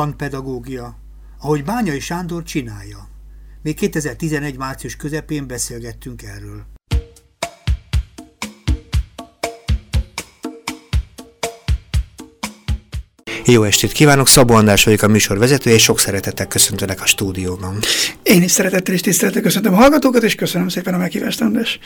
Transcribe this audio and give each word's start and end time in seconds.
kalandpedagógia, 0.00 0.96
ahogy 1.40 1.64
Bányai 1.64 2.00
Sándor 2.00 2.42
csinálja. 2.42 3.08
Még 3.62 3.76
2011 3.76 4.56
március 4.56 4.96
közepén 4.96 5.46
beszélgettünk 5.46 6.22
erről. 6.22 6.79
Jó 13.50 13.62
estét 13.62 13.92
kívánok, 13.92 14.28
Szabó 14.28 14.54
András 14.54 14.84
vagyok 14.84 15.02
a 15.02 15.08
műsor 15.08 15.38
vezetője, 15.38 15.76
és 15.76 15.82
sok 15.82 15.98
szeretettel 15.98 16.46
köszöntönek 16.46 17.00
a 17.00 17.06
stúdióban. 17.06 17.78
Én 18.22 18.42
is 18.42 18.50
szeretettel 18.50 18.94
és 18.94 19.00
tisztelettel 19.00 19.42
köszöntöm 19.42 19.72
a 19.72 19.76
hallgatókat, 19.76 20.22
és 20.22 20.34
köszönöm 20.34 20.68
szépen 20.68 20.94
a 20.94 20.96
meghívást, 20.96 21.40
András. 21.40 21.78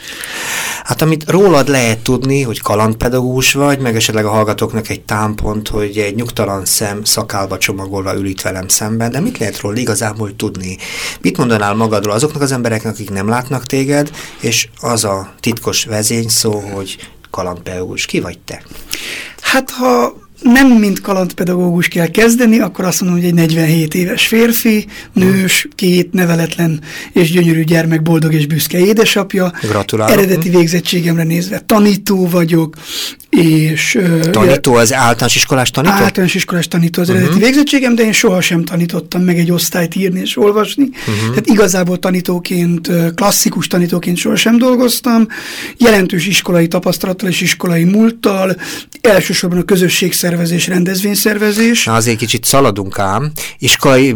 Hát 0.85 1.03
amit 1.03 1.31
rólad 1.31 1.69
lehet 1.69 1.99
tudni, 1.99 2.43
hogy 2.43 2.61
kalandpedagógus 2.61 3.53
vagy, 3.53 3.79
meg 3.79 3.97
esetleg 3.97 4.25
a 4.25 4.31
hallgatóknak 4.31 4.89
egy 4.89 5.01
támpont, 5.01 5.69
hogy 5.69 5.99
egy 5.99 6.15
nyugtalan 6.15 6.65
szem 6.65 7.05
szakálba 7.05 7.59
csomagolva 7.59 8.17
ül 8.17 8.27
itt 8.27 8.41
velem 8.41 8.69
szemben, 8.69 9.11
de 9.11 9.21
mit 9.21 9.39
lehet 9.39 9.61
róla 9.61 9.77
igazából 9.77 10.37
tudni? 10.37 10.79
Mit 11.21 11.37
mondanál 11.37 11.75
magadról 11.75 12.15
azoknak 12.15 12.43
az 12.43 12.53
embereknek, 12.53 12.93
akik 12.93 13.11
nem 13.11 13.29
látnak 13.29 13.67
téged, 13.67 14.11
és 14.41 14.69
az 14.81 15.05
a 15.05 15.35
titkos 15.41 15.85
vezényszó, 15.85 16.59
hogy 16.59 16.97
kalandpedagógus. 17.31 18.07
Ki 18.07 18.21
vagy 18.21 18.39
te? 18.39 18.63
Hát, 19.41 19.71
ha 19.71 20.23
nem 20.45 20.69
mint 20.69 21.01
kalandpedagógus 21.01 21.89
kell 21.89 22.07
kezdeni, 22.07 22.59
akkor 22.59 22.85
azt 22.85 23.01
mondom, 23.01 23.21
hogy 23.21 23.29
egy 23.29 23.35
47 23.35 23.95
éves 23.95 24.27
férfi, 24.27 24.87
nős, 25.13 25.69
két 25.75 26.13
neveletlen 26.13 26.81
és 27.13 27.31
gyönyörű 27.31 27.63
gyermek, 27.65 28.03
boldog 28.03 28.35
és 28.35 28.47
büszke 28.47 28.79
édesapja. 28.79 29.53
Gratulálok. 29.63 30.17
Eredeti 30.17 30.49
végzettségemre 30.49 31.23
nézve 31.23 31.59
tanító 31.59 32.29
vagyok, 32.29 32.77
és... 33.31 33.99
Tanító, 34.31 34.75
az 34.75 34.93
általános 34.93 35.35
iskolás 35.35 35.71
tanító? 35.71 35.95
Általános 35.95 36.35
iskolás 36.35 36.69
tanító 36.69 37.03
az 37.03 37.09
uh 37.09 37.15
-huh. 37.15 37.23
eredeti 37.23 37.41
mhm. 37.41 37.49
végzettségem, 37.49 37.95
de 37.95 38.03
én 38.03 38.13
sohasem 38.13 38.65
tanítottam 38.65 39.23
meg 39.23 39.39
egy 39.39 39.51
osztályt 39.51 39.95
írni 39.95 40.21
és 40.21 40.37
olvasni. 40.37 40.85
Uh 40.85 40.91
mhm. 40.91 41.25
-huh. 41.25 41.29
Tehát 41.29 41.47
igazából 41.47 41.99
tanítóként, 41.99 42.91
klasszikus 43.15 43.67
tanítóként 43.67 44.17
sohasem 44.17 44.59
dolgoztam. 44.59 45.27
Jelentős 45.77 46.27
iskolai 46.27 46.69
tapasztalattal 46.69 47.29
és 47.29 47.41
iskolai 47.41 47.85
múlttal, 47.85 48.57
elsősorban 49.01 49.59
a 49.59 49.65
közösségszervezés, 50.37 50.67
rendezvényszervezés. 50.67 51.85
Na 51.85 51.93
azért 51.95 52.19
kicsit 52.19 52.45
szaladunk 52.45 52.99
ám. 52.99 53.31
Iskolai 53.59 54.13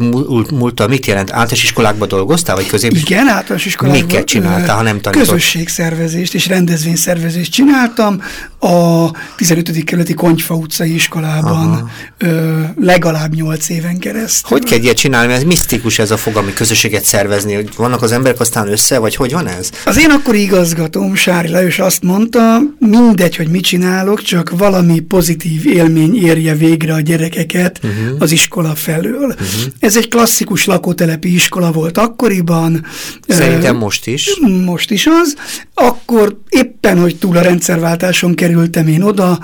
múlttal 0.50 0.88
mit 0.88 1.06
jelent? 1.06 1.30
Általános 1.30 1.62
iskolákban 1.62 2.08
dolgoztál, 2.08 2.54
vagy 2.54 2.66
közép? 2.66 2.92
Igen, 2.92 3.28
általános 3.28 3.66
iskolákban. 3.66 4.04
Miket 4.04 4.24
csináltál, 4.24 4.76
ha 4.76 4.82
nem 4.82 5.00
tanított? 5.00 5.26
Közösségszervezést 5.26 6.34
és 6.34 6.46
rendezvényszervezést 6.46 7.52
csináltam. 7.52 8.22
A 8.60 9.10
15. 9.36 9.84
kerületi 9.84 10.14
Konyfa 10.14 10.54
utcai 10.54 10.94
iskolában 10.94 11.90
ö, 12.18 12.60
legalább 12.80 13.34
8 13.34 13.68
éven 13.68 13.98
keresztül. 13.98 14.58
Hogy 14.58 14.64
kell 14.64 14.78
ilyet 14.78 14.96
csinálni? 14.96 15.32
Ez 15.32 15.42
misztikus 15.42 15.98
ez 15.98 16.10
a 16.10 16.16
fogalmi 16.16 16.52
közösséget 16.52 17.04
szervezni, 17.04 17.54
hogy 17.54 17.68
vannak 17.76 18.02
az 18.02 18.12
emberek 18.12 18.40
aztán 18.40 18.68
össze, 18.68 18.98
vagy 18.98 19.14
hogy 19.14 19.32
van 19.32 19.46
ez? 19.46 19.70
Az 19.84 19.98
én 19.98 20.10
akkori 20.10 20.40
igazgatóm, 20.40 21.14
Sári 21.14 21.48
Lajos 21.48 21.78
azt 21.78 22.02
mondta, 22.02 22.60
mindegy, 22.78 23.36
hogy 23.36 23.48
mit 23.48 23.64
csinálok, 23.64 24.22
csak 24.22 24.50
valami 24.50 25.00
pozitív 25.00 25.66
élmény 25.66 26.07
érje 26.14 26.54
végre 26.54 26.94
a 26.94 27.00
gyerekeket 27.00 27.80
uh 27.82 27.90
-huh. 27.90 28.16
az 28.18 28.32
iskola 28.32 28.74
felől. 28.74 29.28
Uh 29.28 29.34
-huh. 29.36 29.72
Ez 29.78 29.96
egy 29.96 30.08
klasszikus 30.08 30.64
lakótelepi 30.64 31.34
iskola 31.34 31.72
volt 31.72 31.98
akkoriban. 31.98 32.86
Szerintem 33.28 33.76
most 33.76 34.06
is. 34.06 34.38
Most 34.64 34.90
is 34.90 35.06
az. 35.06 35.36
Akkor 35.74 36.40
éppen, 36.48 37.00
hogy 37.00 37.16
túl 37.16 37.36
a 37.36 37.42
rendszerváltáson 37.42 38.34
kerül 38.34 38.56
kerültem 38.58 38.88
én 38.88 39.02
oda, 39.02 39.38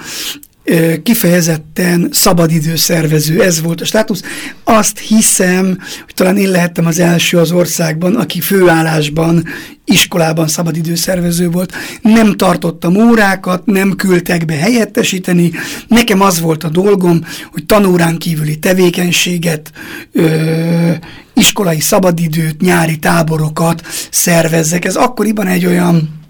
kifejezetten 1.02 2.08
szabadidőszervező, 2.12 3.42
ez 3.42 3.62
volt 3.62 3.80
a 3.80 3.84
státusz. 3.84 4.22
Azt 4.64 4.98
hiszem, 4.98 5.78
hogy 6.04 6.14
talán 6.14 6.36
én 6.36 6.50
lehettem 6.50 6.86
az 6.86 6.98
első 6.98 7.38
az 7.38 7.52
országban, 7.52 8.16
aki 8.16 8.40
főállásban, 8.40 9.44
iskolában 9.84 10.48
szabadidőszervező 10.48 11.50
volt. 11.50 11.72
Nem 12.02 12.36
tartottam 12.36 12.96
órákat, 12.96 13.66
nem 13.66 13.96
küldtek 13.96 14.44
be 14.44 14.54
helyettesíteni. 14.54 15.50
Nekem 15.88 16.20
az 16.20 16.40
volt 16.40 16.64
a 16.64 16.68
dolgom, 16.68 17.20
hogy 17.52 17.66
tanórán 17.66 18.18
kívüli 18.18 18.58
tevékenységet, 18.58 19.72
ö, 20.12 20.90
iskolai 21.34 21.80
szabadidőt, 21.80 22.60
nyári 22.60 22.98
táborokat 22.98 23.86
szervezzek. 24.10 24.84
Ez 24.84 24.96
akkoriban 24.96 25.46
egy 25.46 25.66
olyan 25.66 26.23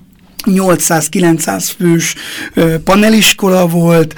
800-900 0.44 1.70
fős 1.78 2.14
paneliskola 2.84 3.66
volt, 3.66 4.14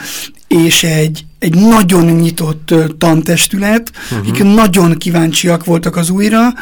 és 0.48 0.82
egy, 0.82 1.24
egy 1.38 1.54
nagyon 1.54 2.04
nyitott 2.04 2.74
tantestület, 2.98 3.90
uh 3.94 4.18
-huh. 4.18 4.28
akik 4.28 4.42
nagyon 4.42 4.98
kíváncsiak 4.98 5.64
voltak 5.64 5.96
az 5.96 6.10
újra, 6.10 6.54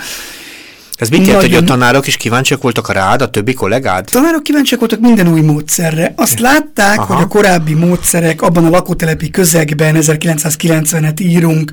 ez 1.01 1.09
mit 1.09 1.27
jelent, 1.27 1.43
hogy 1.43 1.55
a 1.55 1.63
tanárok 1.63 2.07
is 2.07 2.17
kíváncsiak 2.17 2.63
voltak 2.63 2.89
a 2.89 2.93
rád, 2.93 3.23
a 3.23 3.31
többi 3.31 3.53
kollégád? 3.53 4.05
Tanárok 4.11 4.43
kíváncsiak 4.43 4.81
voltak 4.81 5.01
minden 5.01 5.29
új 5.29 5.41
módszerre. 5.41 6.13
Azt 6.17 6.39
látták, 6.39 6.99
Aha. 6.99 7.15
hogy 7.15 7.23
a 7.23 7.27
korábbi 7.27 7.75
módszerek 7.75 8.43
abban 8.43 8.65
a 8.65 8.71
lakótelepi 8.71 9.31
közegben, 9.31 9.97
1990-et 10.01 11.21
írunk, 11.21 11.71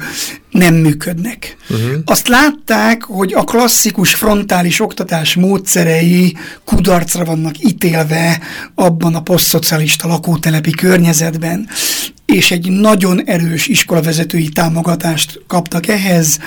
nem 0.49 0.73
működnek. 0.73 1.57
Uh 1.69 1.77
-huh. 1.77 1.95
Azt 2.05 2.27
látták, 2.27 3.03
hogy 3.03 3.33
a 3.33 3.43
klasszikus 3.43 4.15
frontális 4.15 4.81
oktatás 4.81 5.35
módszerei 5.35 6.37
kudarcra 6.65 7.23
vannak 7.23 7.63
ítélve 7.63 8.39
abban 8.75 9.15
a 9.15 9.21
posztszocialista 9.21 10.07
lakótelepi 10.07 10.71
környezetben, 10.71 11.67
és 12.25 12.51
egy 12.51 12.71
nagyon 12.71 13.23
erős 13.25 13.67
iskolavezetői 13.67 14.49
támogatást 14.49 15.41
kaptak 15.47 15.87
ehhez, 15.87 16.39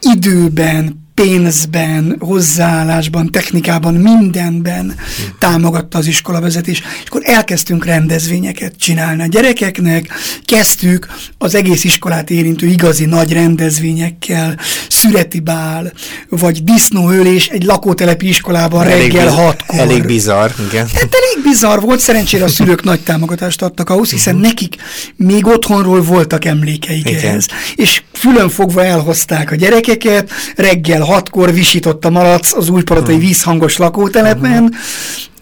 időben, 0.00 1.03
pénzben, 1.14 2.16
hozzáállásban, 2.18 3.30
technikában, 3.30 3.94
mindenben 3.94 4.94
támogatta 5.38 5.98
az 5.98 6.06
iskolavezetés. 6.06 6.82
És 7.02 7.08
akkor 7.08 7.20
elkezdtünk 7.24 7.84
rendezvényeket 7.84 8.72
csinálni 8.78 9.22
a 9.22 9.26
gyerekeknek, 9.26 10.12
kezdtük 10.44 11.08
az 11.38 11.54
egész 11.54 11.84
iskolát 11.84 12.30
érintő 12.30 12.66
igazi 12.66 13.04
nagy 13.04 13.32
rendezvényekkel, 13.32 14.58
szüreti 14.88 15.40
bál, 15.40 15.92
vagy 16.28 16.64
disznóölés 16.64 17.46
egy 17.46 17.64
lakótelepi 17.64 18.28
iskolában 18.28 18.86
elég 18.86 19.12
reggel 19.12 19.30
hatkor. 19.30 19.78
Elég 19.78 20.06
bizarr, 20.06 20.50
igen. 20.70 20.86
Hát 20.86 21.08
elég 21.14 21.44
bizarr 21.44 21.80
volt, 21.80 22.00
szerencsére 22.00 22.44
a 22.44 22.48
szülők 22.56 22.82
nagy 22.82 23.00
támogatást 23.00 23.62
adtak 23.62 23.90
ahhoz, 23.90 24.10
hiszen 24.10 24.34
-huh. 24.34 24.42
nekik 24.42 24.76
még 25.16 25.46
otthonról 25.46 26.02
voltak 26.02 26.44
emlékeik 26.44 27.08
igen. 27.08 27.24
ehhez. 27.24 27.46
És 27.74 28.02
fülön 28.12 28.48
fogva 28.48 28.84
elhozták 28.84 29.50
a 29.50 29.54
gyerekeket, 29.54 30.30
reggel 30.56 31.02
hatkor 31.04 31.52
visított 31.52 32.04
a 32.04 32.10
malac 32.10 32.56
az 32.56 32.68
újparatai 32.68 33.14
hmm. 33.14 33.24
vízhangos 33.24 33.76
lakótelepen, 33.76 34.58
hmm. 34.58 34.78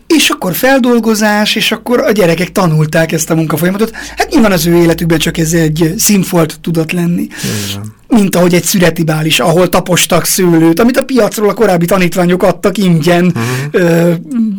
és 0.06 0.28
akkor 0.28 0.54
feldolgozás, 0.54 1.54
és 1.54 1.72
akkor 1.72 2.00
a 2.00 2.10
gyerekek 2.10 2.52
tanulták 2.52 3.12
ezt 3.12 3.30
a 3.30 3.34
munkafolyamatot. 3.34 3.92
Hát 4.16 4.30
nyilván 4.30 4.52
az 4.52 4.66
ő 4.66 4.76
életükben 4.76 5.18
csak 5.18 5.38
ez 5.38 5.52
egy 5.52 5.94
színfolt 5.96 6.58
tudott 6.60 6.92
lenni. 6.92 7.26
Hmm. 7.72 7.82
Mint 8.08 8.36
ahogy 8.36 8.54
egy 8.54 8.64
szüreti 8.64 9.02
bál 9.02 9.26
is, 9.26 9.40
ahol 9.40 9.68
tapostak 9.68 10.24
szőlőt, 10.24 10.80
amit 10.80 10.96
a 10.96 11.04
piacról 11.04 11.48
a 11.48 11.54
korábbi 11.54 11.86
tanítványok 11.86 12.42
adtak 12.42 12.78
ingyen, 12.78 13.24
uh 13.24 13.42
ö, 13.70 14.12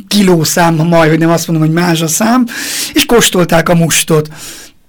kilószám, 0.08 0.75
majd, 0.75 1.09
hogy 1.09 1.20
nem 1.20 1.30
azt 1.30 1.47
mondom, 1.47 1.68
hogy 1.68 1.75
más 1.75 2.02
a 2.02 2.08
szám, 2.08 2.46
és 2.94 3.06
kóstolták 3.06 3.70
a 3.70 3.75
mustot 3.75 4.30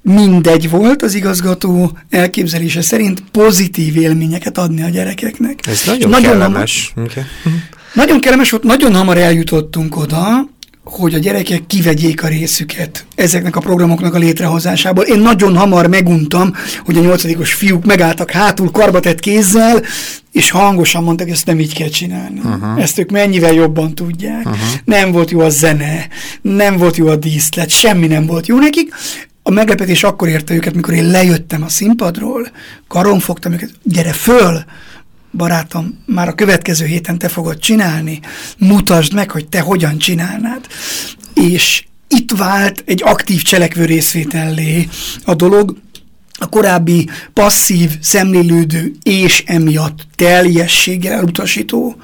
mindegy 0.05 0.71
volt 0.71 1.03
az 1.03 1.15
igazgató 1.15 1.99
elképzelése 2.11 2.83
szerint 2.83 3.23
pozitív 3.31 3.97
élményeket 3.97 4.59
adni 4.59 4.83
a 4.83 4.89
gyerekeknek. 4.89 5.67
Ez 5.67 5.83
nagyon, 5.87 6.11
nagyon 6.11 6.31
kellemes. 6.31 6.93
Hamar, 6.95 7.11
okay. 7.11 7.23
Nagyon 7.95 8.21
kellemes 8.21 8.51
volt, 8.51 8.63
nagyon 8.63 8.95
hamar 8.95 9.19
eljutottunk 9.19 9.97
oda, 9.97 10.49
hogy 10.85 11.15
a 11.15 11.19
gyerekek 11.19 11.67
kivegyék 11.67 12.23
a 12.23 12.27
részüket 12.27 13.07
ezeknek 13.15 13.57
a 13.57 13.61
programoknak 13.61 14.15
a 14.15 14.19
létrehozásából. 14.19 15.05
Én 15.05 15.19
nagyon 15.19 15.57
hamar 15.57 15.87
meguntam, 15.87 16.53
hogy 16.85 16.97
a 16.97 17.01
nyolcadikos 17.01 17.53
fiúk 17.53 17.85
megálltak 17.85 18.31
hátul 18.31 18.71
karbatett 18.71 19.21
kézzel, 19.21 19.83
és 20.33 20.51
hangosan 20.51 21.03
mondták, 21.03 21.31
ezt 21.31 21.47
nem 21.47 21.61
így 21.61 21.75
kell 21.75 21.89
csinálni. 21.89 22.41
Uh 22.45 22.55
-huh. 22.61 22.83
Ezt 22.83 22.99
ők 22.99 23.11
mennyivel 23.11 23.53
jobban 23.53 23.95
tudják. 23.95 24.47
Uh 24.47 24.51
-huh. 24.53 24.61
Nem 24.85 25.13
volt 25.13 25.31
jó 25.31 25.41
a 25.41 25.49
zene, 25.49 26.09
nem 26.43 26.77
volt 26.77 26.97
jó 26.97 27.07
a 27.07 27.17
díszlet, 27.17 27.71
semmi 27.71 28.07
nem 28.07 28.27
volt 28.27 28.47
jó 28.47 28.59
nekik. 28.59 28.95
A 29.47 29.51
meglepetés 29.51 30.03
akkor 30.03 30.29
érte 30.29 30.55
őket, 30.55 30.75
mikor 30.75 30.95
én 30.95 31.11
lejöttem 31.11 31.63
a 31.63 31.69
színpadról, 31.69 32.49
karon 32.89 33.19
fogtam 33.19 33.53
őket, 33.53 33.71
gyere 33.83 34.13
föl, 34.13 34.65
barátom, 35.33 36.03
már 36.07 36.29
a 36.29 36.35
következő 36.35 36.85
héten 36.85 37.19
te 37.19 37.29
fogod 37.29 37.59
csinálni, 37.59 38.21
mutasd 38.59 39.15
meg, 39.15 39.31
hogy 39.31 39.49
te 39.49 39.61
hogyan 39.61 39.99
csinálnád. 39.99 40.67
És 41.35 41.85
itt 42.09 42.31
vált 42.37 42.83
egy 42.87 43.03
aktív 43.05 43.43
cselekvő 43.43 43.85
részvétellé 43.85 44.89
a 45.25 45.35
dolog, 45.35 45.77
a 46.39 46.49
korábbi 46.49 47.09
passzív, 47.33 47.91
szemlélődő 48.01 48.93
és 49.03 49.43
emiatt 49.47 50.07
teljességgel 50.17 51.13
elutasító 51.13 51.97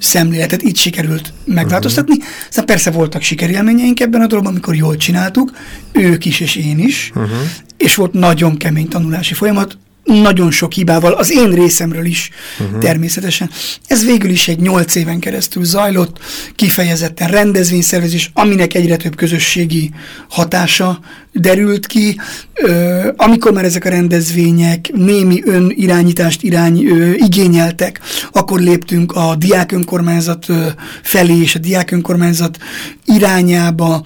szemléletet 0.00 0.62
itt 0.62 0.76
sikerült 0.76 1.32
megváltoztatni. 1.44 2.16
Uh 2.16 2.22
-huh. 2.22 2.28
Aztán 2.48 2.64
persze 2.64 2.90
voltak 2.90 3.22
sikerélményeink 3.22 4.00
ebben 4.00 4.20
a 4.20 4.26
dologban, 4.26 4.52
amikor 4.52 4.74
jól 4.74 4.96
csináltuk, 4.96 5.52
ők 5.92 6.24
is 6.24 6.40
és 6.40 6.56
én 6.56 6.78
is, 6.78 7.10
uh 7.14 7.22
-huh. 7.22 7.30
és 7.76 7.94
volt 7.94 8.12
nagyon 8.12 8.56
kemény 8.56 8.88
tanulási 8.88 9.34
folyamat, 9.34 9.78
nagyon 10.10 10.50
sok 10.50 10.72
hibával, 10.72 11.12
az 11.12 11.32
én 11.32 11.50
részemről 11.50 12.04
is 12.04 12.30
uh-huh. 12.60 12.78
természetesen. 12.78 13.50
Ez 13.86 14.04
végül 14.04 14.30
is 14.30 14.48
egy 14.48 14.60
nyolc 14.60 14.94
éven 14.94 15.18
keresztül 15.18 15.64
zajlott, 15.64 16.18
kifejezetten 16.54 17.28
rendezvényszervezés, 17.28 18.30
aminek 18.34 18.74
egyre 18.74 18.96
több 18.96 19.16
közösségi 19.16 19.90
hatása 20.28 21.00
derült 21.32 21.86
ki. 21.86 22.20
Ö, 22.54 23.08
amikor 23.16 23.52
már 23.52 23.64
ezek 23.64 23.84
a 23.84 23.88
rendezvények 23.88 24.90
némi 24.92 25.42
önirányítást 25.44 26.42
irány 26.42 26.86
ö, 26.86 27.12
igényeltek, 27.12 28.00
akkor 28.32 28.60
léptünk 28.60 29.12
a 29.12 29.36
diák 29.38 29.72
önkormányzat 29.72 30.48
ö, 30.48 30.66
felé 31.02 31.40
és 31.40 31.54
a 31.54 31.58
diák 31.58 31.90
önkormányzat 31.90 32.58
irányába, 33.04 34.02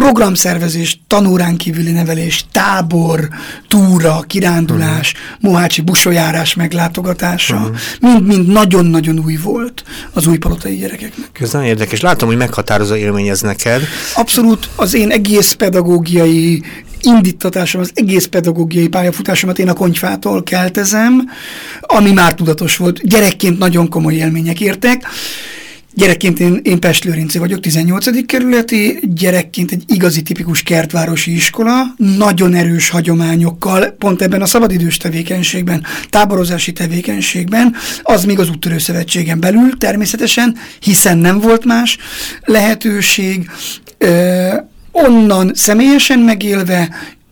programszervezés, 0.00 1.00
tanórán 1.06 1.56
kívüli 1.56 1.90
nevelés, 1.90 2.44
tábor, 2.52 3.28
túra, 3.68 4.24
kirándulás, 4.26 5.12
uh-huh. 5.12 5.50
Mohácsi 5.50 5.80
busoljárás 5.80 6.54
meglátogatása, 6.54 7.70
mind-mind 8.00 8.40
uh-huh. 8.40 8.54
nagyon-nagyon 8.54 9.18
új 9.24 9.36
volt 9.36 9.84
az 10.12 10.26
új 10.26 10.38
palotai 10.38 10.76
gyerekeknek. 10.76 11.40
Ez 11.40 11.52
nagyon 11.52 11.68
érdekes. 11.68 12.00
Látom, 12.00 12.28
hogy 12.28 12.36
meghatározó 12.36 12.94
élmény 12.94 13.28
ez 13.28 13.40
neked. 13.40 13.82
Abszolút 14.14 14.68
az 14.76 14.94
én 14.94 15.10
egész 15.10 15.52
pedagógiai 15.52 16.62
indítatásom, 17.00 17.80
az 17.80 17.90
egész 17.94 18.26
pedagógiai 18.26 18.88
pályafutásomat 18.88 19.58
én 19.58 19.68
a 19.68 19.72
konyfától 19.72 20.42
keltezem, 20.42 21.30
ami 21.80 22.12
már 22.12 22.34
tudatos 22.34 22.76
volt. 22.76 23.08
Gyerekként 23.08 23.58
nagyon 23.58 23.88
komoly 23.88 24.14
élmények 24.14 24.60
értek. 24.60 25.06
Gyerekként 25.94 26.40
én, 26.40 26.60
én 26.62 26.80
Pest 26.80 27.04
Lőrinci 27.04 27.38
vagyok, 27.38 27.60
18. 27.60 28.26
kerületi, 28.26 28.98
gyerekként 29.02 29.70
egy 29.72 29.82
igazi 29.86 30.22
tipikus 30.22 30.62
kertvárosi 30.62 31.34
iskola, 31.34 31.94
nagyon 31.96 32.54
erős 32.54 32.88
hagyományokkal, 32.88 33.86
pont 33.98 34.22
ebben 34.22 34.42
a 34.42 34.46
szabadidős 34.46 34.96
tevékenységben, 34.96 35.84
táborozási 36.10 36.72
tevékenységben, 36.72 37.74
az 38.02 38.24
még 38.24 38.38
az 38.38 38.48
úttörő 38.48 38.76
belül 39.38 39.78
természetesen, 39.78 40.56
hiszen 40.80 41.18
nem 41.18 41.40
volt 41.40 41.64
más 41.64 41.98
lehetőség, 42.40 43.50
ö, 43.98 44.54
onnan 44.92 45.50
személyesen 45.54 46.18
megélve, 46.18 46.88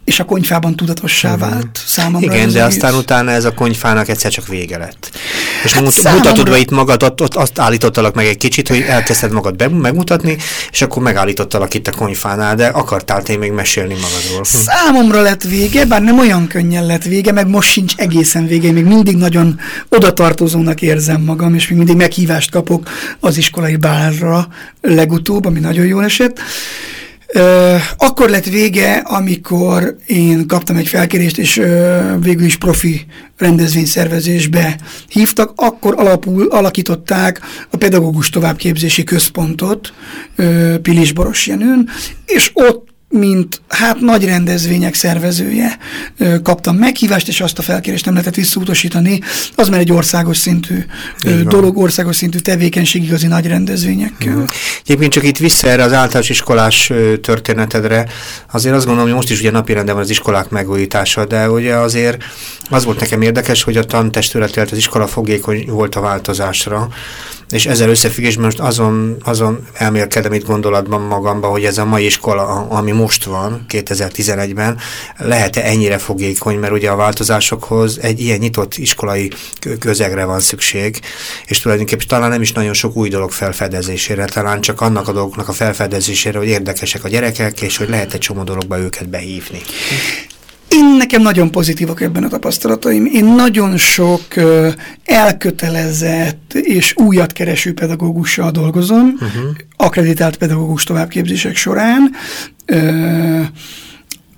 és 0.09 0.21
a 0.21 0.25
konyfában 0.25 0.77
tudatossá 0.77 1.35
uh-huh. 1.35 1.51
vált 1.51 1.81
számomra. 1.87 2.35
Igen, 2.35 2.53
de 2.53 2.65
aztán 2.65 2.95
utána 2.95 3.31
ez 3.31 3.45
a 3.45 3.55
konyfának 3.55 4.09
egyszer 4.09 4.31
csak 4.31 4.47
vége 4.47 4.79
lett. 4.79 5.11
És 5.65 5.73
hát 5.73 5.91
számomra... 5.91 6.29
mutatod 6.29 6.51
be 6.51 6.59
itt 6.59 6.71
magad, 6.71 7.03
ott, 7.03 7.23
ott 7.23 7.35
azt 7.35 7.59
állítottalak 7.59 8.15
meg 8.15 8.27
egy 8.27 8.37
kicsit, 8.37 8.69
hogy 8.69 8.81
elkezdted 8.81 9.33
magad 9.33 9.57
be, 9.57 9.69
megmutatni, 9.69 10.37
és 10.71 10.83
akkor 10.83 11.03
megállítottalak 11.03 11.75
itt 11.75 11.87
a 11.87 11.91
konyfánál, 11.91 12.55
de 12.55 12.67
akartál 12.67 13.23
te 13.23 13.37
még 13.37 13.53
mesélni 13.53 13.95
magadról. 13.95 14.39
Hm. 14.39 14.59
Számomra 14.59 15.21
lett 15.21 15.43
vége, 15.43 15.85
bár 15.85 16.03
nem 16.03 16.19
olyan 16.19 16.47
könnyen 16.47 16.87
lett 16.87 17.05
vége, 17.05 17.33
meg 17.33 17.49
most 17.49 17.71
sincs 17.71 17.95
egészen 17.97 18.47
vége, 18.47 18.73
még 18.73 18.85
mindig 18.85 19.17
nagyon 19.17 19.61
odatartozónak 19.89 20.83
érzem 20.83 21.21
magam, 21.21 21.55
és 21.55 21.69
még 21.69 21.79
mindig 21.79 21.97
meghívást 21.97 22.51
kapok 22.51 22.89
az 23.21 23.37
iskolai 23.37 23.77
bálra 23.77 24.49
legutóbb, 24.81 25.45
ami 25.45 25.61
nagyon 25.61 25.87
jól 25.87 26.05
esett. 26.05 26.41
Akkor 27.97 28.29
lett 28.29 28.45
vége, 28.45 28.93
amikor 28.95 29.97
én 30.07 30.47
kaptam 30.47 30.77
egy 30.77 30.89
felkérést, 30.89 31.39
és 31.39 31.63
végül 32.21 32.45
is 32.45 32.57
profi 32.57 33.07
rendezvényszervezésbe 33.39 34.79
hívtak, 35.09 35.53
akkor 35.57 35.95
alapul, 35.97 36.47
alakították 36.47 37.41
a 37.71 37.77
pedagógus 37.77 38.31
továbbképzési 38.31 39.05
központot 39.05 39.93
Pilis 40.83 41.13
Boros 41.13 41.47
Jenőn, 41.47 41.89
és 42.27 42.51
ott 42.55 42.89
mint 43.19 43.61
hát 43.69 44.01
nagy 44.01 44.25
rendezvények 44.25 44.95
szervezője 44.95 45.79
kaptam 46.43 46.77
meghívást, 46.77 47.29
és 47.29 47.41
azt 47.41 47.59
a 47.59 47.63
felkérést 47.63 48.05
nem 48.05 48.15
lehetett 48.15 48.35
visszautasítani, 48.35 49.21
az 49.55 49.69
már 49.69 49.81
egy 49.81 49.93
országos 49.93 50.37
szintű 50.37 50.85
dolog, 51.49 51.79
országos 51.79 52.17
szintű 52.17 52.39
tevékenység 52.39 53.03
igazi 53.03 53.27
nagy 53.27 53.47
rendezvényekkel. 53.47 54.35
Mm. 54.35 54.45
Egyébként 54.85 55.13
csak 55.13 55.25
itt 55.25 55.39
vissza 55.39 55.69
erre 55.69 55.83
az 55.83 55.93
általános 55.93 56.29
iskolás 56.29 56.93
történetedre, 57.23 58.07
azért 58.53 58.75
azt 58.75 58.87
gondolom, 58.87 59.09
hogy 59.09 59.19
most 59.19 59.31
is 59.31 59.41
ugye 59.41 59.51
napirenden 59.51 59.95
van 59.95 60.05
az 60.05 60.11
iskolák 60.11 60.49
megújítása, 60.49 61.25
de 61.25 61.51
ugye 61.51 61.75
azért 61.75 62.25
az 62.71 62.85
volt 62.85 63.01
nekem 63.01 63.23
érdekes, 63.23 63.63
hogy 63.63 63.77
a 63.77 63.85
tantestület, 63.85 64.71
az 64.71 64.77
iskola 64.77 65.07
fogékony 65.07 65.65
volt 65.67 65.95
a 65.95 66.01
változásra, 66.01 66.89
és 67.51 67.67
ezzel 67.67 67.89
összefüggésben 67.89 68.45
most 68.45 68.61
azon, 68.61 69.17
azon 69.25 69.67
elmélkedem 69.73 70.33
itt 70.33 70.47
gondolatban 70.47 71.01
magamban, 71.01 71.51
hogy 71.51 71.65
ez 71.65 71.79
a 71.79 71.85
mai 71.85 72.05
iskola, 72.05 72.67
ami 72.69 72.91
most 72.91 73.25
van, 73.25 73.65
2011-ben, 73.69 74.79
lehet-e 75.19 75.65
ennyire 75.65 75.99
fogékony, 75.99 76.59
mert 76.59 76.73
ugye 76.73 76.91
a 76.91 76.97
változásokhoz 76.97 77.99
egy 78.03 78.21
ilyen 78.21 78.39
nyitott 78.39 78.77
iskolai 78.77 79.33
közegre 79.81 80.25
van 80.25 80.41
szükség, 80.41 81.01
és 81.47 81.61
tulajdonképpen 81.61 82.07
talán 82.07 82.31
nem 82.31 82.43
is 82.43 82.53
nagyon 82.53 82.75
sok 82.75 82.97
új 82.97 83.09
dolog 83.09 83.31
felfedezésére, 83.31 84.25
talán 84.25 84.61
csak 84.61 84.81
annak 84.81 85.09
a 85.09 85.13
dolgoknak 85.13 85.49
a 85.49 85.53
felfedezésére, 85.53 86.39
hogy 86.39 86.49
érdekesek 86.49 87.05
a 87.05 87.09
gyerekek, 87.09 87.63
és 87.63 87.77
hogy 87.77 87.89
lehet 87.89 88.15
egy 88.15 88.21
csomó 88.21 88.43
dologba 88.43 88.79
őket 88.79 89.09
behívni. 89.09 89.61
Én 90.69 90.97
nekem 90.97 91.23
nagyon 91.23 91.51
pozitívak 91.51 92.01
ebben 92.01 92.25
a 92.25 92.29
tapasztalataim. 92.29 93.07
Én 93.13 93.25
nagyon 93.25 93.77
sok 93.77 94.23
uh, 94.37 94.73
elkötelezett 95.05 96.55
és 96.55 96.95
újat 96.97 97.33
kereső 97.33 97.75
pedagógussal 97.75 98.51
dolgozom, 98.51 99.13
uh-huh. 99.15 99.57
akreditált 99.77 100.37
pedagógus 100.37 100.85
továbbképzések 100.85 101.57
során, 101.57 102.11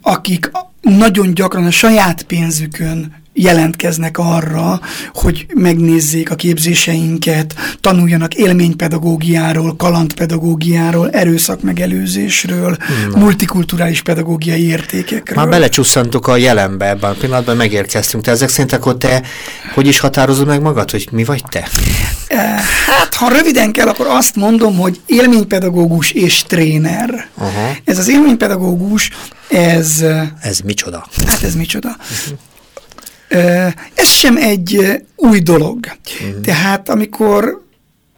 akik 0.02 0.50
nagyon 0.80 1.34
gyakran 1.34 1.64
a 1.64 1.70
saját 1.70 2.22
pénzükön 2.22 3.19
jelentkeznek 3.42 4.18
arra, 4.18 4.80
hogy 5.12 5.46
megnézzék 5.54 6.30
a 6.30 6.34
képzéseinket, 6.34 7.54
tanuljanak 7.80 8.34
élménypedagógiáról, 8.34 9.76
kalandpedagógiáról, 9.76 11.10
erőszakmegelőzésről, 11.10 12.76
Na. 13.12 13.18
multikulturális 13.18 14.02
pedagógiai 14.02 14.66
értékekről. 14.66 15.36
Már 15.36 15.48
belecsusszantuk 15.48 16.26
a 16.26 16.36
jelenbe 16.36 16.88
ebben 16.88 17.10
a 17.10 17.14
pillanatban, 17.14 17.56
megérkeztünk. 17.56 18.24
Te 18.24 18.30
ezek 18.30 18.48
szerint 18.48 18.72
akkor 18.72 18.96
te 18.96 19.22
hogy 19.74 19.86
is 19.86 19.98
határozod 19.98 20.46
meg 20.46 20.60
magad, 20.60 20.90
hogy 20.90 21.08
mi 21.10 21.24
vagy 21.24 21.42
te? 21.48 21.68
Eh, 22.26 22.38
hát, 22.86 23.14
ha 23.14 23.28
röviden 23.28 23.72
kell, 23.72 23.88
akkor 23.88 24.06
azt 24.06 24.36
mondom, 24.36 24.76
hogy 24.76 25.00
élménypedagógus 25.06 26.10
és 26.10 26.42
tréner. 26.42 27.28
Uh-huh. 27.34 27.76
Ez 27.84 27.98
az 27.98 28.08
élménypedagógus, 28.08 29.10
ez... 29.48 30.04
Ez 30.40 30.58
micsoda? 30.58 31.06
Hát 31.26 31.42
ez 31.42 31.54
micsoda. 31.54 31.88
Uh-huh. 31.88 32.38
Ez 33.94 34.08
sem 34.08 34.36
egy 34.36 35.00
új 35.16 35.38
dolog. 35.38 35.78
Uh-huh. 36.20 36.40
Tehát 36.40 36.88
amikor 36.88 37.64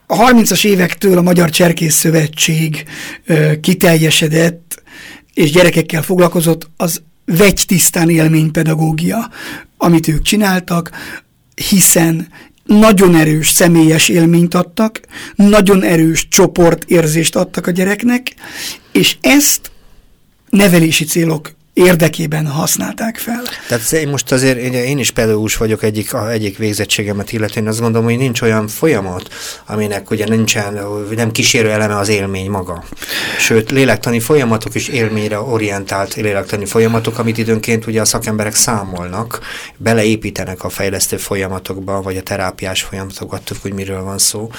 a 0.07 0.17
30-as 0.17 0.65
évektől 0.65 1.19
a 1.19 1.23
Magyar 1.23 1.51
Cserkész 1.51 1.95
Szövetség 1.95 2.85
kiteljesedett, 3.61 4.83
és 5.35 5.51
gyerekekkel 5.51 6.03
foglalkozott, 6.03 6.71
az 6.77 7.03
vegy 7.25 7.65
tisztán 7.67 8.11
élménypedagógia, 8.11 9.31
amit 9.77 10.09
ők 10.09 10.23
csináltak, 10.23 10.91
hiszen 11.69 12.29
nagyon 12.65 13.15
erős 13.15 13.49
személyes 13.49 14.09
élményt 14.09 14.55
adtak, 14.55 15.01
nagyon 15.35 15.83
erős 15.83 16.29
csoportérzést 16.29 17.37
adtak 17.37 17.67
a 17.67 17.71
gyereknek, 17.71 18.35
és 18.93 19.17
ezt 19.21 19.71
nevelési 20.51 21.05
célok 21.05 21.51
érdekében 21.75 22.47
használták 22.47 23.19
fel. 23.19 23.43
Tehát 23.69 23.93
én 23.93 24.09
most 24.09 24.33
azért 24.33 24.59
én 24.75 24.99
is 24.99 25.11
pedagógus 25.11 25.57
vagyok 25.57 25.83
egyik, 25.83 26.15
a, 26.15 26.31
egyik 26.31 26.59
végzettségemet 26.59 27.33
illetően, 27.33 27.67
azt 27.67 27.81
gondolom, 27.81 28.07
hogy 28.07 28.17
nincs 28.17 28.41
olyan 28.41 28.69
folyamat, 28.69 29.29
aminek 29.67 30.11
ugye 30.11 30.29
nincsen, 30.29 30.79
nem 31.17 31.31
kísérő 31.31 31.71
eleme 31.71 31.97
az 31.97 32.09
élmény 32.09 32.51
maga. 32.51 32.85
Sőt, 33.39 33.71
lélektani 33.71 34.21
folyamatok 34.21 34.75
is 34.75 34.89
élményre 34.89 35.41
orientált 35.41 36.15
lélektani 36.15 36.65
folyamatok, 36.65 37.19
amit 37.19 37.39
időnként 37.39 37.87
ugye 37.87 38.01
a 38.01 38.05
szakemberek 38.05 38.55
számolnak, 38.55 39.41
beleépítenek 39.77 40.65
a 40.65 40.69
fejlesztő 40.69 41.17
folyamatokba, 41.17 42.03
vagy 42.03 42.17
a 42.17 42.23
terápiás 42.23 42.83
folyamatokba, 42.83 43.37
attól, 43.37 43.57
hogy 43.63 43.73
miről 43.73 44.03
van 44.03 44.19
szó. 44.19 44.51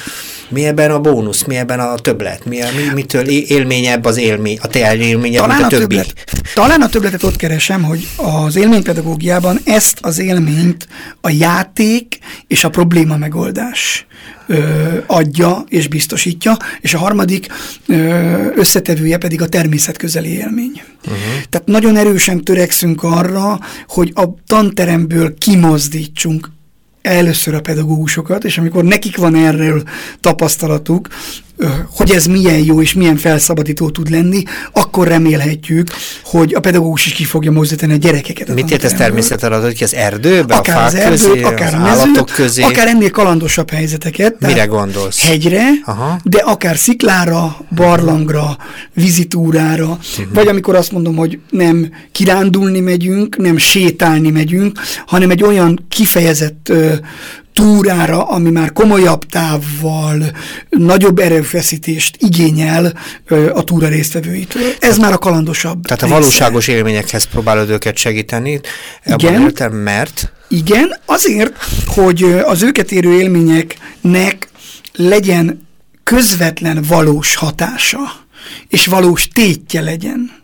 Mi 0.50 0.65
ebben 0.65 0.91
a 0.91 1.00
bónusz, 1.00 1.43
mi 1.43 1.55
ebben 1.55 1.79
a 1.79 1.96
többlet, 1.96 2.46
mi, 2.46 2.58
mi 2.58 2.93
mitől 2.93 3.27
élményebb 3.27 4.05
az 4.05 4.17
élmény, 4.17 4.58
a 4.62 4.67
te 4.67 4.96
élményebb, 4.96 5.48
mint 5.48 5.62
a, 5.62 5.65
a 5.65 5.67
többi? 5.67 5.96
Többlet. 5.96 6.13
Talán 6.53 6.82
a 6.82 6.89
többletet 7.03 7.29
ott 7.29 7.36
keresem, 7.36 7.83
hogy 7.83 8.07
az 8.15 8.55
élménypedagógiában 8.55 9.60
ezt 9.63 9.98
az 10.01 10.19
élményt 10.19 10.88
a 11.22 11.29
játék 11.29 12.19
és 12.48 12.63
a 12.63 12.69
probléma 12.69 13.17
megoldás 13.17 14.05
ö, 14.48 14.57
adja 15.07 15.63
és 15.67 15.88
biztosítja, 15.88 16.57
és 16.81 16.93
a 16.93 16.98
harmadik 16.98 17.48
ö, 17.88 17.95
összetevője 18.55 19.17
pedig 19.17 19.41
a 19.41 19.48
természetközeli 19.48 20.29
élmény. 20.29 20.81
Uh-huh. 21.01 21.19
Tehát 21.50 21.67
nagyon 21.67 21.95
erősen 21.95 22.43
törekszünk 22.43 23.03
arra, 23.03 23.60
hogy 23.88 24.12
a 24.15 24.24
tanteremből 24.48 25.33
kimozdítsunk 25.38 26.51
először 27.01 27.53
a 27.53 27.62
pedagógusokat, 27.62 28.43
és 28.43 28.57
amikor 28.57 28.83
nekik 28.83 29.17
van 29.17 29.36
erről 29.36 29.83
tapasztalatuk, 30.19 31.07
hogy 31.89 32.12
ez 32.12 32.25
milyen 32.25 32.57
jó 32.63 32.81
és 32.81 32.93
milyen 32.93 33.17
felszabadító 33.17 33.89
tud 33.89 34.10
lenni, 34.10 34.43
akkor 34.72 35.07
remélhetjük, 35.07 35.88
hogy 36.24 36.53
a 36.53 36.60
pedagógus 36.60 37.05
is 37.05 37.12
ki 37.13 37.24
fogja 37.24 37.51
mozdítani 37.51 37.93
a 37.93 37.95
gyerekeket. 37.95 38.50
A 38.50 38.53
Mit 38.53 38.72
ért 38.72 38.83
ez 38.83 38.93
természetesen 38.93 39.62
hogy 39.62 39.83
az 39.83 39.93
erdőbe, 39.95 40.55
akár 40.55 40.77
a 40.77 40.83
az 40.86 40.95
erdőt, 40.95 41.22
közé, 41.27 41.41
akár 41.41 41.74
az 41.74 41.81
mezőt, 41.81 42.31
közé? 42.31 42.62
akár 42.63 42.88
ennél 42.88 43.12
kalandosabb 43.12 43.69
helyzeteket. 43.69 44.36
Mire 44.39 44.65
gondolsz? 44.65 45.27
Hegyre, 45.27 45.63
Aha. 45.86 46.19
de 46.24 46.38
akár 46.38 46.77
sziklára, 46.77 47.57
barlangra, 47.75 48.57
vizitúrára, 48.93 49.86
Mhm. 50.17 50.33
vagy 50.33 50.48
amikor 50.48 50.75
azt 50.75 50.91
mondom, 50.91 51.15
hogy 51.15 51.39
nem 51.50 51.91
kirándulni 52.12 52.79
megyünk, 52.79 53.38
nem 53.38 53.57
sétálni 53.57 54.29
megyünk, 54.29 54.79
hanem 55.05 55.29
egy 55.29 55.43
olyan 55.43 55.86
kifejezett 55.89 56.69
ö, 56.69 56.93
túrára, 57.53 58.24
ami 58.24 58.50
már 58.50 58.74
komolyabb 58.74 59.25
távval, 59.25 60.24
nagyobb 60.69 61.19
erőfeszítést 61.19 62.15
igényel 62.19 62.93
a 63.53 63.63
túra 63.63 63.88
résztvevőitől. 63.88 64.63
Ez 64.79 64.98
már 64.98 65.13
a 65.13 65.17
kalandosabb 65.17 65.81
Tehát 65.86 66.01
a 66.01 66.05
része. 66.05 66.17
valóságos 66.19 66.67
élményekhez 66.67 67.24
próbálod 67.24 67.69
őket 67.69 67.98
segíteni. 67.98 68.60
Igen. 69.05 69.41
értem, 69.41 69.74
mert 69.74 70.31
Igen, 70.48 70.95
azért, 71.05 71.53
hogy 71.86 72.24
az 72.45 72.62
őket 72.62 72.91
érő 72.91 73.19
élményeknek 73.19 74.48
legyen 74.95 75.67
közvetlen 76.03 76.83
valós 76.88 77.36
hatása, 77.36 78.00
és 78.67 78.86
valós 78.86 79.27
tétje 79.27 79.81
legyen. 79.81 80.41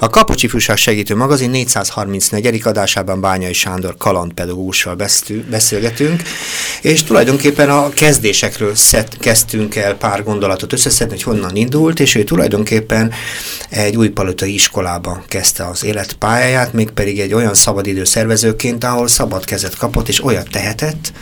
A 0.00 0.08
Kapocsi 0.08 0.48
Fűság 0.48 0.76
Segítő 0.76 1.16
Magazin 1.16 1.50
434. 1.50 2.60
adásában 2.64 3.20
Bányai 3.20 3.52
Sándor 3.52 3.96
kalandpedagógussal 3.96 4.96
beszélgetünk, 5.50 6.22
és 6.82 7.02
tulajdonképpen 7.02 7.70
a 7.70 7.88
kezdésekről 7.88 8.74
szed, 8.74 9.18
kezdtünk 9.18 9.76
el 9.76 9.94
pár 9.94 10.22
gondolatot 10.24 10.72
összeszedni, 10.72 11.14
hogy 11.14 11.22
honnan 11.22 11.56
indult, 11.56 12.00
és 12.00 12.14
ő 12.14 12.24
tulajdonképpen 12.24 13.12
egy 13.70 13.96
új 13.96 14.08
palotai 14.08 14.54
iskolába 14.54 15.24
kezdte 15.28 15.66
az 15.66 15.84
életpályáját, 15.84 16.72
mégpedig 16.72 17.20
egy 17.20 17.34
olyan 17.34 17.54
szabadidő 17.54 18.04
szervezőként, 18.04 18.84
ahol 18.84 19.08
szabad 19.08 19.44
kezet 19.44 19.76
kapott, 19.76 20.08
és 20.08 20.24
olyat 20.24 20.50
tehetett, 20.50 21.12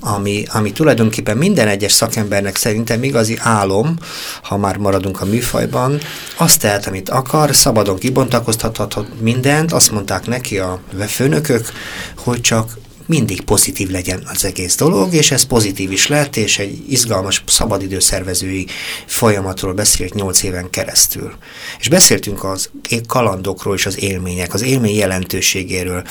ami, 0.00 0.44
ami 0.52 0.72
tulajdonképpen 0.72 1.36
minden 1.36 1.68
egyes 1.68 1.92
szakembernek 1.92 2.56
szerintem 2.56 3.02
igazi 3.02 3.36
álom, 3.40 3.96
ha 4.42 4.56
már 4.56 4.76
maradunk 4.76 5.20
a 5.20 5.24
műfajban, 5.24 6.00
azt 6.36 6.60
tehet, 6.60 6.86
amit 6.86 7.08
akar, 7.08 7.54
szabadon 7.54 7.98
kibontakoztathat 7.98 9.06
mindent, 9.20 9.72
azt 9.72 9.90
mondták 9.90 10.26
neki 10.26 10.58
a 10.58 10.80
főnökök, 11.06 11.72
hogy 12.16 12.40
csak 12.40 12.78
mindig 13.08 13.40
pozitív 13.40 13.90
legyen 13.90 14.22
az 14.32 14.44
egész 14.44 14.76
dolog, 14.76 15.14
és 15.14 15.30
ez 15.30 15.42
pozitív 15.42 15.92
is 15.92 16.06
lett, 16.06 16.36
és 16.36 16.58
egy 16.58 16.82
izgalmas 16.88 17.42
szabadidőszervezői 17.46 18.66
folyamatról 19.06 19.72
beszélt 19.72 20.14
nyolc 20.14 20.42
éven 20.42 20.70
keresztül. 20.70 21.32
És 21.78 21.88
beszéltünk 21.88 22.44
az 22.44 22.70
kalandokról 23.06 23.74
és 23.74 23.86
az 23.86 24.02
élmények, 24.02 24.54
az 24.54 24.62
élmény 24.62 24.94
jelentőségéről. 24.94 26.02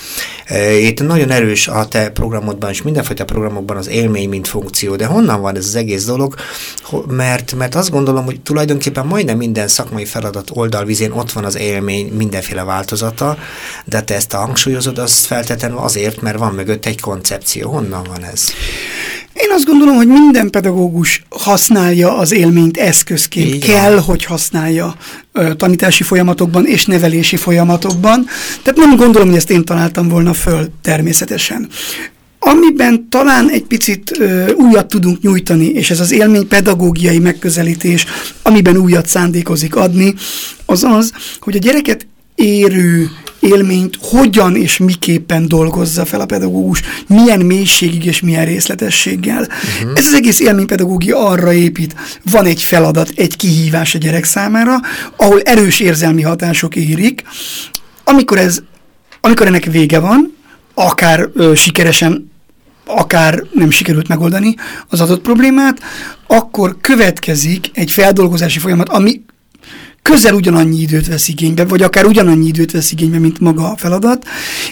E, 0.45 0.73
Itt 0.73 1.01
nagyon 1.01 1.31
erős 1.31 1.67
a 1.67 1.87
te 1.87 2.09
programodban 2.09 2.69
és 2.69 2.81
mindenfajta 2.81 3.25
programokban 3.25 3.77
az 3.77 3.87
élmény, 3.87 4.29
mint 4.29 4.47
funkció, 4.47 4.95
de 4.95 5.05
honnan 5.05 5.41
van 5.41 5.55
ez 5.55 5.65
az 5.65 5.75
egész 5.75 6.05
dolog? 6.05 6.35
Mert, 7.07 7.53
mert 7.55 7.75
azt 7.75 7.89
gondolom, 7.89 8.25
hogy 8.25 8.41
tulajdonképpen 8.41 9.05
majdnem 9.05 9.37
minden 9.37 9.67
szakmai 9.67 10.05
feladat 10.05 10.49
oldalvizén 10.53 11.11
ott 11.11 11.31
van 11.31 11.45
az 11.45 11.57
élmény 11.57 12.07
mindenféle 12.07 12.63
változata, 12.63 13.37
de 13.85 14.01
te 14.01 14.15
ezt 14.15 14.33
a 14.33 14.37
hangsúlyozod, 14.37 14.97
azt 14.97 15.25
feltétlenül 15.25 15.77
azért, 15.77 16.21
mert 16.21 16.37
van 16.37 16.53
mögött 16.53 16.85
egy 16.87 17.01
koncepció. 17.01 17.69
Honnan 17.69 18.03
van 18.03 18.23
ez? 18.23 18.43
Én 19.33 19.51
azt 19.51 19.65
gondolom, 19.65 19.95
hogy 19.95 20.07
minden 20.07 20.49
pedagógus 20.49 21.23
használja 21.29 22.17
az 22.17 22.31
élményt 22.31 22.77
eszközként. 22.77 23.49
Van. 23.65 23.75
Kell, 23.75 23.99
hogy 23.99 24.25
használja 24.25 24.95
ö, 25.31 25.53
tanítási 25.55 26.03
folyamatokban 26.03 26.65
és 26.65 26.85
nevelési 26.85 27.35
folyamatokban. 27.35 28.25
Tehát 28.63 28.79
nem 28.79 28.95
gondolom, 28.95 29.27
hogy 29.27 29.37
ezt 29.37 29.49
én 29.49 29.65
találtam 29.65 30.07
volna 30.07 30.33
föl 30.33 30.67
természetesen. 30.81 31.67
Amiben 32.39 33.09
talán 33.09 33.49
egy 33.49 33.63
picit 33.63 34.19
ö, 34.19 34.51
újat 34.51 34.87
tudunk 34.87 35.21
nyújtani, 35.21 35.65
és 35.65 35.89
ez 35.89 35.99
az 35.99 36.11
élmény 36.11 36.47
pedagógiai 36.47 37.19
megközelítés, 37.19 38.05
amiben 38.41 38.77
újat 38.77 39.07
szándékozik 39.07 39.75
adni, 39.75 40.13
az 40.65 40.83
az, 40.83 41.11
hogy 41.39 41.55
a 41.55 41.59
gyereket 41.59 42.07
érő 42.35 43.09
élményt 43.39 43.97
hogyan 44.01 44.55
és 44.55 44.77
miképpen 44.77 45.47
dolgozza 45.47 46.05
fel 46.05 46.21
a 46.21 46.25
pedagógus, 46.25 46.81
milyen 47.07 47.39
mélységig 47.39 48.05
és 48.05 48.21
milyen 48.21 48.45
részletességgel. 48.45 49.41
Uh-huh. 49.41 49.97
Ez 49.97 50.05
az 50.05 50.13
egész 50.13 50.39
élménypedagógia 50.39 51.25
arra 51.27 51.53
épít, 51.53 51.95
van 52.31 52.45
egy 52.45 52.63
feladat, 52.63 53.11
egy 53.15 53.35
kihívás 53.35 53.95
a 53.95 53.97
gyerek 53.97 54.23
számára, 54.23 54.75
ahol 55.15 55.41
erős 55.41 55.79
érzelmi 55.79 56.21
hatások 56.21 56.75
érik, 56.75 57.23
amikor 58.03 58.37
ez, 58.37 58.59
amikor 59.21 59.47
ennek 59.47 59.65
vége 59.65 59.99
van, 59.99 60.35
akár 60.73 61.29
ö, 61.33 61.55
sikeresen, 61.55 62.31
akár 62.85 63.43
nem 63.53 63.69
sikerült 63.69 64.07
megoldani 64.07 64.55
az 64.89 65.01
adott 65.01 65.21
problémát, 65.21 65.79
akkor 66.27 66.77
következik 66.81 67.69
egy 67.73 67.91
feldolgozási 67.91 68.59
folyamat, 68.59 68.89
ami 68.89 69.21
közel 70.09 70.33
ugyanannyi 70.33 70.81
időt 70.81 71.07
vesz 71.07 71.27
igénybe, 71.27 71.65
vagy 71.65 71.81
akár 71.81 72.05
ugyanannyi 72.05 72.47
időt 72.47 72.71
vesz 72.71 72.91
igénybe, 72.91 73.19
mint 73.19 73.39
maga 73.39 73.71
a 73.71 73.77
feladat, 73.77 74.27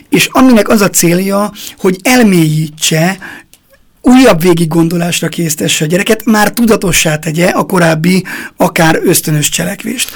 és 0.09 0.27
aminek 0.31 0.69
az 0.69 0.81
a 0.81 0.89
célja, 0.89 1.51
hogy 1.77 1.97
elmélyítse, 2.03 3.17
újabb 4.01 4.41
végig 4.41 4.67
gondolásra 4.67 5.27
késztesse 5.27 5.85
a 5.85 5.87
gyereket, 5.87 6.25
már 6.25 6.51
tudatossá 6.51 7.17
tegye 7.17 7.47
a 7.47 7.63
korábbi, 7.63 8.23
akár 8.57 8.99
ösztönös 9.03 9.49
cselekvést. 9.49 10.09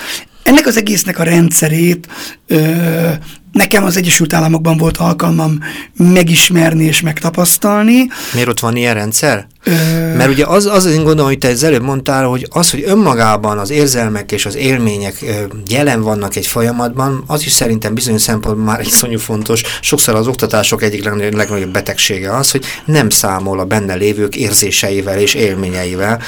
Ennek 0.43 0.65
az 0.65 0.77
egésznek 0.77 1.19
a 1.19 1.23
rendszerét 1.23 2.07
ö, 2.47 3.09
nekem 3.51 3.83
az 3.83 3.97
Egyesült 3.97 4.33
Államokban 4.33 4.77
volt 4.77 4.97
alkalmam 4.97 5.59
megismerni 5.97 6.83
és 6.83 7.01
megtapasztalni. 7.01 8.07
Miért 8.33 8.47
ott 8.49 8.59
van 8.59 8.75
ilyen 8.75 8.93
rendszer? 8.93 9.47
Ö... 9.63 9.71
Mert 10.15 10.29
ugye 10.29 10.45
az, 10.45 10.65
az 10.65 10.85
én 10.85 11.03
gondolom, 11.03 11.25
hogy 11.25 11.37
te 11.37 11.47
az 11.47 11.63
előbb 11.63 11.81
mondtál, 11.81 12.25
hogy 12.25 12.47
az, 12.49 12.71
hogy 12.71 12.83
önmagában 12.85 13.57
az 13.57 13.69
érzelmek 13.69 14.31
és 14.31 14.45
az 14.45 14.55
élmények 14.55 15.25
jelen 15.67 16.01
vannak 16.01 16.35
egy 16.35 16.47
folyamatban, 16.47 17.23
az 17.27 17.45
is 17.45 17.51
szerintem 17.51 17.93
bizonyos 17.93 18.21
szempontból 18.21 18.65
már 18.65 18.81
iszonyú 18.81 19.17
fontos. 19.19 19.61
Sokszor 19.81 20.15
az 20.15 20.27
oktatások 20.27 20.83
egyik 20.83 21.03
legnagyobb, 21.03 21.33
legnagyobb 21.33 21.71
betegsége 21.71 22.35
az, 22.35 22.51
hogy 22.51 22.65
nem 22.85 23.09
számol 23.09 23.59
a 23.59 23.65
benne 23.65 23.93
lévők 23.93 24.35
érzéseivel 24.35 25.19
és 25.19 25.33
élményeivel. 25.33 26.21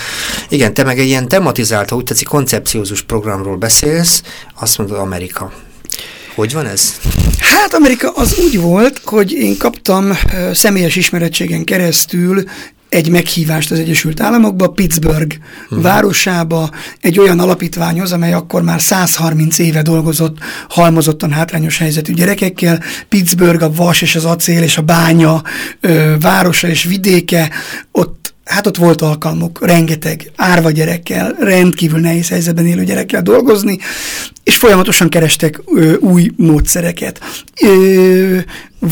Igen, 0.49 0.73
te 0.73 0.83
meg 0.83 0.99
egy 0.99 1.07
ilyen 1.07 1.27
tematizált, 1.27 1.89
ha 1.89 1.95
úgy 1.95 2.03
tetszik, 2.03 2.27
koncepciózus 2.27 3.01
programról 3.01 3.55
beszélsz, 3.55 4.21
azt 4.59 4.77
mondod 4.77 4.97
Amerika. 4.97 5.51
Hogy 6.41 6.53
van 6.53 6.67
ez? 6.67 6.99
Hát 7.39 7.73
Amerika 7.73 8.09
az 8.09 8.37
úgy 8.45 8.59
volt, 8.59 9.01
hogy 9.03 9.31
én 9.31 9.57
kaptam 9.57 10.17
személyes 10.53 10.95
ismerettségen 10.95 11.63
keresztül 11.63 12.43
egy 12.89 13.09
meghívást 13.09 13.71
az 13.71 13.79
Egyesült 13.79 14.21
Államokba, 14.21 14.67
Pittsburgh 14.67 15.35
uh-huh. 15.63 15.81
városába, 15.81 16.69
egy 17.01 17.19
olyan 17.19 17.39
alapítványhoz, 17.39 18.11
amely 18.11 18.33
akkor 18.33 18.61
már 18.61 18.81
130 18.81 19.59
éve 19.59 19.81
dolgozott 19.81 20.37
halmozottan 20.69 21.31
hátrányos 21.31 21.77
helyzetű 21.77 22.13
gyerekekkel. 22.13 22.83
Pittsburgh, 23.09 23.63
a 23.63 23.71
vas 23.71 24.01
és 24.01 24.15
az 24.15 24.25
acél 24.25 24.61
és 24.61 24.77
a 24.77 24.81
bánya 24.81 25.41
ö, 25.79 26.15
városa 26.19 26.67
és 26.67 26.83
vidéke, 26.83 27.49
ott 27.91 28.33
hát 28.43 28.67
ott 28.67 28.77
volt 28.77 29.01
alkalmuk 29.01 29.65
rengeteg 29.65 30.31
árva 30.35 30.71
gyerekkel, 30.71 31.35
rendkívül 31.39 31.99
nehéz 31.99 32.29
helyzetben 32.29 32.65
élő 32.65 32.83
gyerekkel 32.83 33.21
dolgozni, 33.21 33.77
és 34.51 34.57
folyamatosan 34.57 35.09
kerestek 35.09 35.61
ö, 35.65 35.95
új 35.95 36.31
módszereket. 36.35 37.19
Ö, 37.61 38.37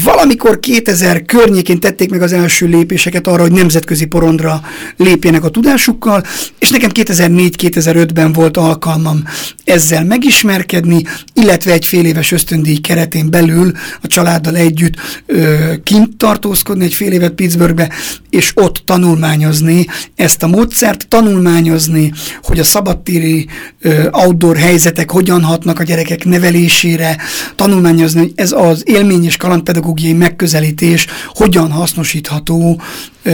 valamikor 0.04 0.60
2000 0.60 1.26
környékén 1.26 1.80
tették 1.80 2.10
meg 2.10 2.22
az 2.22 2.34
első 2.34 2.66
lépéseket 2.66 3.28
arra, 3.28 3.42
hogy 3.42 3.52
nemzetközi 3.52 4.06
porondra 4.06 4.62
lépjenek 4.98 5.44
a 5.44 5.50
tudásukkal, 5.50 6.24
és 6.60 6.70
nekem 6.70 6.90
2004-2005-ben 6.94 8.34
volt 8.34 8.58
alkalmam 8.58 9.24
ezzel 9.64 10.06
megismerkedni, 10.06 11.04
illetve 11.34 11.72
egy 11.72 11.86
fél 11.86 12.06
éves 12.06 12.32
ösztöndíj 12.32 12.78
keretén 12.78 13.30
belül 13.30 13.72
a 14.02 14.08
családdal 14.08 14.56
együtt 14.56 14.94
ö, 15.26 15.74
kint 15.84 16.18
tartózkodni 16.18 16.84
egy 16.84 16.94
fél 16.94 17.12
évet 17.12 17.32
Pittsburghbe, 17.32 17.90
és 18.30 18.52
ott 18.56 18.82
tanulmányozni 18.86 19.86
ezt 20.16 20.44
a 20.44 20.48
módszert, 20.48 21.08
tanulmányozni, 21.08 22.14
hogy 22.44 22.60
a 22.60 22.64
szabadtéri 22.64 23.48
ö, 23.82 24.08
outdoor 24.12 24.58
helyzetek 24.58 25.12
hogyan 25.12 25.44
hatnak 25.50 25.80
a 25.80 25.84
gyerekek 25.84 26.26
nevelésére, 26.26 27.18
tanulmányozni, 27.56 28.20
hogy 28.20 28.32
ez 28.36 28.52
az 28.52 28.84
élmény 28.86 29.26
és 29.26 29.38
kalandpedagógiai 29.38 30.14
megközelítés 30.14 31.08
hogyan 31.28 31.72
hasznosítható 31.72 32.82
ö, 33.24 33.32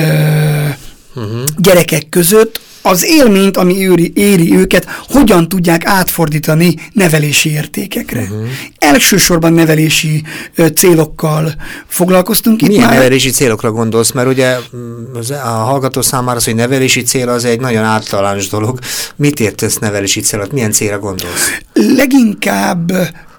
uh-huh. 1.16 1.44
gyerekek 1.58 2.10
között, 2.10 2.60
az 2.86 3.06
élményt, 3.06 3.58
ami 3.58 3.74
éri, 3.74 4.12
éri 4.16 4.56
őket, 4.56 4.86
hogyan 5.08 5.50
tudják 5.50 5.86
átfordítani 5.86 6.76
nevelési 6.92 7.50
értékekre. 7.52 8.22
Uh-huh. 8.22 8.48
Elsősorban 8.78 9.54
nevelési 9.54 10.24
ö, 10.56 10.68
célokkal 10.68 11.54
foglalkoztunk 11.88 12.62
itt 12.62 12.68
Milyen 12.68 12.84
már. 12.84 12.94
nevelési 12.94 13.30
célokra 13.30 13.72
gondolsz? 13.72 14.12
Mert 14.12 14.28
ugye 14.28 14.56
mm, 14.76 15.16
a 15.32 15.48
hallgató 15.48 16.02
számára 16.02 16.38
az, 16.38 16.46
hogy 16.46 16.56
nevelési 16.56 17.02
cél 17.02 17.30
az 17.30 17.46
egy 17.46 17.60
nagyon 17.60 17.84
általános 17.84 18.48
dolog. 18.48 18.80
Mit 19.16 19.40
értesz 19.40 19.78
nevelési 19.78 20.20
célot? 20.20 20.52
Milyen 20.52 20.72
célra 20.72 21.00
gondolsz? 21.00 21.60
Leginkább 21.74 22.92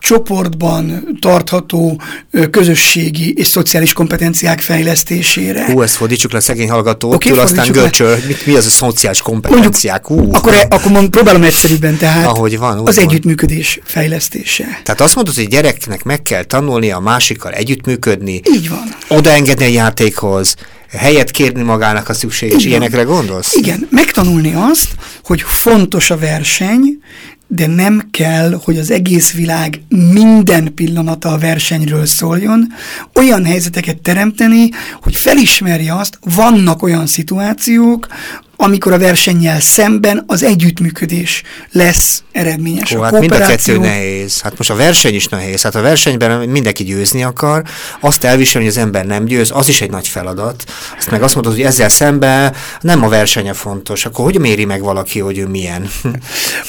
csoportban 0.07 1.17
tartható 1.21 2.01
közösségi 2.51 3.33
és 3.33 3.47
szociális 3.47 3.93
kompetenciák 3.93 4.61
fejlesztésére. 4.61 5.73
Hú, 5.73 5.83
ezt 5.83 5.95
fordítsuk 5.95 6.33
le 6.33 6.41
szegény 6.41 6.71
hallgatótól, 6.71 7.33
okay, 7.33 7.45
aztán 7.45 7.73
görcsöl, 7.73 8.17
mi, 8.27 8.35
mi 8.45 8.55
az 8.55 8.67
a 8.67 8.71
szociális 8.71 9.21
kompetenciák? 9.21 10.07
Hú. 10.07 10.29
Akkor, 10.33 10.53
e, 10.53 10.67
akkor 10.71 10.93
mond, 10.93 11.09
próbálom 11.09 11.43
egyszerűbben, 11.43 11.97
tehát 11.97 12.27
Ahogy 12.27 12.59
van, 12.59 12.79
az 12.87 12.97
van. 12.97 13.05
együttműködés 13.05 13.81
fejlesztése. 13.85 14.81
Tehát 14.83 15.01
azt 15.01 15.15
mondod, 15.15 15.35
hogy 15.35 15.49
gyereknek 15.49 16.03
meg 16.03 16.23
kell 16.23 16.43
tanulni 16.43 16.91
a 16.91 16.99
másikkal 16.99 17.53
együttműködni. 17.53 18.41
Így 18.55 18.69
van. 18.69 18.97
Odaengedni 19.09 19.65
a 19.65 19.69
játékhoz, 19.69 20.55
helyet 20.97 21.31
kérni 21.31 21.63
magának 21.63 22.09
a 22.09 22.15
szükséges 22.15 22.57
Igen. 22.57 22.69
ilyenekre 22.69 23.03
gondolsz? 23.03 23.55
Igen, 23.55 23.89
megtanulni 23.91 24.53
azt, 24.55 24.89
hogy 25.25 25.43
fontos 25.47 26.11
a 26.11 26.19
verseny, 26.19 26.99
de 27.47 27.67
nem 27.67 28.09
kell, 28.11 28.61
hogy 28.65 28.79
az 28.79 28.91
egész 28.91 29.33
világ 29.33 29.81
minden 29.88 30.75
pillanata 30.75 31.29
a 31.33 31.38
versenyről 31.38 32.07
szóljon, 32.07 32.67
olyan 33.15 33.45
helyzeteket 33.45 34.03
teremteni, 34.03 34.69
hogy 35.03 35.17
felismerje 35.17 35.95
azt, 35.95 36.19
vannak 36.35 36.83
olyan 36.83 37.07
szituációk, 37.07 38.07
amikor 38.57 38.93
a 38.93 38.99
versennyel 38.99 39.61
szemben 39.61 40.25
az 40.27 40.43
együttműködés 40.43 41.43
lesz 41.73 42.23
eredményes. 42.33 42.93
Ó, 42.93 43.01
a 43.01 43.05
hát 43.05 43.21
mind 43.21 43.33
a 43.33 43.39
kettő 43.39 43.79
nehéz. 43.79 44.41
Hát 44.41 44.57
most 44.57 44.71
a 44.71 44.75
verseny 44.75 45.15
is 45.15 45.27
nehéz. 45.27 45.63
Hát 45.63 45.75
a 45.75 45.81
versenyben 45.81 46.49
mindenki 46.49 46.85
győzni 46.85 47.23
akar, 47.23 47.63
azt 48.01 48.25
elviselni, 48.25 48.67
hogy 48.67 48.77
az 48.77 48.83
ember 48.83 49.07
nem 49.07 49.25
győz, 49.25 49.51
az 49.55 49.69
is 49.69 49.81
egy 49.81 49.91
nagy 49.91 50.09
feladat. 50.09 50.65
Azt 50.99 51.11
meg 51.11 51.23
azt 51.23 51.35
mondod, 51.35 51.53
hogy 51.53 51.63
ezzel 51.63 51.89
szemben 51.89 52.55
nem 52.81 53.05
a 53.05 53.09
versenye 53.09 53.53
fontos. 53.53 54.05
Akkor 54.05 54.25
hogy 54.25 54.39
méri 54.39 54.65
meg 54.65 54.81
valaki, 54.81 55.19
hogy 55.19 55.39
ő 55.39 55.47
milyen? 55.47 55.89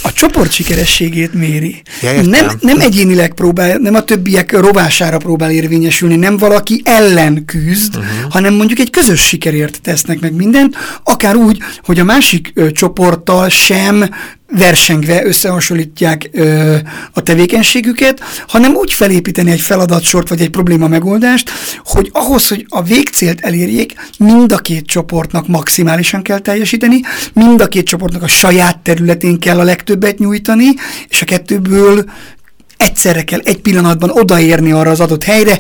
A 0.02 0.14
csoport 0.14 0.52
sikerességét 0.52 1.34
méri. 1.34 1.82
Ja, 2.02 2.22
nem, 2.22 2.52
nem 2.60 2.80
egyénileg 2.80 3.34
próbál, 3.34 3.78
nem 3.78 3.96
a 3.96 4.04
többiek 4.04 4.52
rovására 4.52 5.18
próbál 5.18 5.52
érvényesülni, 5.52 6.16
nem 6.16 6.38
valaki 6.38 6.82
ellen 6.86 7.46
küzd, 7.46 7.96
uh-huh. 7.96 8.32
hanem 8.32 8.54
mondjuk 8.54 8.80
egy 8.80 8.90
közös 8.90 9.22
sikerért 9.22 9.82
tesznek 9.82 10.20
meg 10.20 10.34
mindent, 10.34 10.76
akár 11.04 11.36
úgy, 11.36 11.58
hogy 11.84 12.00
a 12.00 12.04
másik 12.04 12.52
ö, 12.54 12.72
csoporttal 12.72 13.50
sem 13.50 14.10
versengve 14.52 15.26
összehasonlítják 15.26 16.30
ö, 16.32 16.76
a 17.14 17.22
tevékenységüket, 17.22 18.22
hanem 18.48 18.76
úgy 18.76 18.94
felépíteni 18.94 19.52
egy 19.52 19.62
feladatsort 19.62 20.30
vagy 20.30 20.42
egy 20.42 20.50
probléma 20.50 20.88
megoldást, 20.88 21.52
hogy 21.84 22.10
ahhoz, 22.14 22.48
hogy 22.48 22.66
a 22.70 22.84
végcélt 22.84 23.42
elérjék, 23.42 23.94
mind 24.18 24.52
a 24.52 24.58
két 24.58 24.86
csoportnak 24.86 25.48
maximálisan 25.48 26.22
kell 26.22 26.40
teljesíteni, 26.40 27.02
mind 27.34 27.62
a 27.62 27.68
két 27.68 27.86
csoportnak 27.86 28.24
a 28.24 28.28
saját 28.28 28.80
területén 28.80 29.40
kell 29.40 29.60
a 29.60 29.64
legtöbbet 29.64 30.20
nyújtani, 30.20 30.68
és 31.08 31.22
a 31.22 31.26
kettőből 31.26 32.06
egyszerre 32.78 33.24
kell 33.24 33.40
egy 33.40 33.62
pillanatban 33.62 34.10
odaérni 34.10 34.72
arra 34.72 34.90
az 34.90 35.00
adott 35.00 35.24
helyre, 35.24 35.58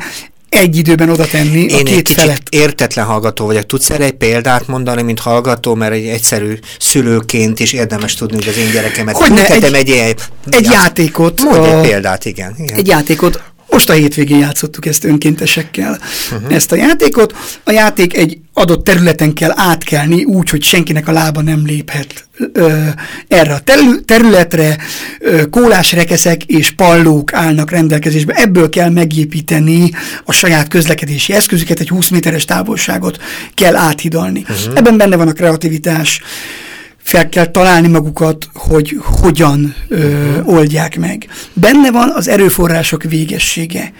egy 0.50 0.78
időben 0.78 1.10
oda 1.10 1.26
tenni 1.26 1.60
Én 1.60 1.80
a 1.80 1.84
két 1.84 2.10
felet. 2.10 2.42
értetlen 2.50 3.06
hallgató 3.06 3.46
vagyok. 3.46 3.66
Tudsz 3.66 3.90
erre 3.90 4.04
egy 4.04 4.14
példát 4.14 4.68
mondani, 4.68 5.02
mint 5.02 5.20
hallgató, 5.20 5.76
mert 5.76 5.94
egy 5.94 6.06
egyszerű 6.06 6.54
szülőként 6.80 7.60
is 7.60 7.74
érdemes 7.74 8.14
tudni, 8.14 8.36
hogy 8.36 8.48
az 8.48 8.58
én 8.58 8.72
gyerekemet 8.72 9.18
hogy 9.18 9.32
ne, 9.32 9.48
egy, 9.48 9.64
egy, 9.64 9.90
egy, 9.90 10.22
egy 10.50 10.66
játékot. 10.66 11.42
Mondj 11.42 11.60
a, 11.60 11.78
egy 11.78 11.90
példát, 11.90 12.26
igen, 12.26 12.56
igen. 12.58 12.78
Egy 12.78 12.88
játékot 12.88 13.42
most 13.70 13.90
a 13.90 13.94
hétvégén 13.94 14.40
játszottuk 14.40 14.86
ezt 14.86 15.04
önkéntesekkel, 15.04 16.00
uh-huh. 16.32 16.54
ezt 16.54 16.72
a 16.72 16.76
játékot. 16.76 17.36
A 17.64 17.72
játék 17.72 18.18
egy 18.18 18.38
adott 18.58 18.84
területen 18.84 19.34
kell 19.34 19.52
átkelni 19.56 20.24
úgy, 20.24 20.50
hogy 20.50 20.64
senkinek 20.64 21.08
a 21.08 21.12
lába 21.12 21.42
nem 21.42 21.66
léphet 21.66 22.28
ö, 22.54 22.88
erre 23.28 23.54
a 23.54 23.60
területre. 24.06 24.78
Ö, 25.20 25.50
kólás 25.50 25.92
rekeszek 25.92 26.44
és 26.44 26.72
pallók 26.72 27.34
állnak 27.34 27.72
rendelkezésbe. 27.72 28.34
Ebből 28.34 28.70
kell 28.70 28.90
megépíteni 28.90 29.92
a 30.26 30.32
saját 30.32 30.68
közlekedési 30.68 31.34
eszközüket, 31.34 31.80
egy 31.80 31.90
20 31.90 32.10
méteres 32.10 32.46
távolságot 32.46 33.22
kell 33.54 33.76
áthidalni. 33.76 34.40
Uh-huh. 34.42 34.78
Ebben 34.78 34.98
benne 34.98 35.16
van 35.16 35.28
a 35.28 35.34
kreativitás, 35.34 36.22
fel 37.08 37.30
kell 37.30 37.46
találni 37.46 37.88
magukat, 37.88 38.50
hogy 38.54 38.98
hogyan 39.04 39.76
ö, 39.88 40.42
oldják 40.44 41.00
meg. 41.00 41.28
Benne 41.54 41.92
van 41.92 42.12
az 42.16 42.28
erőforrások 42.28 43.04
végessége. 43.04 43.92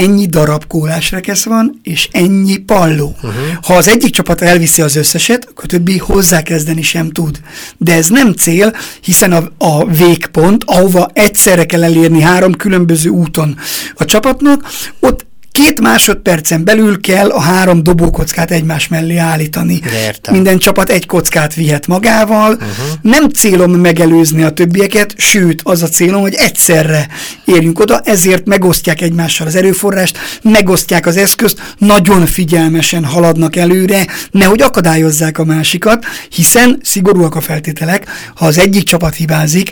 Ennyi 0.00 0.26
darab 0.26 0.66
kólásrekesz 0.66 1.44
van, 1.44 1.80
és 1.82 2.08
ennyi 2.12 2.56
palló. 2.56 3.14
Uh-huh. 3.16 3.34
Ha 3.62 3.74
az 3.74 3.88
egyik 3.88 4.10
csapat 4.10 4.40
elviszi 4.40 4.82
az 4.82 4.96
összeset, 4.96 5.46
akkor 5.50 5.64
a 5.64 5.66
többi 5.66 5.98
hozzákezdeni 5.98 6.82
sem 6.82 7.10
tud. 7.10 7.40
De 7.76 7.94
ez 7.94 8.08
nem 8.08 8.32
cél, 8.32 8.72
hiszen 9.00 9.32
a, 9.32 9.50
a 9.58 9.86
végpont, 9.86 10.64
ahova 10.66 11.10
egyszerre 11.12 11.66
kell 11.66 11.84
elérni 11.84 12.20
három 12.20 12.52
különböző 12.52 13.10
úton 13.10 13.56
a 13.94 14.04
csapatnak, 14.04 14.68
ott 15.00 15.26
két 15.62 15.80
másodpercen 15.80 16.64
belül 16.64 17.00
kell 17.00 17.28
a 17.28 17.40
három 17.40 17.82
dobókockát 17.82 18.50
egymás 18.50 18.88
mellé 18.88 19.16
állítani. 19.16 19.80
Értem. 19.94 20.34
Minden 20.34 20.58
csapat 20.58 20.90
egy 20.90 21.06
kockát 21.06 21.54
vihet 21.54 21.86
magával. 21.86 22.52
Uh-huh. 22.52 22.68
Nem 23.02 23.28
célom 23.28 23.72
megelőzni 23.72 24.42
a 24.42 24.50
többieket, 24.50 25.14
sőt, 25.16 25.60
az 25.64 25.82
a 25.82 25.88
célom, 25.88 26.20
hogy 26.20 26.34
egyszerre 26.34 27.08
érjünk 27.44 27.78
oda, 27.78 28.00
ezért 28.04 28.46
megosztják 28.46 29.00
egymással 29.00 29.46
az 29.46 29.54
erőforrást, 29.54 30.18
megosztják 30.42 31.06
az 31.06 31.16
eszközt, 31.16 31.74
nagyon 31.78 32.26
figyelmesen 32.26 33.04
haladnak 33.04 33.56
előre, 33.56 34.06
nehogy 34.30 34.62
akadályozzák 34.62 35.38
a 35.38 35.44
másikat, 35.44 36.04
hiszen 36.28 36.80
szigorúak 36.82 37.34
a 37.34 37.40
feltételek, 37.40 38.06
ha 38.34 38.46
az 38.46 38.58
egyik 38.58 38.84
csapat 38.84 39.14
hibázik, 39.14 39.70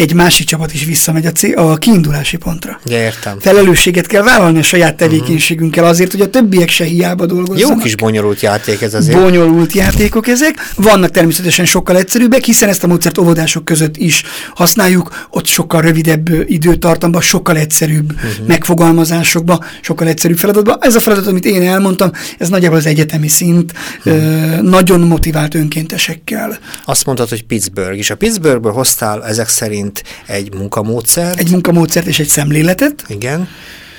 egy 0.00 0.14
másik 0.14 0.46
csapat 0.46 0.72
is 0.72 0.84
visszamegy 0.84 1.26
a, 1.26 1.32
cél, 1.32 1.58
a 1.58 1.76
kiindulási 1.76 2.36
pontra. 2.36 2.80
Ja, 2.84 2.98
értem. 2.98 3.38
Felelősséget 3.40 4.06
kell 4.06 4.22
vállalni 4.22 4.58
a 4.58 4.62
saját 4.62 4.96
tevékenységünkkel 4.96 5.84
azért, 5.84 6.10
hogy 6.10 6.20
a 6.20 6.30
többiek 6.30 6.68
se 6.68 6.84
hiába 6.84 7.26
dolgozzanak. 7.26 7.76
Jó 7.76 7.82
kis 7.82 7.96
bonyolult 7.96 8.40
játék 8.40 8.80
ez 8.80 8.94
azért. 8.94 9.20
Bonyolult 9.20 9.72
játékok 9.72 10.28
ezek. 10.28 10.72
Vannak 10.74 11.10
természetesen 11.10 11.64
sokkal 11.64 11.96
egyszerűbbek, 11.96 12.44
hiszen 12.44 12.68
ezt 12.68 12.84
a 12.84 12.86
módszert 12.86 13.18
óvodások 13.18 13.64
között 13.64 13.96
is 13.96 14.22
használjuk, 14.54 15.26
ott 15.30 15.46
sokkal 15.46 15.80
rövidebb 15.80 16.50
időtartamban, 16.50 17.20
sokkal 17.20 17.56
egyszerűbb 17.56 18.12
uh-huh. 18.12 18.46
megfogalmazásokba, 18.46 19.64
sokkal 19.80 20.08
egyszerűbb 20.08 20.38
feladatban. 20.38 20.76
Ez 20.80 20.94
a 20.94 21.00
feladat, 21.00 21.26
amit 21.26 21.44
én 21.44 21.62
elmondtam, 21.62 22.10
ez 22.38 22.48
nagyjából 22.48 22.78
az 22.78 22.86
egyetemi 22.86 23.28
szint, 23.28 23.72
uh-huh. 23.98 24.14
ö, 24.14 24.62
nagyon 24.62 25.00
motivált 25.00 25.54
önkéntesekkel. 25.54 26.58
Azt 26.84 27.06
mondtad, 27.06 27.28
hogy 27.28 27.44
Pittsburgh, 27.44 27.96
és 27.96 28.10
a 28.10 28.16
Pittsburghből 28.16 28.72
hoztál 28.72 29.24
ezek 29.24 29.48
szerint 29.48 29.89
szerint 29.96 30.02
egy 30.26 30.54
munkamódszert. 30.54 31.38
Egy 31.38 31.50
munkamódszert 31.50 32.06
és 32.06 32.18
egy 32.18 32.28
szemléletet. 32.28 33.04
Igen. 33.08 33.48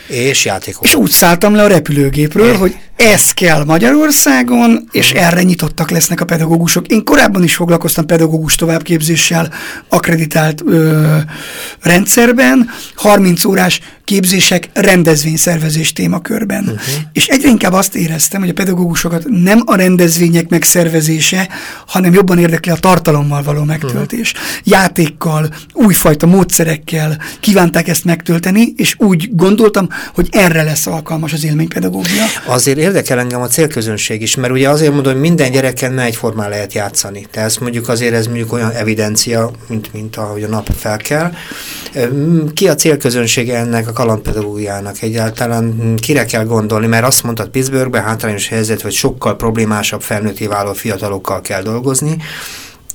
És 0.08 0.46
játékokat. 0.46 0.88
És 0.88 0.96
úgy 0.96 1.10
szálltam 1.10 1.56
le 1.56 1.64
a 1.64 1.68
repülőgépről, 1.68 2.58
hogy 2.58 2.78
ez 2.96 3.32
kell 3.32 3.64
Magyarországon, 3.64 4.88
és 4.92 5.12
uh-huh. 5.12 5.28
erre 5.28 5.42
nyitottak 5.42 5.90
lesznek 5.90 6.22
a 6.22 6.26
pedagógusok. 6.26 6.88
Én 6.88 7.04
korábban 7.04 7.44
is 7.44 7.56
foglalkoztam 7.56 8.06
pedagógus 8.06 8.56
továbbképzéssel 8.56 9.54
akreditált 9.88 10.62
ö, 10.66 11.18
rendszerben, 11.82 12.70
30 12.96 13.46
órás 13.46 13.80
képzések 14.12 14.70
rendezvényszervezés 14.74 15.94
témakörben. 15.94 16.64
Uh-huh. 16.64 16.80
És 17.14 17.28
egyre 17.28 17.50
inkább 17.50 17.74
azt 17.74 17.96
éreztem, 17.96 18.40
hogy 18.42 18.50
a 18.50 18.54
pedagógusokat 18.54 19.24
nem 19.28 19.62
a 19.66 19.76
rendezvények 19.76 20.50
megszervezése, 20.50 21.50
hanem 21.88 22.14
jobban 22.14 22.40
érdekli 22.40 22.72
a 22.72 22.76
tartalommal 22.76 23.44
való 23.44 23.64
megtöltés. 23.64 24.32
Uh-huh. 24.34 24.48
Játékkal, 24.64 25.50
újfajta 25.74 26.26
módszerekkel 26.28 27.18
kívánták 27.40 27.88
ezt 27.88 28.06
megtölteni, 28.06 28.74
és 28.76 28.96
úgy 28.98 29.30
gondoltam, 29.36 29.88
hogy 30.14 30.28
erre 30.32 30.64
lesz 30.64 30.88
alkalmas 30.88 31.34
az 31.34 31.44
élménypedagógia. 31.44 32.24
Azért 32.46 32.78
érdekel 32.78 33.20
engem 33.20 33.42
a 33.42 33.48
célközönség 33.48 34.22
is, 34.22 34.36
mert 34.36 34.54
ugye 34.54 34.70
azért 34.70 34.94
mondom, 34.94 35.12
hogy 35.14 35.22
minden 35.22 35.52
gyereken 35.52 35.94
ne 35.94 36.04
egyformán 36.04 36.50
lehet 36.50 36.74
játszani. 36.74 37.28
Tehát 37.32 37.60
mondjuk 37.60 37.90
azért 37.90 38.14
ez 38.14 38.26
mondjuk 38.26 38.54
olyan 38.54 38.72
evidencia, 38.72 39.52
mint, 39.68 39.94
mint 39.94 40.16
ahogy 40.16 40.44
a 40.44 40.48
nap 40.48 40.70
fel 40.78 40.98
kell. 40.98 41.32
Ki 42.54 42.68
a 42.68 42.76
célközönsége 42.76 43.58
ennek 43.58 43.88
a 43.88 43.92
kalandpedagógiának 44.02 45.02
egyáltalán? 45.02 45.96
Kire 46.00 46.26
kell 46.26 46.46
gondolni? 46.46 46.88
Mert 46.88 47.06
azt 47.06 47.24
mondtad 47.24 47.50
Pittsburghben 47.50 48.04
hátrányos 48.04 48.48
helyzet, 48.48 48.82
hogy 48.82 48.94
sokkal 48.94 49.36
problémásabb 49.36 50.02
felnőtté 50.02 50.48
váló 50.48 50.74
fiatalokkal 50.74 51.42
kell 51.42 51.62
dolgozni. 51.62 52.18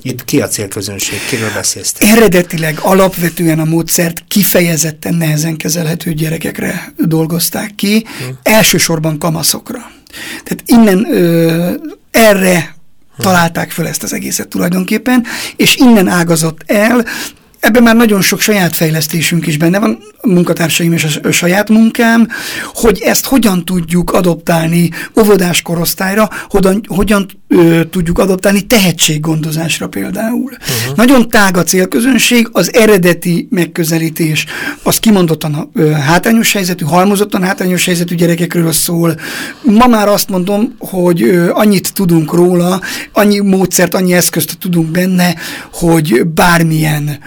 Itt 0.01 0.25
ki 0.25 0.41
a 0.41 0.47
célközönség? 0.47 1.19
Kiről 1.29 1.49
beszélsz? 1.53 1.93
Eredetileg 1.99 2.79
alapvetően 2.81 3.59
a 3.59 3.65
módszert 3.65 4.23
kifejezetten 4.27 5.13
nehezen 5.13 5.57
kezelhető 5.57 6.13
gyerekekre 6.13 6.93
dolgozták 6.97 7.75
ki, 7.75 8.05
hmm. 8.19 8.37
elsősorban 8.43 9.17
kamaszokra. 9.19 9.91
Tehát 10.43 10.63
innen 10.65 11.13
ö, 11.13 11.71
erre 12.11 12.75
találták 13.17 13.71
föl 13.71 13.87
ezt 13.87 14.03
az 14.03 14.13
egészet 14.13 14.47
tulajdonképpen, 14.47 15.25
és 15.55 15.75
innen 15.75 16.07
ágazott 16.07 16.63
el, 16.65 17.05
Ebben 17.59 17.83
már 17.83 17.95
nagyon 17.95 18.21
sok 18.21 18.39
saját 18.39 18.75
fejlesztésünk 18.75 19.47
is 19.47 19.57
benne 19.57 19.79
van, 19.79 19.97
a 20.21 20.27
munkatársaim 20.27 20.93
és 20.93 21.19
a 21.23 21.31
saját 21.31 21.69
munkám, 21.69 22.27
hogy 22.73 23.01
ezt 23.05 23.25
hogyan 23.25 23.65
tudjuk 23.65 24.11
adoptálni 24.11 24.89
óvodás 25.19 25.61
korosztályra, 25.61 26.29
hogyan, 26.49 26.81
hogyan 26.87 27.25
ö, 27.47 27.81
tudjuk 27.89 28.19
adoptálni 28.19 28.61
tehetséggondozásra 28.61 29.87
például. 29.87 30.51
Uh-huh. 30.51 30.95
Nagyon 30.95 31.29
tág 31.29 31.57
a 31.57 31.63
célközönség, 31.63 32.49
az 32.51 32.73
eredeti 32.73 33.47
megközelítés, 33.49 34.45
az 34.83 34.99
kimondottan 34.99 35.69
ö, 35.73 35.89
hátrányos 35.89 36.53
helyzetű, 36.53 36.85
halmozottan 36.85 37.43
hátrányos 37.43 37.85
helyzetű 37.85 38.15
gyerekekről 38.15 38.71
szól. 38.71 39.19
Ma 39.61 39.87
már 39.87 40.07
azt 40.07 40.29
mondom, 40.29 40.75
hogy 40.79 41.21
ö, 41.21 41.49
annyit 41.51 41.93
tudunk 41.93 42.33
róla, 42.33 42.81
annyi 43.11 43.39
módszert, 43.39 43.93
annyi 43.93 44.13
eszközt 44.13 44.57
tudunk 44.59 44.87
benne, 44.87 45.35
hogy 45.71 46.27
bármilyen 46.27 47.19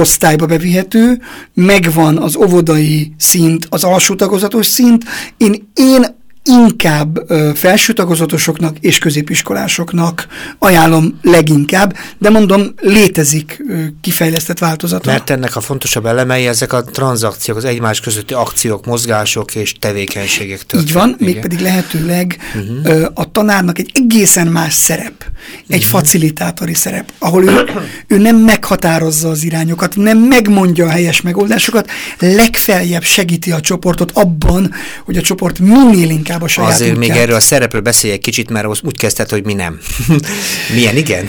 osztályba 0.00 0.46
bevihető, 0.46 1.20
megvan 1.54 2.18
az 2.18 2.36
óvodai 2.36 3.12
szint, 3.16 3.66
az 3.68 3.84
alsó 3.84 4.14
tagozatos 4.14 4.66
szint. 4.66 5.04
Én, 5.36 5.70
én 5.74 6.06
inkább 6.44 7.18
felső 7.54 7.92
tagozatosoknak 7.92 8.76
és 8.80 8.98
középiskolásoknak 8.98 10.26
ajánlom 10.58 11.18
leginkább, 11.22 11.96
de 12.18 12.30
mondom, 12.30 12.74
létezik 12.80 13.62
kifejlesztett 14.00 14.58
változata. 14.58 15.10
Mert 15.10 15.30
ennek 15.30 15.56
a 15.56 15.60
fontosabb 15.60 16.06
elemei 16.06 16.46
ezek 16.46 16.72
a 16.72 16.84
tranzakciók, 16.84 17.56
az 17.56 17.64
egymás 17.64 18.00
közötti 18.00 18.34
akciók, 18.34 18.86
mozgások 18.86 19.54
és 19.54 19.74
tevékenységek 19.78 20.58
történnek. 20.58 20.88
Így 20.88 20.92
van, 20.92 21.16
mégpedig 21.18 21.60
lehetőleg 21.60 22.38
uh-huh. 22.54 22.76
ö, 22.84 23.08
a 23.14 23.30
tanárnak 23.30 23.78
egy 23.78 23.90
egészen 23.94 24.46
más 24.46 24.74
szerep, 24.74 25.24
egy 25.68 25.76
uh-huh. 25.76 25.90
facilitátori 25.90 26.74
szerep, 26.74 27.12
ahol 27.18 27.44
ő, 27.44 27.70
ő 28.06 28.18
nem 28.18 28.36
meghatározza 28.36 29.28
az 29.28 29.44
irányokat, 29.44 29.96
nem 29.96 30.18
megmondja 30.18 30.86
a 30.86 30.90
helyes 30.90 31.20
megoldásokat, 31.20 31.90
legfeljebb 32.18 33.02
segíti 33.02 33.52
a 33.52 33.60
csoportot 33.60 34.10
abban, 34.10 34.72
hogy 35.04 35.16
a 35.16 35.20
csoport 35.20 35.58
minél 35.58 36.10
inkább 36.10 36.28
inkább 36.30 36.48
a 36.48 36.48
saját 36.48 36.72
Azért 36.72 36.96
útját. 36.96 37.08
még 37.08 37.22
erről 37.22 37.36
a 37.36 37.40
szerepről 37.40 37.80
beszélj 37.80 38.12
egy 38.12 38.20
kicsit, 38.20 38.50
mert 38.50 38.66
úgy 38.82 38.96
kezdted, 38.96 39.30
hogy 39.30 39.44
mi 39.44 39.54
nem. 39.54 39.78
Milyen 40.74 40.96
igen? 40.96 41.26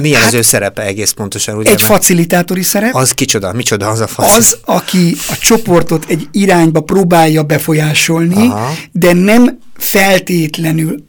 Milyen 0.00 0.20
hát 0.20 0.28
az 0.28 0.34
ő 0.34 0.42
szerepe 0.42 0.82
egész 0.82 1.10
pontosan? 1.10 1.56
Ugye, 1.56 1.70
egy 1.70 1.82
facilitátori 1.82 2.62
szerep. 2.62 2.94
Az 2.94 3.12
kicsoda? 3.12 3.52
Micsoda 3.52 3.88
az 3.88 4.00
a 4.00 4.06
facilitátor? 4.06 4.38
Az, 4.38 4.76
aki 4.76 5.16
a 5.28 5.36
csoportot 5.40 6.04
egy 6.08 6.28
irányba 6.32 6.80
próbálja 6.80 7.42
befolyásolni, 7.42 8.46
Aha. 8.46 8.74
de 8.92 9.12
nem 9.12 9.58
feltétlenül 9.76 11.04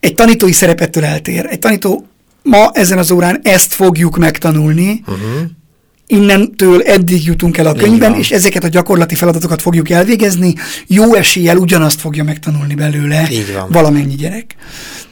egy 0.00 0.14
tanítói 0.14 0.52
szerepettől 0.52 1.04
eltér. 1.04 1.46
Egy 1.50 1.58
tanító 1.58 2.06
ma 2.42 2.70
ezen 2.72 2.98
az 2.98 3.10
órán 3.10 3.40
ezt 3.42 3.72
fogjuk 3.72 4.16
megtanulni, 4.16 5.02
uh-huh 5.06 5.50
innentől 6.10 6.82
eddig 6.82 7.24
jutunk 7.24 7.58
el 7.58 7.66
a 7.66 7.74
könyvben, 7.74 8.14
és 8.14 8.30
ezeket 8.30 8.64
a 8.64 8.68
gyakorlati 8.68 9.14
feladatokat 9.14 9.62
fogjuk 9.62 9.90
elvégezni, 9.90 10.54
jó 10.86 11.14
eséllyel 11.14 11.56
ugyanazt 11.56 12.00
fogja 12.00 12.24
megtanulni 12.24 12.74
belőle 12.74 13.28
valamennyi 13.68 14.14
gyerek. 14.14 14.54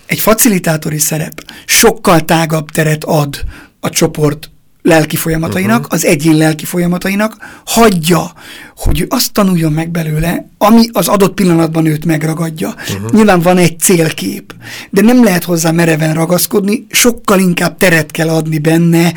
Egy 0.07 0.21
facilitátori 0.21 0.99
szerep 0.99 1.45
sokkal 1.65 2.21
tágabb 2.21 2.71
teret 2.71 3.05
ad 3.05 3.45
a 3.81 3.89
csoport 3.89 4.51
lelki 4.89 5.17
folyamatainak, 5.17 5.79
uh-huh. 5.79 5.95
az 5.95 6.05
egyén 6.05 6.37
lelki 6.37 6.65
folyamatainak, 6.65 7.37
hagyja, 7.65 8.33
hogy 8.77 9.01
ő 9.01 9.07
azt 9.09 9.33
tanuljon 9.33 9.73
meg 9.73 9.91
belőle, 9.91 10.49
ami 10.59 10.89
az 10.93 11.09
adott 11.09 11.35
pillanatban 11.35 11.87
őt 11.87 12.05
megragadja. 12.05 12.69
Uh-huh. 12.69 13.11
Nyilván 13.11 13.41
van 13.41 13.57
egy 13.57 13.79
célkép, 13.79 14.55
de 14.91 15.03
nem 15.03 15.25
lehet 15.25 15.45
hozzá 15.45 15.71
mereven 15.71 16.15
ragaszkodni, 16.15 16.87
sokkal 16.91 17.39
inkább 17.39 17.77
teret 17.77 18.11
kell 18.11 18.29
adni 18.29 18.59
benne 18.59 19.13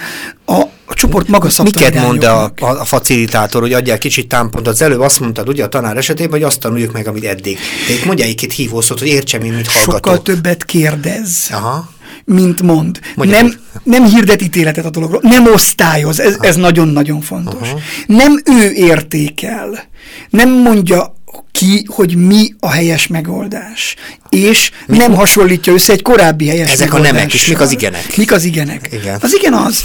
a, 0.46 0.62
a 0.86 0.94
csoport 0.94 1.28
maga 1.28 1.50
Miket 1.64 1.96
mond 1.96 2.24
a, 2.24 2.44
a, 2.44 2.66
a 2.66 2.86
facilitátor, 2.86 3.62
hogy 3.62 3.74
adjál 3.74 3.98
kicsit 3.98 4.28
támpontot? 4.28 4.74
Az 4.74 4.82
előbb 4.82 5.00
azt 5.00 5.20
mondtad, 5.20 5.50
ugye 5.50 5.64
a 5.64 5.70
tanár 5.70 5.98
esetében, 5.98 6.32
hogy 6.32 6.44
azt 6.44 6.60
tanuljuk 6.60 6.92
meg, 6.92 7.08
amit 7.08 7.26
eddig. 7.26 7.58
De 7.88 7.94
itt 7.94 8.06
mondja 8.06 8.26
egy-két 8.26 8.54
hívószót, 8.54 9.00
hogy 9.00 9.08
értsem 9.08 9.42
én, 9.42 9.54
mit 9.54 9.68
hallgatok. 9.68 9.94
Sokkal 9.94 10.22
többet 10.22 10.66
kérdez. 10.66 11.48
Aha 11.52 11.90
mint 12.32 12.62
mond. 12.62 13.00
nem, 13.16 13.54
nem 13.84 14.06
hirdet 14.06 14.42
ítéletet 14.42 14.86
a 14.86 14.90
dologról, 14.90 15.22
nem 15.24 15.46
osztályoz, 15.46 16.20
ez, 16.20 16.36
ez 16.40 16.56
nagyon-nagyon 16.56 17.22
fontos. 17.22 17.68
Uh-huh. 17.68 17.82
Nem 18.08 18.42
ő 18.46 18.72
értékel, 18.72 19.84
nem 20.30 20.50
mondja 20.50 21.16
ki, 21.52 21.86
hogy 21.88 22.16
mi 22.16 22.54
a 22.60 22.70
helyes 22.70 23.08
megoldás. 23.08 23.96
És 24.30 24.72
mi? 24.88 24.98
nem 24.98 25.14
hasonlítja 25.14 25.74
össze 25.74 25.94
egy 25.94 26.02
korábbi 26.02 26.48
helyes 26.48 26.72
Ezek 26.72 26.94
a 26.94 27.00
nemek 27.00 27.34
is, 27.34 27.48
mik 27.48 27.60
az 27.60 27.72
igenek? 27.72 28.18
Mik 28.18 28.32
az 28.32 28.44
igenek? 28.44 28.90
Igen. 28.92 29.18
Az 29.22 29.36
igen 29.36 29.54
az. 29.54 29.84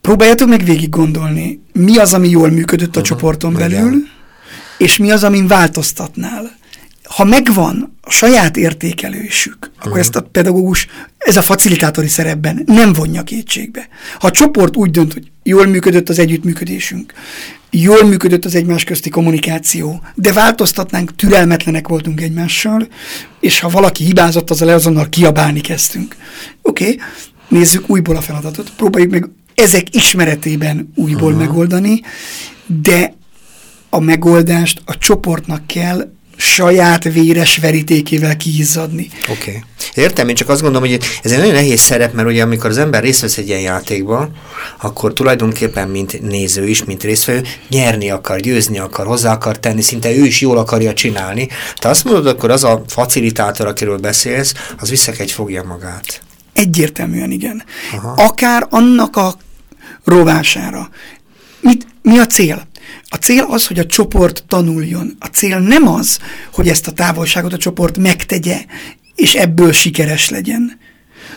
Próbáljátok 0.00 0.48
meg 0.48 0.64
végig 0.64 0.88
gondolni, 0.88 1.60
mi 1.72 1.96
az, 1.96 2.14
ami 2.14 2.28
jól 2.28 2.50
működött 2.50 2.96
a 2.96 3.00
uh-huh. 3.00 3.04
csoporton 3.04 3.54
belül, 3.54 3.76
igen. 3.76 4.10
és 4.78 4.96
mi 4.96 5.10
az, 5.10 5.24
amin 5.24 5.46
változtatnál 5.46 6.58
ha 7.10 7.24
megvan 7.24 7.98
a 8.10 8.12
saját 8.12 8.56
értékelésük, 8.56 9.70
akkor 9.82 9.98
ezt 9.98 10.16
a 10.16 10.22
pedagógus, 10.22 10.86
ez 11.18 11.36
a 11.36 11.42
facilitátori 11.42 12.08
szerepben 12.08 12.62
nem 12.66 12.92
vonja 12.92 13.22
kétségbe. 13.22 13.88
Ha 14.18 14.26
a 14.26 14.30
csoport 14.30 14.76
úgy 14.76 14.90
dönt, 14.90 15.12
hogy 15.12 15.30
jól 15.42 15.66
működött 15.66 16.08
az 16.08 16.18
együttműködésünk, 16.18 17.12
jól 17.70 18.04
működött 18.04 18.44
az 18.44 18.54
egymás 18.54 18.84
közti 18.84 19.08
kommunikáció, 19.08 20.02
de 20.14 20.32
változtatnánk, 20.32 21.16
türelmetlenek 21.16 21.88
voltunk 21.88 22.20
egymással, 22.20 22.88
és 23.40 23.60
ha 23.60 23.68
valaki 23.68 24.04
hibázott, 24.04 24.50
az 24.50 24.62
azonnal 24.62 25.08
kiabálni 25.08 25.60
kezdtünk. 25.60 26.16
Oké, 26.62 26.84
okay, 26.84 27.00
nézzük 27.48 27.90
újból 27.90 28.16
a 28.16 28.20
feladatot, 28.20 28.72
próbáljuk 28.76 29.10
meg 29.10 29.28
ezek 29.54 29.94
ismeretében 29.94 30.92
újból 30.94 31.32
uh-huh. 31.32 31.46
megoldani, 31.46 32.00
de 32.66 33.14
a 33.90 34.00
megoldást 34.00 34.82
a 34.84 34.98
csoportnak 34.98 35.66
kell 35.66 36.18
saját 36.40 37.04
véres 37.04 37.56
verítékével 37.56 38.36
kiizzadni. 38.36 39.08
Oké. 39.28 39.32
Okay. 39.32 39.62
Értem, 39.94 40.28
én 40.28 40.34
csak 40.34 40.48
azt 40.48 40.62
gondolom, 40.62 40.88
hogy 40.88 41.00
ez 41.22 41.32
egy 41.32 41.38
nagyon 41.38 41.54
nehéz 41.54 41.80
szerep, 41.80 42.12
mert 42.12 42.28
ugye 42.28 42.42
amikor 42.42 42.70
az 42.70 42.78
ember 42.78 43.02
részt 43.02 43.20
vesz 43.20 43.36
egy 43.36 43.48
ilyen 43.48 43.60
játékban, 43.60 44.30
akkor 44.80 45.12
tulajdonképpen, 45.12 45.88
mint 45.88 46.20
néző 46.20 46.68
is, 46.68 46.84
mint 46.84 47.02
résztvevő, 47.02 47.42
nyerni 47.68 48.10
akar, 48.10 48.40
győzni 48.40 48.78
akar, 48.78 49.06
hozzá 49.06 49.32
akar 49.32 49.58
tenni, 49.58 49.82
szinte 49.82 50.10
ő 50.16 50.24
is 50.24 50.40
jól 50.40 50.58
akarja 50.58 50.92
csinálni. 50.94 51.48
Te 51.78 51.88
azt 51.88 52.04
mondod, 52.04 52.26
akkor 52.26 52.50
az 52.50 52.64
a 52.64 52.82
facilitátor, 52.86 53.66
akiről 53.66 53.98
beszélsz, 53.98 54.54
az 54.78 54.90
visszakegy 54.90 55.30
fogja 55.30 55.62
magát. 55.62 56.22
Egyértelműen 56.52 57.30
igen. 57.30 57.64
Aha. 57.92 58.22
Akár 58.22 58.66
annak 58.70 59.16
a 59.16 59.34
rovására. 60.04 60.88
Mit, 61.60 61.86
mi 62.02 62.18
a 62.18 62.26
cél? 62.26 62.68
A 63.08 63.16
cél 63.16 63.42
az, 63.42 63.66
hogy 63.66 63.78
a 63.78 63.86
csoport 63.86 64.44
tanuljon. 64.46 65.16
A 65.18 65.26
cél 65.26 65.58
nem 65.58 65.88
az, 65.88 66.18
hogy 66.52 66.68
ezt 66.68 66.86
a 66.86 66.92
távolságot 66.92 67.52
a 67.52 67.56
csoport 67.56 67.98
megtegye, 67.98 68.64
és 69.14 69.34
ebből 69.34 69.72
sikeres 69.72 70.28
legyen. 70.28 70.78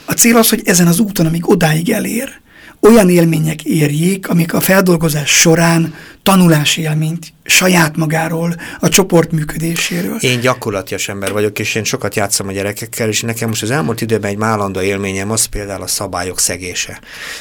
A 0.05 0.13
cél 0.13 0.37
az, 0.37 0.49
hogy 0.49 0.61
ezen 0.65 0.87
az 0.87 0.99
úton, 0.99 1.25
amíg 1.25 1.49
odáig 1.49 1.89
elér, 1.89 2.41
olyan 2.83 3.09
élmények 3.09 3.63
érjék, 3.63 4.29
amik 4.29 4.53
a 4.53 4.61
feldolgozás 4.61 5.29
során 5.29 5.93
tanulási 6.23 6.81
élményt 6.81 7.33
saját 7.43 7.97
magáról, 7.97 8.55
a 8.79 8.89
csoport 8.89 9.31
működéséről. 9.31 10.17
Én 10.19 10.39
gyakorlatias 10.39 11.09
ember 11.09 11.31
vagyok, 11.31 11.59
és 11.59 11.75
én 11.75 11.83
sokat 11.83 12.15
játszom 12.15 12.47
a 12.47 12.51
gyerekekkel, 12.51 13.07
és 13.07 13.21
nekem 13.21 13.47
most 13.47 13.61
az 13.61 13.71
elmúlt 13.71 14.01
időben 14.01 14.31
egy 14.31 14.37
málandó 14.37 14.81
élményem 14.81 15.31
az 15.31 15.45
például 15.45 15.81
a 15.81 15.87
szabályok 15.87 16.39
szegése. 16.39 16.99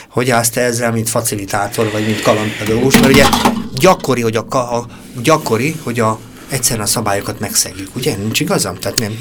Hogy 0.09 0.31
állsz 0.31 0.50
te 0.50 0.61
ezzel, 0.61 0.92
mint 0.92 1.09
facilitátor, 1.09 1.90
vagy 1.92 2.07
mint 2.07 2.20
kalandpedagógus, 2.20 3.00
mert 3.00 3.12
ugye 3.12 3.26
gyakori, 3.74 4.20
hogy 4.20 4.37
a, 4.37 4.76
a 4.76 4.87
gyakori, 5.22 5.76
hogy 5.83 6.00
a 6.00 6.18
egyszerűen 6.48 6.87
a 6.87 6.88
szabályokat 6.88 7.40
megszegjük, 7.40 7.96
ugye? 7.96 8.16
Nincs 8.16 8.40
igazam? 8.40 8.74
Tehát 8.74 8.98
nem... 8.98 9.18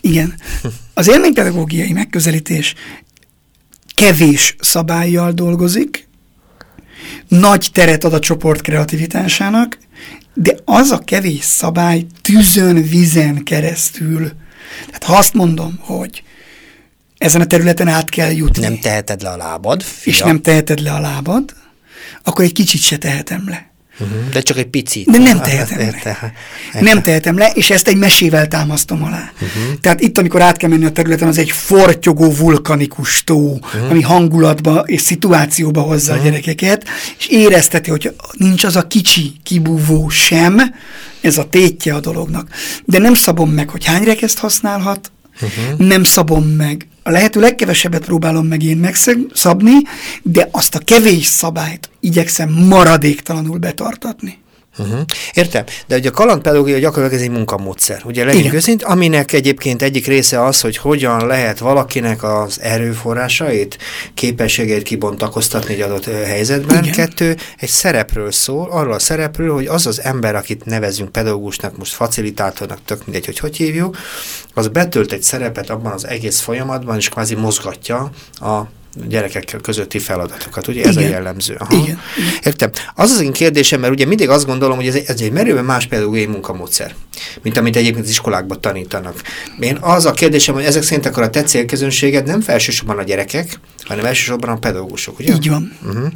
Igen. 0.00 0.34
Az 0.94 1.08
élménypedagógiai 1.08 1.92
megközelítés 1.92 2.74
kevés 4.00 4.56
szabályjal 4.60 5.32
dolgozik, 5.32 6.08
nagy 7.28 7.68
teret 7.72 8.04
ad 8.04 8.12
a 8.12 8.18
csoport 8.18 8.60
kreativitásának, 8.60 9.78
de 10.34 10.56
az 10.64 10.90
a 10.90 10.98
kevés 10.98 11.44
szabály 11.44 12.06
tűzön, 12.20 12.82
vizen 12.82 13.44
keresztül. 13.44 14.32
Tehát 14.86 15.04
ha 15.04 15.16
azt 15.16 15.34
mondom, 15.34 15.78
hogy 15.80 16.22
ezen 17.18 17.40
a 17.40 17.46
területen 17.46 17.88
át 17.88 18.08
kell 18.08 18.30
jutni. 18.30 18.62
Nem 18.62 18.78
teheted 18.78 19.22
le 19.22 19.30
a 19.30 19.36
lábad. 19.36 19.82
Fia. 19.82 20.12
És 20.12 20.18
nem 20.18 20.42
teheted 20.42 20.80
le 20.80 20.92
a 20.92 21.00
lábad, 21.00 21.54
akkor 22.22 22.44
egy 22.44 22.52
kicsit 22.52 22.80
se 22.80 22.96
tehetem 22.96 23.48
le. 23.48 23.69
Uh-huh. 24.00 24.28
De 24.28 24.40
csak 24.40 24.56
egy 24.56 24.66
picit. 24.66 25.10
De 25.10 25.18
nem 25.18 25.40
tehetem 25.40 25.78
le. 25.78 25.84
Érte. 25.84 26.32
Nem 26.80 27.02
tehetem 27.02 27.38
le, 27.38 27.50
és 27.54 27.70
ezt 27.70 27.88
egy 27.88 27.96
mesével 27.96 28.48
támasztom 28.48 29.02
alá. 29.02 29.32
Uh-huh. 29.34 29.78
Tehát 29.80 30.00
itt, 30.00 30.18
amikor 30.18 30.42
át 30.42 30.56
kell 30.56 30.68
menni 30.68 30.84
a 30.84 30.90
területen, 30.92 31.28
az 31.28 31.38
egy 31.38 31.50
fortyogó 31.50 32.32
vulkanikus 32.32 33.24
tó, 33.24 33.52
uh-huh. 33.52 33.90
ami 33.90 34.00
hangulatba 34.00 34.78
és 34.86 35.00
szituációba 35.00 35.80
hozza 35.80 36.12
uh-huh. 36.12 36.26
a 36.26 36.30
gyerekeket, 36.30 36.84
és 37.18 37.26
érezteti, 37.26 37.90
hogy 37.90 38.14
nincs 38.32 38.64
az 38.64 38.76
a 38.76 38.86
kicsi 38.86 39.32
kibúvó 39.42 40.08
sem, 40.08 40.74
ez 41.20 41.38
a 41.38 41.48
tétje 41.48 41.94
a 41.94 42.00
dolognak. 42.00 42.48
De 42.84 42.98
nem 42.98 43.14
szabom 43.14 43.50
meg, 43.50 43.68
hogy 43.68 43.84
hány 43.84 44.04
rekeszt 44.04 44.38
használhat, 44.38 45.12
Uh-huh. 45.42 45.86
Nem 45.86 46.04
szabom 46.04 46.44
meg. 46.44 46.88
A 47.02 47.10
lehető 47.10 47.40
legkevesebbet 47.40 48.04
próbálom 48.04 48.46
meg 48.46 48.62
én 48.62 48.76
megszabni, 48.76 49.72
de 50.22 50.48
azt 50.50 50.74
a 50.74 50.78
kevés 50.78 51.24
szabályt 51.24 51.90
igyekszem 52.00 52.50
maradéktalanul 52.50 53.58
betartatni. 53.58 54.38
Uh-huh. 54.78 55.00
Értem, 55.32 55.64
de 55.86 55.96
ugye 55.96 56.08
a 56.08 56.12
kalandpedagógia 56.12 56.78
gyakorlatilag 56.78 57.22
ez 57.22 57.28
egy 57.28 57.36
munkamódszer, 57.36 58.02
ugye 58.04 58.24
legyünk 58.24 58.52
őszint, 58.54 58.82
aminek 58.82 59.32
egyébként 59.32 59.82
egyik 59.82 60.06
része 60.06 60.44
az, 60.44 60.60
hogy 60.60 60.76
hogyan 60.76 61.26
lehet 61.26 61.58
valakinek 61.58 62.22
az 62.22 62.60
erőforrásait, 62.60 63.78
képességeit 64.14 64.82
kibontakoztatni 64.82 65.74
egy 65.74 65.80
adott 65.80 66.04
helyzetben. 66.04 66.84
Igen. 66.84 66.94
Kettő, 66.94 67.36
egy 67.58 67.68
szerepről 67.68 68.32
szól, 68.32 68.70
arról 68.70 68.92
a 68.92 68.98
szerepről, 68.98 69.54
hogy 69.54 69.66
az 69.66 69.86
az 69.86 70.02
ember, 70.02 70.34
akit 70.34 70.64
nevezünk 70.64 71.12
pedagógusnak, 71.12 71.76
most 71.76 71.92
facilitátornak, 71.92 72.78
tök 72.84 73.04
mindegy, 73.04 73.26
hogy 73.26 73.38
hogy 73.38 73.56
hívjuk, 73.56 73.96
az 74.54 74.68
betölt 74.68 75.12
egy 75.12 75.22
szerepet 75.22 75.70
abban 75.70 75.92
az 75.92 76.06
egész 76.06 76.40
folyamatban, 76.40 76.96
és 76.96 77.08
kvázi 77.08 77.34
mozgatja 77.34 78.10
a 78.40 78.60
gyerekekkel 79.08 79.60
közötti 79.60 79.98
feladatokat, 79.98 80.68
ugye 80.68 80.84
ez 80.84 80.96
Igen. 80.96 81.08
a 81.08 81.12
jellemző. 81.12 81.56
Aha. 81.58 81.82
Igen. 81.82 82.00
Értem. 82.44 82.70
Az 82.94 83.10
az 83.10 83.20
én 83.20 83.32
kérdésem, 83.32 83.80
mert 83.80 83.92
ugye 83.92 84.06
mindig 84.06 84.28
azt 84.28 84.46
gondolom, 84.46 84.76
hogy 84.76 84.86
ez 84.86 84.94
egy, 84.94 85.04
ez 85.06 85.20
egy 85.20 85.32
merőben 85.32 85.64
más 85.64 85.86
pedagógiai 85.86 86.26
munkamódszer, 86.26 86.94
mint 87.42 87.56
amit 87.56 87.76
egyébként 87.76 88.04
az 88.04 88.10
iskolákban 88.10 88.60
tanítanak. 88.60 89.22
Én 89.60 89.78
az 89.80 90.06
a 90.06 90.12
kérdésem, 90.12 90.54
hogy 90.54 90.64
ezek 90.64 90.82
szerint 90.82 91.06
akkor 91.06 91.22
a 91.22 91.30
te 91.30 91.42
célközönséged 91.42 92.26
nem 92.26 92.40
felsősorban 92.40 92.98
a 92.98 93.02
gyerekek, 93.02 93.60
hanem 93.84 94.04
elsősorban 94.04 94.50
a 94.50 94.56
pedagógusok, 94.56 95.18
ugye? 95.18 95.34
Így 95.34 95.48
van. 95.48 95.78
Uh-huh. 95.86 96.06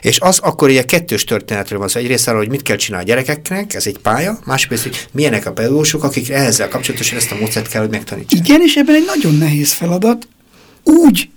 És 0.00 0.20
az 0.20 0.38
akkor 0.38 0.68
ugye 0.68 0.84
kettős 0.84 1.24
történetről 1.24 1.78
van 1.78 1.88
szó. 1.88 2.00
Egyrészt 2.00 2.28
arról, 2.28 2.40
hogy 2.40 2.50
mit 2.50 2.62
kell 2.62 2.76
csinálni 2.76 3.04
a 3.04 3.08
gyerekeknek, 3.08 3.74
ez 3.74 3.86
egy 3.86 3.98
pálya, 3.98 4.38
másrészt, 4.44 4.82
hogy 4.82 5.08
milyenek 5.12 5.46
a 5.46 5.52
pedagógusok, 5.52 6.04
akik 6.04 6.30
ezzel 6.30 6.68
kapcsolatosan 6.68 7.18
ezt 7.18 7.30
a 7.30 7.36
módszert 7.40 7.68
kell, 7.68 7.80
hogy 7.80 7.90
megtanítsák. 7.90 8.46
Igen, 8.46 8.60
és 8.62 8.74
ebben 8.74 8.94
egy 8.94 9.04
nagyon 9.06 9.34
nehéz 9.34 9.72
feladat. 9.72 10.28
Úgy 10.82 11.28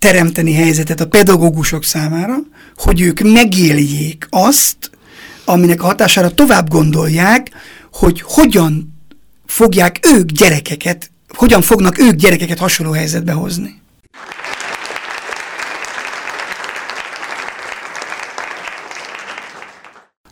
teremteni 0.00 0.52
helyzetet 0.52 1.00
a 1.00 1.08
pedagógusok 1.08 1.84
számára, 1.84 2.36
hogy 2.76 3.00
ők 3.00 3.20
megéljék 3.20 4.26
azt, 4.30 4.90
aminek 5.44 5.82
a 5.82 5.86
hatására 5.86 6.30
tovább 6.30 6.68
gondolják, 6.68 7.50
hogy 7.92 8.22
hogyan 8.24 8.94
fogják 9.46 9.98
ők 10.14 10.30
gyerekeket, 10.30 11.10
hogyan 11.28 11.62
fognak 11.62 11.98
ők 11.98 12.14
gyerekeket 12.14 12.58
hasonló 12.58 12.92
helyzetbe 12.92 13.32
hozni. 13.32 13.79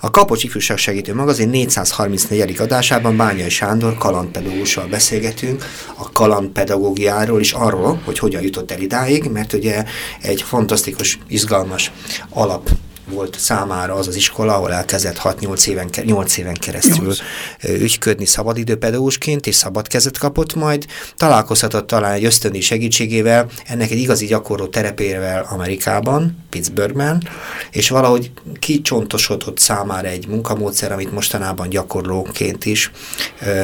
A 0.01 0.11
Kapocs 0.11 0.45
Ifjúság 0.45 0.77
Segítő 0.77 1.15
Magazin 1.15 1.49
434. 1.49 2.61
adásában 2.61 3.17
Bányai 3.17 3.49
Sándor 3.49 3.97
kalandpedagógussal 3.97 4.87
beszélgetünk 4.87 5.65
a 5.97 6.13
kalandpedagógiáról 6.13 7.41
és 7.41 7.53
arról, 7.53 8.01
hogy 8.05 8.19
hogyan 8.19 8.43
jutott 8.43 8.71
el 8.71 8.81
idáig, 8.81 9.25
mert 9.25 9.53
ugye 9.53 9.85
egy 10.23 10.43
fantasztikus, 10.43 11.19
izgalmas 11.29 11.93
alap 12.31 12.71
volt 13.11 13.39
számára 13.39 13.95
az 13.95 14.07
az 14.09 14.17
iskola, 14.17 14.55
ahol 14.55 14.73
elkezdett 14.73 15.19
6-8 15.23 15.67
éven, 15.67 15.89
8 16.05 16.37
éven 16.37 16.55
keresztül 16.55 17.07
8. 17.07 17.19
ügyködni 17.63 18.25
szabadidőpedagógusként, 18.25 19.47
és 19.47 19.55
szabad 19.55 19.87
kezet 19.87 20.19
kapott 20.19 20.55
majd. 20.55 20.87
Találkozhatott 21.17 21.87
talán 21.87 22.13
egy 22.13 22.25
ösztöndi 22.25 22.61
segítségével, 22.61 23.47
ennek 23.67 23.91
egy 23.91 23.99
igazi 23.99 24.27
gyakorló 24.27 24.67
terepével 24.67 25.47
Amerikában, 25.51 26.45
Pittsburghben, 26.51 27.29
és 27.71 27.89
valahogy 27.89 28.31
kicsontosodott 28.59 29.59
számára 29.59 30.09
egy 30.09 30.27
munkamódszer, 30.29 30.93
amit 30.93 31.13
mostanában 31.13 31.69
gyakorlóként 31.69 32.65
is 32.65 32.91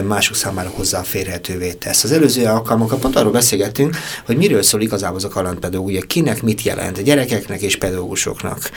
mások 0.07 0.37
számára 0.37 0.69
hozzáférhetővé 0.69 1.73
tesz. 1.73 2.05
Az 2.05 2.13
előző 2.13 2.45
alkalmakkal 2.45 2.99
pont 2.99 3.17
arról 3.17 3.33
beszélgettünk, 3.33 3.97
hogy 4.27 4.37
miről 4.37 4.63
szól 4.63 4.81
igazából 4.81 5.17
az 5.17 5.25
a 5.25 5.29
kalandpedagógia, 5.29 6.01
kinek 6.01 6.43
mit 6.43 6.63
jelent, 6.63 6.99
a 6.99 7.03
gyerekeknek 7.03 7.61
és 7.61 7.77
pedagógusoknak. 7.77 8.71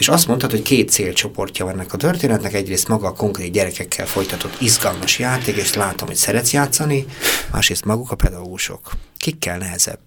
És 0.00 0.08
azt 0.08 0.26
mondtad, 0.26 0.50
hogy 0.50 0.62
két 0.62 0.90
célcsoportja 0.90 1.64
van 1.64 1.74
ennek 1.74 1.92
a 1.92 1.96
történetnek, 1.96 2.54
egyrészt 2.54 2.88
maga 2.88 3.06
a 3.06 3.12
konkrét 3.12 3.52
gyerekekkel 3.52 4.06
folytatott 4.06 4.60
izgalmas 4.60 5.18
játék, 5.18 5.56
és 5.56 5.74
látom, 5.74 6.08
hogy 6.08 6.16
szeretsz 6.16 6.52
játszani, 6.52 7.06
másrészt 7.52 7.84
maguk 7.84 8.10
a 8.10 8.14
pedagógusok. 8.14 8.90
Kikkel 9.16 9.58
nehezebb? 9.58 10.00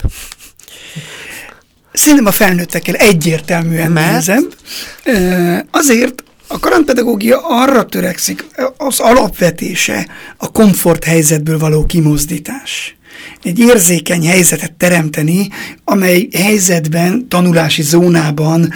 Szerintem 1.94 2.26
a 2.26 2.32
felnőttekkel 2.32 2.96
egyértelműen 2.96 3.92
Mert? 3.92 4.08
nehezebb. 4.08 4.56
Azért 5.72 6.24
a 6.48 6.60
kalandpedagógia 6.60 7.40
arra 7.48 7.86
törekszik, 7.86 8.46
az 8.78 9.00
alapvetése 9.00 10.08
a 10.38 10.52
komfort 10.52 11.04
helyzetből 11.04 11.58
való 11.58 11.86
kimozdítás 11.86 12.96
egy 13.44 13.60
érzékeny 13.60 14.28
helyzetet 14.28 14.74
teremteni, 14.74 15.50
amely 15.84 16.28
helyzetben, 16.34 17.28
tanulási 17.28 17.82
zónában 17.82 18.74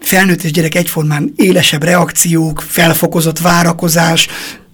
felnőtt 0.00 0.42
és 0.42 0.52
gyerek 0.52 0.74
egyformán 0.74 1.32
élesebb 1.36 1.82
reakciók, 1.82 2.64
felfokozott 2.66 3.38
várakozás, 3.38 4.28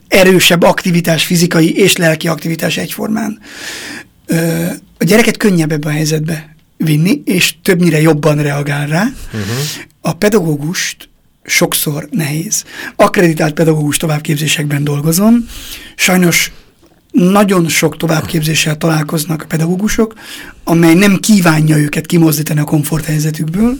erősebb 0.08 0.62
aktivitás, 0.62 1.24
fizikai 1.24 1.76
és 1.76 1.96
lelki 1.96 2.28
aktivitás 2.28 2.76
egyformán. 2.76 3.38
A 4.98 5.04
gyereket 5.04 5.36
könnyebb 5.36 5.72
ebbe 5.72 5.88
a 5.88 5.92
helyzetbe 5.92 6.56
vinni, 6.76 7.22
és 7.24 7.54
többnyire 7.62 8.00
jobban 8.00 8.42
reagál 8.42 8.86
rá. 8.86 9.02
Uh-huh. 9.02 9.48
A 10.00 10.12
pedagógust 10.12 11.08
sokszor 11.44 12.08
nehéz. 12.10 12.64
Akreditált 12.96 13.54
pedagógus 13.54 13.96
továbbképzésekben 13.96 14.84
dolgozom. 14.84 15.48
Sajnos 15.96 16.52
nagyon 17.14 17.68
sok 17.68 17.96
továbbképzéssel 17.96 18.76
találkoznak 18.76 19.42
a 19.42 19.46
pedagógusok, 19.46 20.14
amely 20.64 20.94
nem 20.94 21.18
kívánja 21.20 21.76
őket 21.76 22.06
kimozdítani 22.06 22.60
a 22.60 22.64
komforthelyzetükből, 22.64 23.78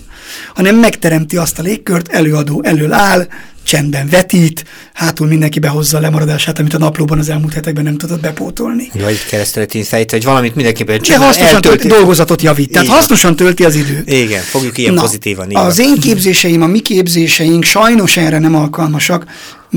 hanem 0.55 0.77
megteremti 0.77 1.37
azt 1.37 1.59
a 1.59 1.63
légkört, 1.63 2.09
előadó 2.09 2.63
elől 2.63 2.93
áll, 2.93 3.27
csendben 3.63 4.09
vetít, 4.09 4.65
hátul 4.93 5.27
mindenki 5.27 5.59
behozza 5.59 5.97
a 5.97 6.01
lemaradását, 6.01 6.59
amit 6.59 6.75
a 6.75 6.79
naplóban 6.79 7.19
az 7.19 7.29
elmúlt 7.29 7.55
hetekben 7.55 7.85
nem 7.85 7.97
tudott 7.97 8.21
bepótolni. 8.21 8.91
Vagy 8.93 9.27
keresztületén 9.29 9.85
fejt, 9.85 10.11
hogy 10.11 10.25
valamit 10.25 10.55
mindenképpen 10.55 11.01
csinál. 11.01 11.19
De 11.19 11.25
hasznosan 11.25 11.61
tölti, 11.61 11.87
dolgozatot 11.87 12.43
javít, 12.43 12.71
tehát 12.71 12.87
Igen. 12.87 12.99
hasznosan 12.99 13.37
tölti 13.37 13.65
az 13.65 13.75
időt. 13.75 14.11
Igen, 14.11 14.43
fogjuk 14.43 14.79
ilyen 14.79 14.95
Na, 14.95 15.01
pozitívan. 15.01 15.51
Igen. 15.51 15.65
Az 15.65 15.79
én 15.79 16.01
képzéseim, 16.01 16.63
a 16.63 16.67
mi 16.67 16.81
képzéseink 16.81 17.65
sajnos 17.65 18.17
erre 18.17 18.39
nem 18.39 18.55
alkalmasak, 18.55 19.25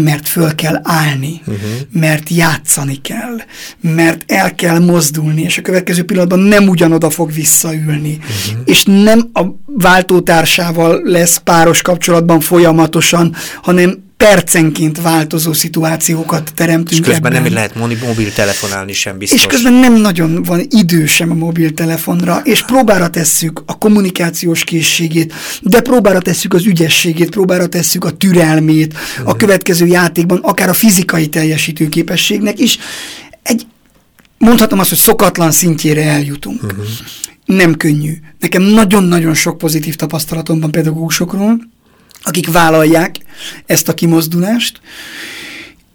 mert 0.04 0.28
föl 0.28 0.56
kell 0.56 0.80
állni, 0.84 1.42
uh-huh. 1.46 1.62
mert 1.92 2.30
játszani 2.30 3.02
kell, 3.02 3.36
mert 3.82 4.32
el 4.32 4.56
kell 4.56 4.80
mozdulni, 4.80 5.42
és 5.42 5.58
a 5.58 5.62
következő 5.62 6.04
pillanatban 6.04 6.40
nem 6.40 6.68
ugyanoda 6.68 7.10
fog 7.10 7.32
visszaülni, 7.32 8.18
uh-huh. 8.18 8.62
és 8.66 8.84
nem 8.84 9.30
a 9.34 9.42
váltótársával 9.66 11.02
lesz 11.04 11.38
páros 11.38 11.82
kapcsolatban 11.82 12.40
folyamatosan, 12.40 13.36
hanem 13.62 14.06
percenként 14.18 15.02
változó 15.02 15.54
szituációkat 15.54 16.52
teremtünk 16.56 17.02
És 17.02 17.12
közben 17.12 17.32
ebben. 17.32 17.44
nem 17.44 17.54
lehet 17.54 18.02
mobiltelefonálni 18.06 18.94
sem 18.94 19.18
biztos. 19.18 19.40
És 19.40 19.48
közben 19.48 19.74
nem 19.74 19.94
nagyon 19.94 20.44
van 20.44 20.66
idő 20.70 21.06
sem 21.06 21.32
a 21.32 21.34
mobiltelefonra, 21.34 22.42
és 22.44 22.64
próbára 22.64 23.10
tesszük 23.10 23.64
a 23.66 23.78
kommunikációs 23.78 24.64
készségét, 24.64 25.34
de 25.62 25.82
próbára 25.82 26.20
tesszük 26.20 26.54
az 26.54 26.66
ügyességét, 26.66 27.30
próbára 27.30 27.68
tesszük 27.68 28.04
a 28.04 28.12
türelmét, 28.12 28.94
a 29.18 29.30
mhm. 29.30 29.38
következő 29.38 29.86
játékban, 29.86 30.40
akár 30.42 30.70
a 30.70 30.74
fizikai 30.74 31.28
teljesítőképességnek 31.28 32.60
is. 32.60 32.78
Egy, 33.44 33.66
mondhatom 34.38 34.80
azt, 34.80 34.90
hogy 34.90 34.98
szokatlan 34.98 35.52
szintjére 35.52 36.04
eljutunk. 36.04 36.64
Uh-huh. 36.64 36.86
Nem 37.46 37.76
könnyű. 37.76 38.14
Nekem 38.40 38.62
nagyon-nagyon 38.62 39.34
sok 39.34 39.58
pozitív 39.58 39.96
tapasztalatom 39.96 40.60
van 40.60 40.72
pedagógusokról, 40.72 41.60
akik 42.22 42.52
vállalják 42.52 43.18
ezt 43.66 43.88
a 43.88 43.94
kimozdulást, 43.94 44.82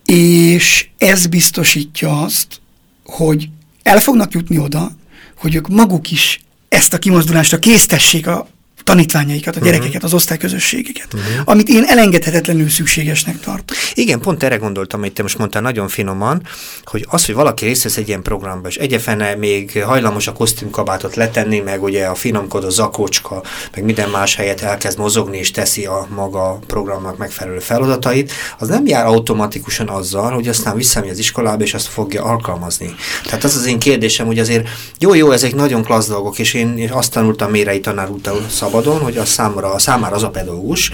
és 0.04 0.88
ez 0.98 1.26
biztosítja 1.26 2.22
azt, 2.22 2.60
hogy 3.04 3.48
el 3.82 4.00
fognak 4.00 4.32
jutni 4.32 4.58
oda, 4.58 4.96
hogy 5.36 5.54
ők 5.54 5.68
maguk 5.68 6.10
is 6.10 6.40
ezt 6.68 6.92
a 6.92 6.98
kimozdulást 6.98 7.52
a 7.52 7.58
késztessék 7.58 8.26
a 8.26 8.48
tanítványaikat, 8.84 9.56
a 9.56 9.58
mhm. 9.58 9.68
gyerekeket, 9.68 10.02
az 10.02 10.14
osztályközösségeket, 10.14 11.14
uh-huh. 11.14 11.42
amit 11.44 11.68
én 11.68 11.84
elengedhetetlenül 11.84 12.68
szükségesnek 12.68 13.40
tartok. 13.40 13.76
Igen, 13.94 14.20
pont 14.20 14.42
erre 14.42 14.56
gondoltam, 14.56 15.00
amit 15.00 15.12
te 15.12 15.22
most 15.22 15.38
mondtál 15.38 15.62
nagyon 15.62 15.88
finoman, 15.88 16.42
hogy 16.84 17.06
az, 17.08 17.26
hogy 17.26 17.34
valaki 17.34 17.64
részt 17.64 17.82
vesz 17.82 17.96
egy 17.96 18.08
ilyen 18.08 18.22
programba, 18.22 18.68
és 18.68 18.76
egyefene 18.76 19.34
még 19.34 19.82
hajlamos 19.84 20.26
a 20.26 20.32
kosztümkabátot 20.32 21.14
letenni, 21.14 21.58
meg 21.58 21.82
ugye 21.82 22.04
a 22.06 22.14
finomkodó 22.14 22.68
zakócska, 22.68 23.42
meg 23.74 23.84
minden 23.84 24.10
más 24.10 24.34
helyet 24.34 24.60
elkezd 24.60 24.98
mozogni, 24.98 25.38
és 25.38 25.50
teszi 25.50 25.84
a 25.84 26.06
maga 26.14 26.58
programnak 26.66 27.16
megfelelő 27.16 27.58
feladatait, 27.58 28.32
az 28.58 28.68
nem 28.68 28.86
jár 28.86 29.06
automatikusan 29.06 29.88
azzal, 29.88 30.32
hogy 30.32 30.48
aztán 30.48 30.76
visszamegy 30.76 31.10
az 31.10 31.18
iskolába, 31.18 31.62
és 31.62 31.74
azt 31.74 31.86
fogja 31.86 32.24
alkalmazni. 32.24 32.94
Tehát 33.24 33.44
az 33.44 33.56
az 33.56 33.66
én 33.66 33.78
kérdésem, 33.78 34.26
hogy 34.26 34.38
azért 34.38 34.68
jó-jó, 34.98 35.30
ezek 35.30 35.54
nagyon 35.54 35.84
klassz 35.84 36.08
dolgok, 36.08 36.38
és 36.38 36.54
én 36.54 36.90
azt 36.92 37.12
tanultam 37.12 37.50
mérei 37.50 37.80
tanár 37.80 38.10
úton 38.10 38.44
szabadon, 38.72 39.00
hogy 39.00 39.16
a 39.16 39.24
számára, 39.24 39.72
a 39.72 39.78
számára 39.78 40.14
az 40.14 40.22
a 40.22 40.30
pedagógus, 40.30 40.90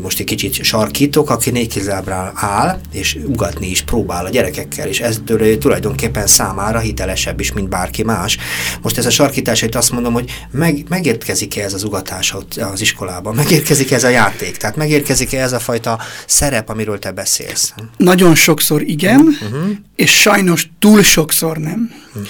most 0.00 0.18
egy 0.18 0.26
kicsit 0.26 0.64
sarkítok, 0.64 1.30
aki 1.30 1.50
négy 1.50 1.68
kézlábra 1.68 2.32
áll, 2.34 2.80
és 2.92 3.18
ugatni 3.26 3.66
is 3.66 3.82
próbál 3.82 4.24
a 4.24 4.28
gyerekekkel, 4.28 4.88
és 4.88 5.00
ez 5.00 5.20
tulajdonképpen 5.58 6.26
számára 6.26 6.78
hitelesebb 6.78 7.40
is, 7.40 7.52
mint 7.52 7.68
bárki 7.68 8.02
más. 8.02 8.38
Most 8.82 8.98
ez 8.98 9.06
a 9.06 9.10
sarkításait 9.10 9.74
azt 9.74 9.90
mondom, 9.90 10.12
hogy 10.12 10.30
meg, 10.50 10.84
megérkezik-e 10.88 11.64
ez 11.64 11.74
az 11.74 11.84
ugatás 11.84 12.34
az 12.72 12.80
iskolában, 12.80 13.34
megérkezik 13.34 13.90
-e 13.90 13.94
ez 13.94 14.04
a 14.04 14.08
játék, 14.08 14.56
tehát 14.56 14.76
megérkezik-e 14.76 15.42
ez 15.42 15.52
a 15.52 15.58
fajta 15.58 15.98
szerep, 16.26 16.68
amiről 16.68 16.98
te 16.98 17.10
beszélsz. 17.10 17.74
Nagyon 17.96 18.34
sokszor 18.34 18.82
igen, 18.82 19.20
uh-huh. 19.20 19.70
és 19.96 20.20
sajnos 20.20 20.70
túl 20.78 21.02
sokszor 21.02 21.56
nem. 21.56 21.90
Uh-huh. 22.14 22.28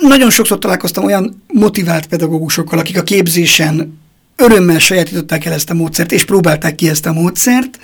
Nagyon 0.00 0.30
sokszor 0.30 0.58
találkoztam 0.58 1.04
olyan 1.04 1.42
motivált 1.46 2.06
pedagógusokkal, 2.06 2.78
akik 2.78 2.98
a 2.98 3.02
képzésen 3.02 3.98
örömmel 4.36 4.78
sajátították 4.78 5.44
el 5.44 5.52
ezt 5.52 5.70
a 5.70 5.74
módszert, 5.74 6.12
és 6.12 6.24
próbálták 6.24 6.74
ki 6.74 6.88
ezt 6.88 7.06
a 7.06 7.12
módszert. 7.12 7.78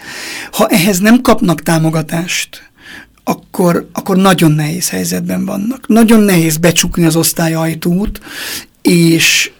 Ha 0.52 0.66
ehhez 0.68 0.98
nem 0.98 1.20
kapnak 1.20 1.62
támogatást, 1.62 2.70
akkor, 3.24 3.88
akkor 3.92 4.16
nagyon 4.16 4.52
nehéz 4.52 4.88
helyzetben 4.88 5.44
vannak. 5.44 5.88
Nagyon 5.88 6.20
nehéz 6.20 6.56
becsukni 6.56 7.04
az 7.04 7.16
osztályajtót, 7.16 8.20
és 8.82 9.50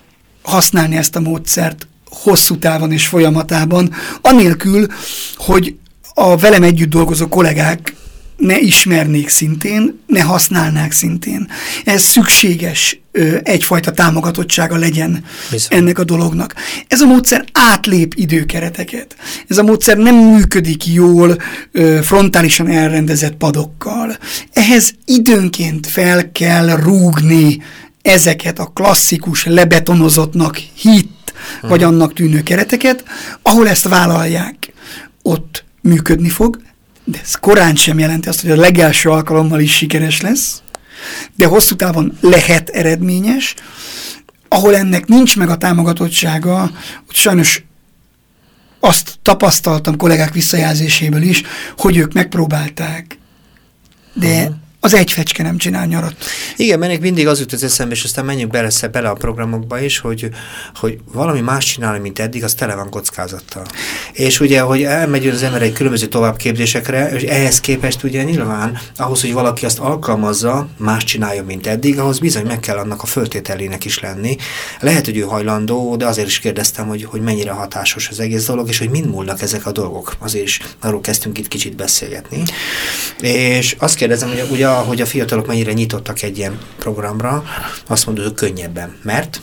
használni 0.42 0.96
ezt 0.96 1.16
a 1.16 1.20
módszert 1.20 1.86
hosszú 2.04 2.58
távon 2.58 2.92
és 2.92 3.06
folyamatában, 3.06 3.92
anélkül, 4.20 4.86
hogy 5.36 5.76
a 6.14 6.36
velem 6.36 6.62
együtt 6.62 6.90
dolgozó 6.90 7.28
kollégák 7.28 7.94
ne 8.36 8.58
ismernék 8.58 9.28
szintén, 9.28 9.98
ne 10.06 10.20
használnák 10.20 10.92
szintén. 10.92 11.48
Ez 11.84 12.02
szükséges 12.02 13.00
egyfajta 13.42 13.90
támogatottsága 13.90 14.76
legyen 14.76 15.24
Bizony. 15.50 15.78
ennek 15.78 15.98
a 15.98 16.04
dolognak. 16.04 16.54
Ez 16.88 17.00
a 17.00 17.06
módszer 17.06 17.44
átlép 17.52 18.14
időkereteket. 18.16 19.16
Ez 19.48 19.58
a 19.58 19.62
módszer 19.62 19.96
nem 19.96 20.14
működik 20.14 20.86
jól 20.86 21.36
frontálisan 22.02 22.68
elrendezett 22.68 23.36
padokkal. 23.36 24.16
Ehhez 24.52 24.92
időnként 25.04 25.86
fel 25.86 26.32
kell 26.32 26.76
rúgni 26.76 27.62
ezeket 28.02 28.58
a 28.58 28.70
klasszikus, 28.74 29.44
lebetonozottnak 29.44 30.56
hit, 30.56 31.34
hmm. 31.60 31.70
vagy 31.70 31.82
annak 31.82 32.12
tűnő 32.12 32.42
kereteket, 32.42 33.04
ahol 33.42 33.68
ezt 33.68 33.88
vállalják, 33.88 34.72
ott 35.22 35.64
működni 35.80 36.28
fog, 36.28 36.60
de 37.08 37.20
ez 37.22 37.34
korán 37.34 37.74
sem 37.74 37.98
jelenti 37.98 38.28
azt, 38.28 38.40
hogy 38.40 38.50
a 38.50 38.56
legelső 38.56 39.10
alkalommal 39.10 39.60
is 39.60 39.76
sikeres 39.76 40.20
lesz, 40.20 40.62
de 41.36 41.46
hosszú 41.46 41.74
távon 41.74 42.18
lehet 42.20 42.68
eredményes, 42.68 43.54
ahol 44.48 44.76
ennek 44.76 45.06
nincs 45.06 45.36
meg 45.36 45.48
a 45.48 45.56
támogatottsága, 45.56 46.70
hogy 47.06 47.14
sajnos 47.14 47.64
azt 48.80 49.18
tapasztaltam 49.22 49.96
kollégák 49.96 50.32
visszajelzéséből 50.32 51.22
is, 51.22 51.42
hogy 51.76 51.96
ők 51.96 52.12
megpróbálták, 52.12 53.18
de 54.12 54.50
az 54.86 54.94
egy 54.94 55.12
fecske 55.12 55.42
nem 55.42 55.56
csinál 55.56 55.86
nyarat. 55.86 56.14
Igen, 56.56 56.78
mert 56.78 57.00
mindig 57.00 57.26
az 57.26 57.38
jut 57.38 57.52
az 57.52 57.62
eszembe, 57.62 57.94
és 57.94 58.04
aztán 58.04 58.24
menjünk 58.24 58.50
bele, 58.50 58.70
bele 58.92 59.08
a 59.08 59.14
programokba 59.14 59.80
is, 59.80 59.98
hogy, 59.98 60.28
hogy 60.74 60.98
valami 61.12 61.40
más 61.40 61.64
csinálni, 61.64 61.98
mint 61.98 62.18
eddig, 62.18 62.44
az 62.44 62.54
tele 62.54 62.74
van 62.74 62.90
kockázattal. 62.90 63.66
És 64.12 64.40
ugye, 64.40 64.60
hogy 64.60 64.82
elmegy 64.82 65.26
az 65.26 65.42
ember 65.42 65.62
egy 65.62 65.72
különböző 65.72 66.06
továbbképzésekre, 66.06 67.10
és 67.10 67.22
ehhez 67.22 67.60
képest 67.60 68.02
ugye 68.02 68.22
nyilván 68.22 68.78
ahhoz, 68.96 69.20
hogy 69.20 69.32
valaki 69.32 69.64
azt 69.64 69.78
alkalmazza, 69.78 70.68
más 70.76 71.04
csinálja, 71.04 71.44
mint 71.44 71.66
eddig, 71.66 71.98
ahhoz 71.98 72.18
bizony 72.18 72.46
meg 72.46 72.60
kell 72.60 72.76
annak 72.76 73.02
a 73.02 73.06
föltételének 73.06 73.84
is 73.84 74.00
lenni. 74.00 74.36
Lehet, 74.80 75.04
hogy 75.04 75.16
ő 75.16 75.22
hajlandó, 75.22 75.96
de 75.96 76.06
azért 76.06 76.28
is 76.28 76.38
kérdeztem, 76.38 76.88
hogy, 76.88 77.04
hogy 77.04 77.20
mennyire 77.20 77.50
hatásos 77.50 78.08
az 78.08 78.20
egész 78.20 78.46
dolog, 78.46 78.68
és 78.68 78.78
hogy 78.78 78.90
mind 78.90 79.10
múlnak 79.10 79.42
ezek 79.42 79.66
a 79.66 79.72
dolgok. 79.72 80.16
Azért 80.18 80.44
is 80.44 80.60
arról 80.80 81.00
kezdtünk 81.00 81.38
itt 81.38 81.48
kicsit 81.48 81.76
beszélgetni. 81.76 82.42
És 83.20 83.76
azt 83.78 83.94
kérdezem, 83.94 84.28
hogy 84.28 84.46
ugye 84.50 84.74
hogy 84.82 85.00
a 85.00 85.06
fiatalok 85.06 85.46
mennyire 85.46 85.72
nyitottak 85.72 86.22
egy 86.22 86.38
ilyen 86.38 86.58
programra, 86.78 87.44
azt 87.86 88.06
mondod, 88.06 88.24
hogy 88.24 88.34
könnyebben. 88.34 88.96
Mert? 89.02 89.40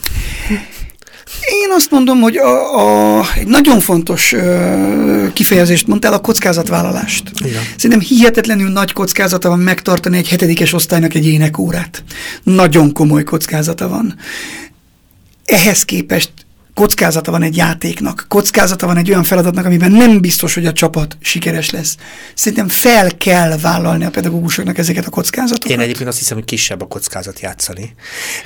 Én 1.46 1.72
azt 1.76 1.92
mondom, 1.92 2.20
hogy 2.20 2.38
a, 2.38 3.20
a, 3.20 3.26
egy 3.36 3.48
nagyon 3.48 3.80
fontos 3.80 4.34
ö, 4.34 5.26
kifejezést 5.34 5.88
mondtál, 5.88 6.14
a 6.14 6.20
kockázatvállalást. 6.20 7.32
Igen. 7.46 7.62
Szerintem 7.76 8.00
hihetetlenül 8.00 8.70
nagy 8.70 8.94
kockázata 8.94 9.50
van 9.50 9.60
megtartani 9.60 10.18
egy 10.18 10.30
hetedikes 10.30 10.74
osztálynak 10.74 11.14
egy 11.14 11.28
énekórát. 11.28 12.04
Nagyon 12.44 12.94
komoly 12.94 13.24
kockázata 13.24 13.88
van. 13.88 14.16
Ehhez 15.46 15.84
képest 15.84 16.32
kockázata 16.74 17.32
van 17.32 17.42
egy 17.42 17.56
játéknak, 17.56 18.26
kockázata 18.28 18.86
van 18.86 18.98
egy 18.98 19.10
olyan 19.10 19.24
feladatnak, 19.24 19.66
amiben 19.66 19.92
nem 19.92 20.22
biztos, 20.22 20.54
hogy 20.54 20.66
a 20.66 20.74
csapat 20.74 21.18
sikeres 21.22 21.70
lesz. 21.70 21.98
Szerintem 22.34 22.70
fel 22.70 23.18
kell 23.18 23.58
vállalni 23.58 24.06
a 24.06 24.10
pedagógusoknak 24.10 24.78
ezeket 24.78 25.06
a 25.06 25.10
kockázatokat. 25.10 25.70
Én 25.70 25.80
egyébként 25.80 26.10
azt 26.10 26.18
hiszem, 26.18 26.38
hogy 26.38 26.46
kisebb 26.46 26.82
a 26.82 26.88
kockázat 26.88 27.40
játszani. 27.40 27.96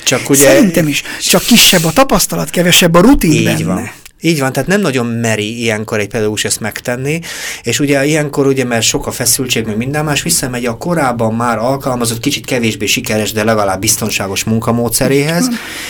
Csak 0.03 0.29
ugye... 0.29 0.43
Szerintem 0.43 0.87
is. 0.87 1.03
Csak 1.21 1.43
kisebb 1.43 1.83
a 1.83 1.91
tapasztalat, 1.91 2.49
kevesebb 2.49 2.93
a 2.93 2.99
rutin 2.99 3.31
Így 3.31 3.43
benne. 3.43 3.63
Van. 3.63 3.91
Így 4.21 4.39
van, 4.39 4.51
tehát 4.51 4.67
nem 4.67 4.81
nagyon 4.81 5.05
meri 5.05 5.61
ilyenkor 5.61 5.99
egy 5.99 6.07
pedagógus 6.07 6.45
ezt 6.45 6.59
megtenni, 6.59 7.19
és 7.63 7.79
ugye 7.79 8.05
ilyenkor 8.05 8.47
ugye, 8.47 8.63
mert 8.63 8.83
sok 8.83 9.07
a 9.07 9.11
feszültség, 9.11 9.65
meg 9.65 9.77
minden 9.77 10.05
más, 10.05 10.21
visszamegy 10.21 10.65
a 10.65 10.77
korábban 10.77 11.35
már 11.35 11.57
alkalmazott, 11.57 12.19
kicsit 12.19 12.45
kevésbé 12.45 12.85
sikeres, 12.85 13.31
de 13.31 13.43
legalább 13.43 13.79
biztonságos 13.79 14.43
munkamódszeréhez. 14.43 15.49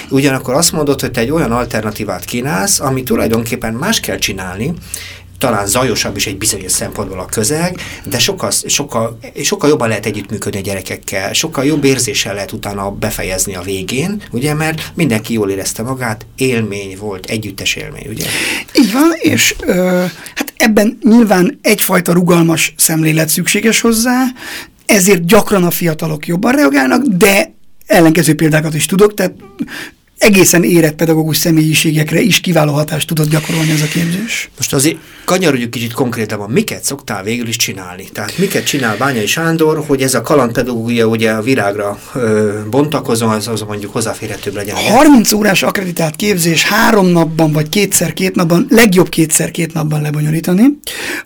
Ugyanakkor 0.10 0.54
azt 0.54 0.72
mondod, 0.72 1.02
hogy 1.02 1.12
te 1.12 1.20
egy 1.20 1.32
olyan 1.32 1.52
alternatívát 1.52 2.26
kínálsz, 2.26 2.80
ami 2.80 3.04
tulajdonképpen 3.04 3.74
más 3.74 4.00
kell 4.00 4.18
csinálni, 4.18 4.74
talán 5.38 5.68
zajosabb 5.68 6.16
is 6.16 6.28
egy 6.28 6.38
bizonyos 6.38 6.72
szempontból 6.72 7.20
a 7.20 7.26
közeg, 7.26 7.82
de 8.06 8.20
sokkal, 8.20 8.52
sokkal, 8.66 9.18
sokkal 9.44 9.70
jobban 9.70 9.88
lehet 9.88 10.06
együttműködni 10.06 10.60
a 10.60 10.62
gyerekekkel, 10.62 11.34
sokkal 11.34 11.66
jobb 11.66 11.84
érzéssel 11.84 12.34
lehet 12.34 12.52
utána 12.52 12.92
befejezni 12.92 13.56
a 13.56 13.62
végén, 13.62 14.22
ugye, 14.32 14.54
mert 14.54 14.92
mindenki 14.96 15.34
jól 15.34 15.50
érezte 15.50 15.84
magát, 15.84 16.26
élmény 16.36 16.98
volt, 17.00 17.26
együttes 17.26 17.76
élmény, 17.76 18.08
ugye? 18.08 18.26
Így 18.74 18.92
van, 18.92 19.12
és 19.20 19.56
ö, 19.60 20.06
hát 20.36 20.54
ebben 20.58 20.98
nyilván 21.04 21.60
egyfajta 21.62 22.14
rugalmas 22.14 22.74
szemlélet 22.78 23.30
szükséges 23.30 23.82
hozzá, 23.82 24.24
ezért 24.86 25.26
gyakran 25.26 25.64
a 25.64 25.72
fiatalok 25.72 26.28
jobban 26.28 26.52
reagálnak, 26.52 27.02
de 27.06 27.54
ellenkező 27.86 28.36
példákat 28.36 28.74
is 28.74 28.86
tudok, 28.86 29.14
tehát 29.14 29.34
egészen 30.18 30.64
érett 30.64 30.96
pedagógus 30.96 31.38
személyiségekre 31.38 32.20
is 32.20 32.40
kiváló 32.40 32.74
hatást 32.74 33.08
tudott 33.08 33.30
gyakorolni 33.30 33.72
ez 33.72 33.82
a 33.82 33.86
képzés. 33.86 34.50
Most 34.58 34.74
azért 34.74 34.98
kanyarodjuk 35.26 35.70
kicsit 35.70 35.94
konkrétabban, 35.94 36.50
miket 36.50 36.84
szoktál 36.84 37.24
végül 37.24 37.48
is 37.48 37.56
csinálni? 37.56 38.10
Tehát 38.14 38.38
miket 38.38 38.66
csinál 38.66 38.98
Bányai 38.98 39.26
Sándor, 39.26 39.84
hogy 39.88 40.02
ez 40.02 40.14
a 40.14 40.22
kalandpedagógia 40.22 41.06
ugye 41.06 41.32
a 41.32 41.42
virágra 41.42 42.00
ö, 42.14 42.60
bontakozom, 42.70 43.30
az, 43.30 43.48
az 43.48 43.62
mondjuk 43.62 43.94
hozzáférhetőbb 43.94 44.56
legyen? 44.56 44.76
30 44.76 45.32
órás 45.32 45.64
akreditált 45.64 46.16
képzés 46.16 46.64
három 46.64 47.06
napban, 47.08 47.52
vagy 47.52 47.70
kétszer 47.70 48.14
két 48.14 48.36
napban, 48.36 48.68
legjobb 48.70 49.10
kétszer 49.10 49.52
két 49.52 49.74
napban 49.74 50.02
lebonyolítani, 50.02 50.66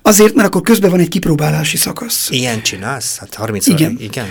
azért, 0.02 0.34
mert 0.34 0.48
akkor 0.48 0.62
közben 0.62 0.90
van 0.90 1.00
egy 1.00 1.08
kipróbálási 1.08 1.78
szakasz. 1.78 2.28
Ilyen 2.30 2.62
csinálsz? 2.62 3.18
Hát 3.18 3.34
30 3.34 3.68
igen. 3.68 3.92
Óra, 3.92 4.04
igen. 4.04 4.26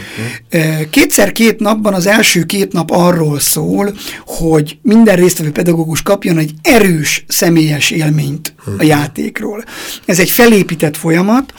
Hm. 0.50 0.90
Kétszer 0.90 1.32
két 1.32 1.60
napban 1.60 1.94
az 1.94 2.06
első 2.06 2.42
két 2.42 2.72
nap 2.72 2.90
arról 2.90 3.40
szól, 3.40 3.94
hogy 4.26 4.49
minden 4.82 5.16
résztvevő 5.16 5.50
pedagógus 5.52 6.02
kapjon 6.02 6.38
egy 6.38 6.50
erős 6.62 7.24
személyes 7.28 7.90
élményt 7.90 8.54
a 8.64 8.70
hm. 8.70 8.86
játékról. 8.86 9.64
Ez 10.04 10.18
egy 10.18 10.30
felépített 10.30 10.96
folyamat, 10.96 11.54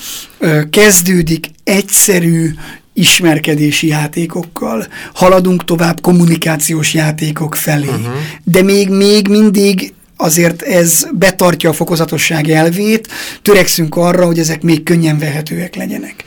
kezdődik 0.70 1.48
egyszerű 1.64 2.50
ismerkedési 2.94 3.88
játékokkal, 3.88 4.88
haladunk 5.14 5.66
tovább 5.66 6.02
kommunikációs 6.02 6.94
játékok 6.94 7.56
felé, 7.56 7.88
uh-huh. 7.88 8.06
de 8.44 8.62
még, 8.62 8.90
még 8.90 9.28
mindig 9.28 9.94
azért 10.22 10.62
ez 10.62 11.08
betartja 11.14 11.70
a 11.70 11.74
fokozatosság 11.74 12.50
elvét, 12.50 13.08
törekszünk 13.42 13.96
arra, 13.96 14.26
hogy 14.26 14.40
ezek 14.40 14.62
még 14.62 14.84
könnyen 14.84 15.18
vehetőek 15.18 15.76
legyenek 15.76 16.24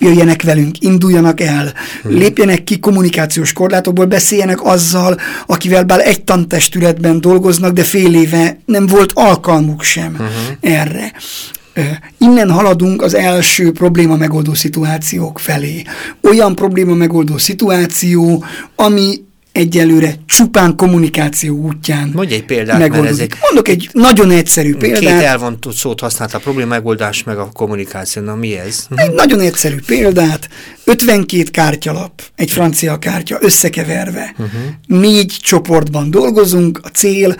jöjjenek 0.00 0.42
velünk, 0.42 0.80
induljanak 0.80 1.40
el, 1.40 1.72
hmm. 2.02 2.16
lépjenek 2.16 2.64
ki 2.64 2.78
kommunikációs 2.78 3.52
korlátokból, 3.52 4.04
beszéljenek 4.04 4.64
azzal, 4.64 5.16
akivel 5.46 5.84
bár 5.84 6.00
egy 6.00 6.24
tantestületben 6.24 7.20
dolgoznak, 7.20 7.72
de 7.72 7.82
fél 7.82 8.14
éve 8.14 8.60
nem 8.64 8.86
volt 8.86 9.12
alkalmuk 9.14 9.82
sem 9.82 10.12
uh-huh. 10.12 10.28
erre. 10.60 11.12
Innen 12.18 12.50
haladunk 12.50 13.02
az 13.02 13.14
első 13.14 13.72
probléma 13.72 14.16
megoldó 14.16 14.54
szituációk 14.54 15.38
felé. 15.38 15.82
Olyan 16.22 16.54
probléma 16.54 16.94
megoldó 16.94 17.38
szituáció, 17.38 18.44
ami 18.76 19.20
egyelőre 19.52 20.14
csupán 20.26 20.76
kommunikáció 20.76 21.56
útján 21.56 22.10
Mondj 22.14 22.34
egy 22.34 22.44
példát, 22.44 22.78
megoldódik. 22.78 23.02
mert 23.02 23.12
ez 23.12 23.18
egy... 23.18 23.34
Mondok 23.40 23.68
egy 23.68 23.88
nagyon 23.92 24.30
egyszerű 24.30 24.76
példát. 24.76 25.00
Két 25.00 25.08
elvont 25.08 25.66
szót 25.72 26.00
használt 26.00 26.34
a 26.34 26.38
probléma 26.38 26.68
megoldás 26.68 27.22
meg 27.22 27.38
a 27.38 27.48
kommunikáció. 27.52 28.22
Na 28.22 28.34
mi 28.34 28.58
ez? 28.58 28.86
Egy 28.94 29.12
nagyon 29.12 29.40
egyszerű 29.40 29.76
példát. 29.86 30.48
52 30.84 31.42
kártyalap, 31.50 32.22
egy 32.34 32.50
francia 32.50 32.98
kártya 32.98 33.38
összekeverve. 33.40 34.34
Uh-huh. 34.38 34.60
Négy 34.86 35.36
csoportban 35.40 36.10
dolgozunk. 36.10 36.80
A 36.82 36.88
cél 36.88 37.36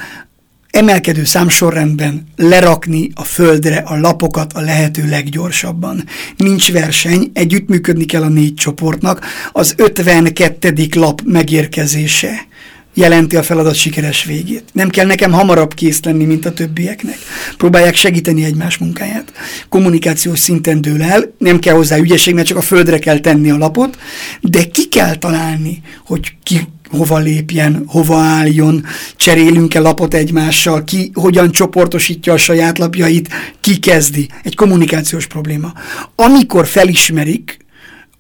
emelkedő 0.71 1.25
számsorrendben 1.25 2.27
lerakni 2.37 3.11
a 3.15 3.25
földre 3.25 3.77
a 3.77 4.01
lapokat 4.01 4.53
a 4.53 4.61
lehető 4.61 5.09
leggyorsabban. 5.09 6.05
Nincs 6.37 6.73
verseny, 6.73 7.31
együttműködni 7.33 8.05
kell 8.05 8.23
a 8.23 8.29
négy 8.29 8.55
csoportnak, 8.55 9.27
az 9.53 9.75
52. 9.77 10.87
lap 10.95 11.23
megérkezése 11.25 12.49
jelenti 12.95 13.37
a 13.37 13.43
feladat 13.43 13.75
sikeres 13.75 14.25
végét. 14.25 14.65
Nem 14.73 14.89
kell 14.89 15.07
nekem 15.07 15.33
hamarabb 15.33 15.75
kész 15.75 16.03
lenni, 16.03 16.25
mint 16.25 16.47
a 16.47 16.53
többieknek. 16.53 17.19
Próbálják 17.57 17.95
segíteni 17.95 18.45
egymás 18.45 18.79
munkáját. 18.79 19.33
Kommunikációs 19.69 20.39
szinten 20.39 20.81
dől 20.81 21.03
el, 21.03 21.33
nem 21.39 21.59
kell 21.59 21.75
hozzá 21.75 21.97
ügyesség, 21.97 22.35
mert 22.35 22.47
csak 22.47 22.57
a 22.57 22.63
földre 22.63 22.99
kell 22.99 23.19
tenni 23.19 23.51
a 23.51 23.59
lapot, 23.59 23.99
de 24.41 24.65
ki 24.65 24.89
kell 24.89 25.15
találni, 25.15 25.83
hogy 26.05 26.33
ki 26.43 26.61
hova 26.91 27.19
lépjen, 27.19 27.85
hova 27.87 28.19
álljon, 28.19 28.85
cserélünk-e 29.17 29.81
lapot 29.81 30.15
egymással, 30.15 30.85
ki 30.85 31.11
hogyan 31.15 31.51
csoportosítja 31.51 32.33
a 32.33 32.37
saját 32.37 32.79
lapjait, 32.79 33.29
ki 33.61 33.79
kezdi. 33.79 34.29
Egy 34.43 34.55
kommunikációs 34.55 35.27
probléma. 35.27 35.73
Amikor 36.15 36.67
felismerik, 36.67 37.59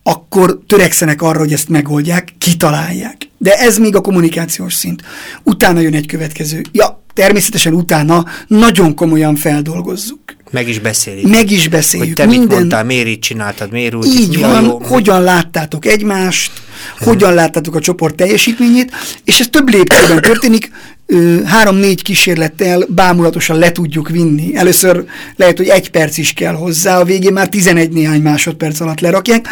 akkor 0.02 0.60
törekszenek 0.66 1.22
arra, 1.22 1.38
hogy 1.38 1.52
ezt 1.52 1.68
megoldják, 1.68 2.32
kitalálják. 2.38 3.16
De 3.38 3.54
ez 3.54 3.78
még 3.78 3.96
a 3.96 4.00
kommunikációs 4.00 4.74
szint. 4.74 5.02
Utána 5.42 5.80
jön 5.80 5.94
egy 5.94 6.06
következő. 6.06 6.62
Ja, 6.72 7.02
természetesen 7.14 7.74
utána 7.74 8.24
nagyon 8.46 8.94
komolyan 8.94 9.36
feldolgozzuk. 9.36 10.18
Meg 10.50 10.68
is 10.68 10.78
beszéljük. 10.78 11.28
Meg 11.28 11.50
is 11.50 11.68
beszéljük. 11.68 12.08
Hogy 12.08 12.16
te 12.16 12.26
Minden... 12.26 12.46
mit 12.48 12.56
mondtál, 12.56 12.84
miért 12.84 13.06
így 13.06 13.18
csináltad, 13.18 13.70
miért 13.70 13.94
úgy. 13.94 14.06
Így 14.06 14.38
van, 14.40 14.64
jó. 14.64 14.78
hogyan 14.78 15.22
láttátok 15.22 15.86
egymást. 15.86 16.52
Hogyan 16.98 17.34
láttátok 17.34 17.74
a 17.74 17.80
csoport 17.80 18.14
teljesítményét, 18.14 18.92
és 19.24 19.40
ez 19.40 19.48
több 19.50 19.68
lépcsőben 19.68 20.20
történik, 20.20 20.70
három-négy 21.44 22.02
kísérlettel 22.02 22.84
bámulatosan 22.88 23.58
le 23.58 23.72
tudjuk 23.72 24.08
vinni. 24.08 24.56
Először 24.56 25.04
lehet, 25.36 25.56
hogy 25.56 25.68
egy 25.68 25.90
perc 25.90 26.18
is 26.18 26.32
kell 26.32 26.54
hozzá, 26.54 26.98
a 26.98 27.04
végén 27.04 27.32
már 27.32 27.48
11 27.48 27.90
néhány 27.90 28.22
másodperc 28.22 28.80
alatt 28.80 29.00
lerakják, 29.00 29.48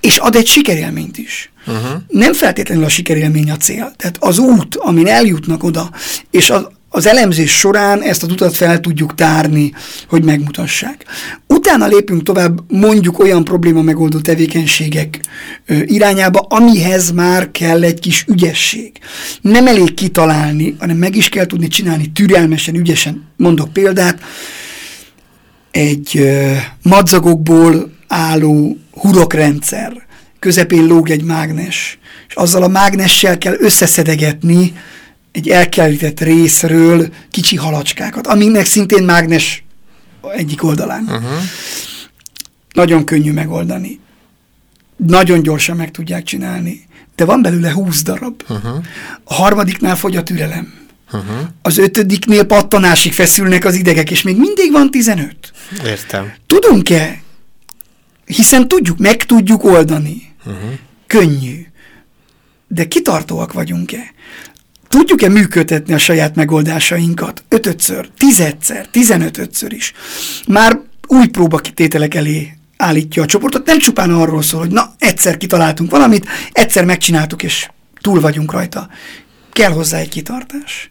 és 0.00 0.16
ad 0.16 0.36
egy 0.36 0.46
sikerélményt 0.46 1.18
is. 1.18 1.50
Uh-huh. 1.66 2.02
Nem 2.08 2.32
feltétlenül 2.32 2.84
a 2.84 2.88
sikerélmény 2.88 3.50
a 3.50 3.56
cél. 3.56 3.92
Tehát 3.96 4.16
az 4.20 4.38
út, 4.38 4.76
amin 4.76 5.06
eljutnak 5.06 5.62
oda, 5.62 5.90
és 6.30 6.50
az, 6.50 6.66
az 6.92 7.06
elemzés 7.06 7.50
során 7.50 8.02
ezt 8.02 8.22
a 8.22 8.26
utat 8.26 8.56
fel 8.56 8.80
tudjuk 8.80 9.14
tárni, 9.14 9.72
hogy 10.08 10.24
megmutassák. 10.24 11.04
Utána 11.46 11.86
lépünk 11.86 12.22
tovább 12.22 12.60
mondjuk 12.68 13.18
olyan 13.18 13.44
probléma 13.44 13.82
megoldó 13.82 14.20
tevékenységek 14.20 15.20
irányába, 15.84 16.38
amihez 16.38 17.10
már 17.10 17.50
kell 17.50 17.82
egy 17.82 18.00
kis 18.00 18.24
ügyesség. 18.28 18.92
Nem 19.40 19.66
elég 19.66 19.94
kitalálni, 19.94 20.76
hanem 20.78 20.96
meg 20.96 21.16
is 21.16 21.28
kell 21.28 21.46
tudni 21.46 21.68
csinálni 21.68 22.12
türelmesen, 22.12 22.74
ügyesen. 22.74 23.24
Mondok 23.36 23.72
példát, 23.72 24.20
egy 25.70 26.30
madzagokból 26.82 27.92
álló 28.08 28.76
hurokrendszer, 28.92 30.06
közepén 30.38 30.86
lóg 30.86 31.10
egy 31.10 31.22
mágnes, 31.24 31.98
és 32.28 32.34
azzal 32.34 32.62
a 32.62 32.68
mágnessel 32.68 33.38
kell 33.38 33.54
összeszedegetni 33.58 34.72
egy 35.32 35.48
elkerített 35.48 36.20
részről 36.20 37.08
kicsi 37.30 37.56
halacskákat, 37.56 38.26
aminek 38.26 38.64
szintén 38.64 39.04
mágnes 39.04 39.64
egyik 40.36 40.62
oldalán. 40.62 41.02
Uh-huh. 41.02 41.42
Nagyon 42.72 43.04
könnyű 43.04 43.32
megoldani. 43.32 44.00
Nagyon 44.96 45.42
gyorsan 45.42 45.76
meg 45.76 45.90
tudják 45.90 46.22
csinálni. 46.22 46.88
De 47.16 47.24
van 47.24 47.42
belőle 47.42 47.72
20 47.72 48.02
darab. 48.02 48.42
Uh-huh. 48.48 48.84
A 49.24 49.34
harmadiknál 49.34 49.96
fogy 49.96 50.16
a 50.16 50.22
türelem. 50.22 50.72
Uh-huh. 51.12 51.48
Az 51.62 51.78
ötödiknél 51.78 52.44
pattanásig 52.44 53.12
feszülnek 53.12 53.64
az 53.64 53.74
idegek, 53.74 54.10
és 54.10 54.22
még 54.22 54.36
mindig 54.36 54.72
van 54.72 54.90
15. 54.90 55.52
Értem. 55.84 56.32
Tudunk-e 56.46 57.20
hiszen 58.36 58.68
tudjuk, 58.68 58.98
meg 58.98 59.24
tudjuk 59.24 59.64
oldani. 59.64 60.32
Uh-huh. 60.44 60.70
Könnyű. 61.06 61.66
De 62.68 62.88
kitartóak 62.88 63.52
vagyunk-e? 63.52 64.12
Tudjuk-e 64.90 65.28
működtetni 65.28 65.92
a 65.94 65.98
saját 65.98 66.34
megoldásainkat? 66.34 67.44
Ötötször, 67.48 68.08
tizedszer, 68.16 68.86
tizenötötször 68.86 69.72
is. 69.72 69.92
Már 70.46 70.80
új 71.06 71.26
próbakitételek 71.26 72.14
elé 72.14 72.56
állítja 72.76 73.22
a 73.22 73.26
csoportot. 73.26 73.66
Nem 73.66 73.78
csupán 73.78 74.10
arról 74.10 74.42
szól, 74.42 74.60
hogy 74.60 74.70
na, 74.70 74.94
egyszer 74.98 75.36
kitaláltunk 75.36 75.90
valamit, 75.90 76.26
egyszer 76.52 76.84
megcsináltuk, 76.84 77.42
és 77.42 77.68
túl 78.00 78.20
vagyunk 78.20 78.52
rajta. 78.52 78.88
Kell 79.52 79.70
hozzá 79.70 79.98
egy 79.98 80.08
kitartás. 80.08 80.88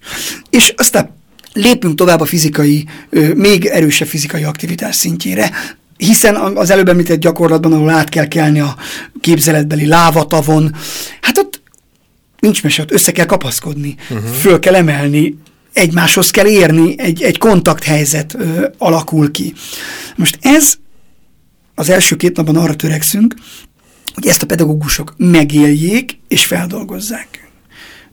És 0.49 0.73
aztán 0.77 1.15
lépünk 1.53 1.95
tovább 1.95 2.19
a 2.19 2.25
fizikai, 2.25 2.87
még 3.35 3.65
erősebb 3.65 4.07
fizikai 4.07 4.43
aktivitás 4.43 4.95
szintjére 4.95 5.51
hiszen 5.97 6.35
az 6.35 6.69
előbb 6.69 6.89
említett 6.89 7.19
gyakorlatban, 7.19 7.73
ahol 7.73 7.89
át 7.89 8.09
kell 8.09 8.27
kelni 8.27 8.59
a 8.59 8.75
képzeletbeli 9.21 9.85
lávatavon, 9.85 10.75
hát 11.21 11.37
ott 11.37 11.48
nincs 12.39 12.63
mese, 12.63 12.81
ott 12.81 12.91
össze 12.91 13.11
kell 13.11 13.25
kapaszkodni, 13.25 13.95
uh-huh. 14.09 14.29
föl 14.29 14.59
kell 14.59 14.75
emelni, 14.75 15.37
egymáshoz 15.73 16.29
kell 16.31 16.47
érni, 16.47 16.99
egy, 16.99 17.21
egy 17.21 17.37
kontakthelyzet 17.37 18.35
ö, 18.35 18.67
alakul 18.77 19.31
ki. 19.31 19.53
Most 20.15 20.37
ez 20.41 20.73
az 21.75 21.89
első 21.89 22.15
két 22.15 22.35
napban 22.35 22.55
arra 22.55 22.75
törekszünk, 22.75 23.35
hogy 24.13 24.27
ezt 24.27 24.41
a 24.41 24.45
pedagógusok 24.45 25.13
megéljék 25.17 26.19
és 26.27 26.45
feldolgozzák. 26.45 27.51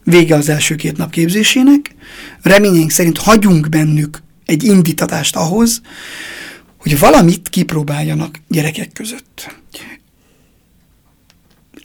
Vége 0.05 0.35
az 0.35 0.49
első 0.49 0.75
két 0.75 0.97
nap 0.97 1.11
képzésének, 1.11 1.95
reményénk 2.43 2.91
szerint 2.91 3.19
hagyunk 3.19 3.69
bennük 3.69 4.23
egy 4.45 4.65
indítatást 4.65 5.37
ahhoz, 5.37 5.81
hogy 6.77 6.99
valamit 6.99 7.49
kipróbáljanak 7.49 8.41
gyerekek 8.49 8.93
között. 8.93 9.57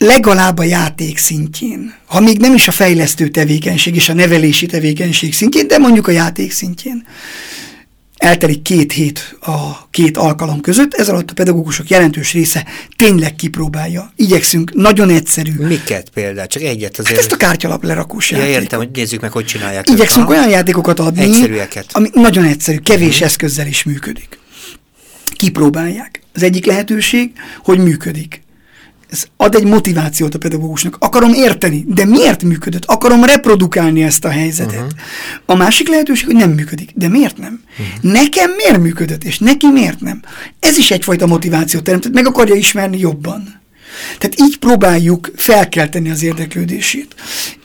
Legalább 0.04 0.58
a 0.58 0.62
játék 0.62 1.18
szintjén, 1.18 1.94
ha 2.06 2.20
még 2.20 2.38
nem 2.38 2.54
is 2.54 2.68
a 2.68 2.70
fejlesztő 2.70 3.28
tevékenység 3.28 3.94
és 3.94 4.08
a 4.08 4.12
nevelési 4.12 4.66
tevékenység 4.66 5.34
szintjén, 5.34 5.66
de 5.66 5.78
mondjuk 5.78 6.06
a 6.06 6.10
játék 6.10 6.52
szintjén. 6.52 7.06
Eltelik 8.16 8.62
két 8.62 8.92
hét 8.92 9.36
a 9.40 9.88
két 9.90 10.16
alkalom 10.16 10.60
között, 10.60 10.94
ez 10.94 11.08
alatt 11.08 11.30
a 11.30 11.34
pedagógusok 11.34 11.88
jelentős 11.88 12.32
része 12.32 12.66
tényleg 12.96 13.34
kipróbálja. 13.34 14.12
Igyekszünk, 14.16 14.74
nagyon 14.74 15.08
egyszerű. 15.08 15.52
Miket 15.58 16.10
például? 16.14 16.46
Csak 16.46 16.62
egyet 16.62 16.98
azért. 16.98 17.14
Hát 17.14 17.18
ezt 17.18 17.32
a 17.32 17.36
kártyalap 17.36 17.84
lerakós 17.84 18.30
ja, 18.30 18.36
játékot. 18.36 18.62
értem, 18.62 18.78
hogy 18.78 18.88
nézzük 18.92 19.20
meg, 19.20 19.32
hogy 19.32 19.44
csinálják. 19.44 19.88
Igyekszünk 19.88 20.24
ők, 20.24 20.30
olyan 20.30 20.48
játékokat 20.48 21.00
adni, 21.00 21.22
Egyszerűeket. 21.22 21.86
ami 21.92 22.08
nagyon 22.12 22.44
egyszerű, 22.44 22.78
kevés 22.78 23.08
uh-huh. 23.08 23.26
eszközzel 23.26 23.66
is 23.66 23.82
működik 23.82 24.40
kipróbálják. 25.42 26.22
Az 26.34 26.42
egyik 26.42 26.66
lehetőség, 26.66 27.32
hogy 27.64 27.78
működik. 27.78 28.42
Ez 29.12 29.24
ad 29.36 29.54
egy 29.54 29.64
motivációt 29.64 30.34
a 30.34 30.38
pedagógusnak. 30.38 30.96
Akarom 30.98 31.32
érteni, 31.32 31.84
de 31.88 32.04
miért 32.04 32.42
működött? 32.42 32.84
Akarom 32.84 33.24
reprodukálni 33.24 34.02
ezt 34.02 34.24
a 34.24 34.28
helyzetet. 34.28 34.74
Uh-huh. 34.74 34.90
A 35.46 35.54
másik 35.54 35.88
lehetőség, 35.88 36.26
hogy 36.26 36.34
nem 36.34 36.50
működik. 36.50 36.90
De 36.94 37.08
miért 37.08 37.38
nem? 37.38 37.62
Uh-huh. 37.70 38.12
Nekem 38.12 38.50
miért 38.50 38.78
működött, 38.78 39.24
és 39.24 39.38
neki 39.38 39.66
miért 39.66 40.00
nem? 40.00 40.20
Ez 40.60 40.76
is 40.76 40.90
egyfajta 40.90 41.26
motivációt 41.26 41.82
teremt, 41.82 42.12
meg 42.12 42.26
akarja 42.26 42.54
ismerni 42.54 42.98
jobban. 42.98 43.61
Tehát 44.18 44.40
így 44.40 44.58
próbáljuk 44.58 45.30
felkelteni 45.36 46.10
az 46.10 46.22
érdeklődését. 46.22 47.14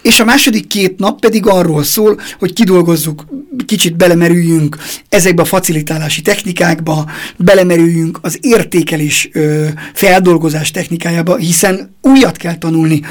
És 0.01 0.19
a 0.19 0.25
második 0.25 0.67
két 0.67 0.99
nap 0.99 1.19
pedig 1.19 1.45
arról 1.45 1.83
szól, 1.83 2.19
hogy 2.39 2.53
kidolgozzuk, 2.53 3.25
kicsit 3.65 3.95
belemerüljünk 3.95 4.77
ezekbe 5.09 5.41
a 5.41 5.45
facilitálási 5.45 6.21
technikákba, 6.21 7.09
belemerüljünk 7.37 8.19
az 8.21 8.37
értékelés 8.41 9.29
ö, 9.33 9.67
feldolgozás 9.93 10.71
technikájába, 10.71 11.35
hiszen 11.35 11.95
újat 12.01 12.37
kell 12.37 12.57
tanulni, 12.57 13.01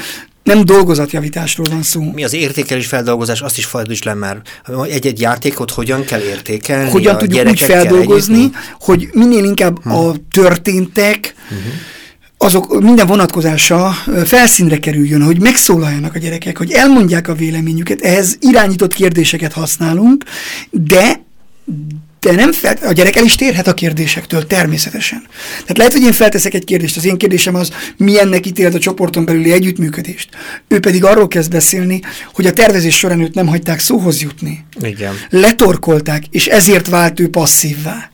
nem 0.47 0.65
dolgozatjavításról 0.65 1.67
van 1.69 1.83
szó. 1.83 2.11
Mi 2.13 2.23
az 2.23 2.33
értékelés 2.33 2.87
feldolgozás, 2.87 3.41
azt 3.41 3.57
is 3.57 3.65
fordíts 3.65 4.03
le 4.03 4.13
már. 4.13 4.41
Egy-egy 4.89 5.19
játékot 5.19 5.71
hogyan 5.71 6.03
kell 6.05 6.21
értékelni? 6.21 6.89
Hogyan 6.89 7.17
tudjuk 7.17 7.47
úgy 7.47 7.59
feldolgozni, 7.59 8.49
hogy 8.79 9.09
minél 9.13 9.43
inkább 9.43 9.83
hm. 9.83 9.91
a 9.91 10.13
történtek, 10.31 11.33
uh-huh 11.43 11.73
azok 12.37 12.81
minden 12.81 13.07
vonatkozása 13.07 13.91
felszínre 14.25 14.77
kerüljön, 14.79 15.23
hogy 15.23 15.41
megszólaljanak 15.41 16.15
a 16.15 16.19
gyerekek, 16.19 16.57
hogy 16.57 16.71
elmondják 16.71 17.27
a 17.27 17.33
véleményüket, 17.33 18.01
ehhez 18.01 18.37
irányított 18.39 18.93
kérdéseket 18.93 19.53
használunk, 19.53 20.23
de 20.71 21.25
de 22.19 22.31
nem 22.31 22.51
fel, 22.51 22.75
a 22.81 22.91
gyerek 22.91 23.15
el 23.15 23.23
is 23.23 23.35
térhet 23.35 23.67
a 23.67 23.73
kérdésektől, 23.73 24.47
természetesen. 24.47 25.23
Tehát 25.61 25.77
lehet, 25.77 25.93
hogy 25.93 26.01
én 26.01 26.11
felteszek 26.11 26.53
egy 26.53 26.63
kérdést, 26.63 26.97
az 26.97 27.05
én 27.05 27.17
kérdésem 27.17 27.55
az, 27.55 27.71
milyennek 27.97 28.45
ítélt 28.45 28.73
a 28.73 28.79
csoporton 28.79 29.25
belüli 29.25 29.51
együttműködést. 29.51 30.29
Ő 30.67 30.79
pedig 30.79 31.03
arról 31.03 31.27
kezd 31.27 31.51
beszélni, 31.51 32.01
hogy 32.33 32.45
a 32.45 32.53
tervezés 32.53 32.97
során 32.97 33.21
őt 33.21 33.33
nem 33.33 33.47
hagyták 33.47 33.79
szóhoz 33.79 34.21
jutni. 34.21 34.65
Igen. 34.81 35.13
Letorkolták, 35.29 36.23
és 36.31 36.45
ezért 36.45 36.87
vált 36.87 37.19
ő 37.19 37.29
passzívvá 37.29 38.11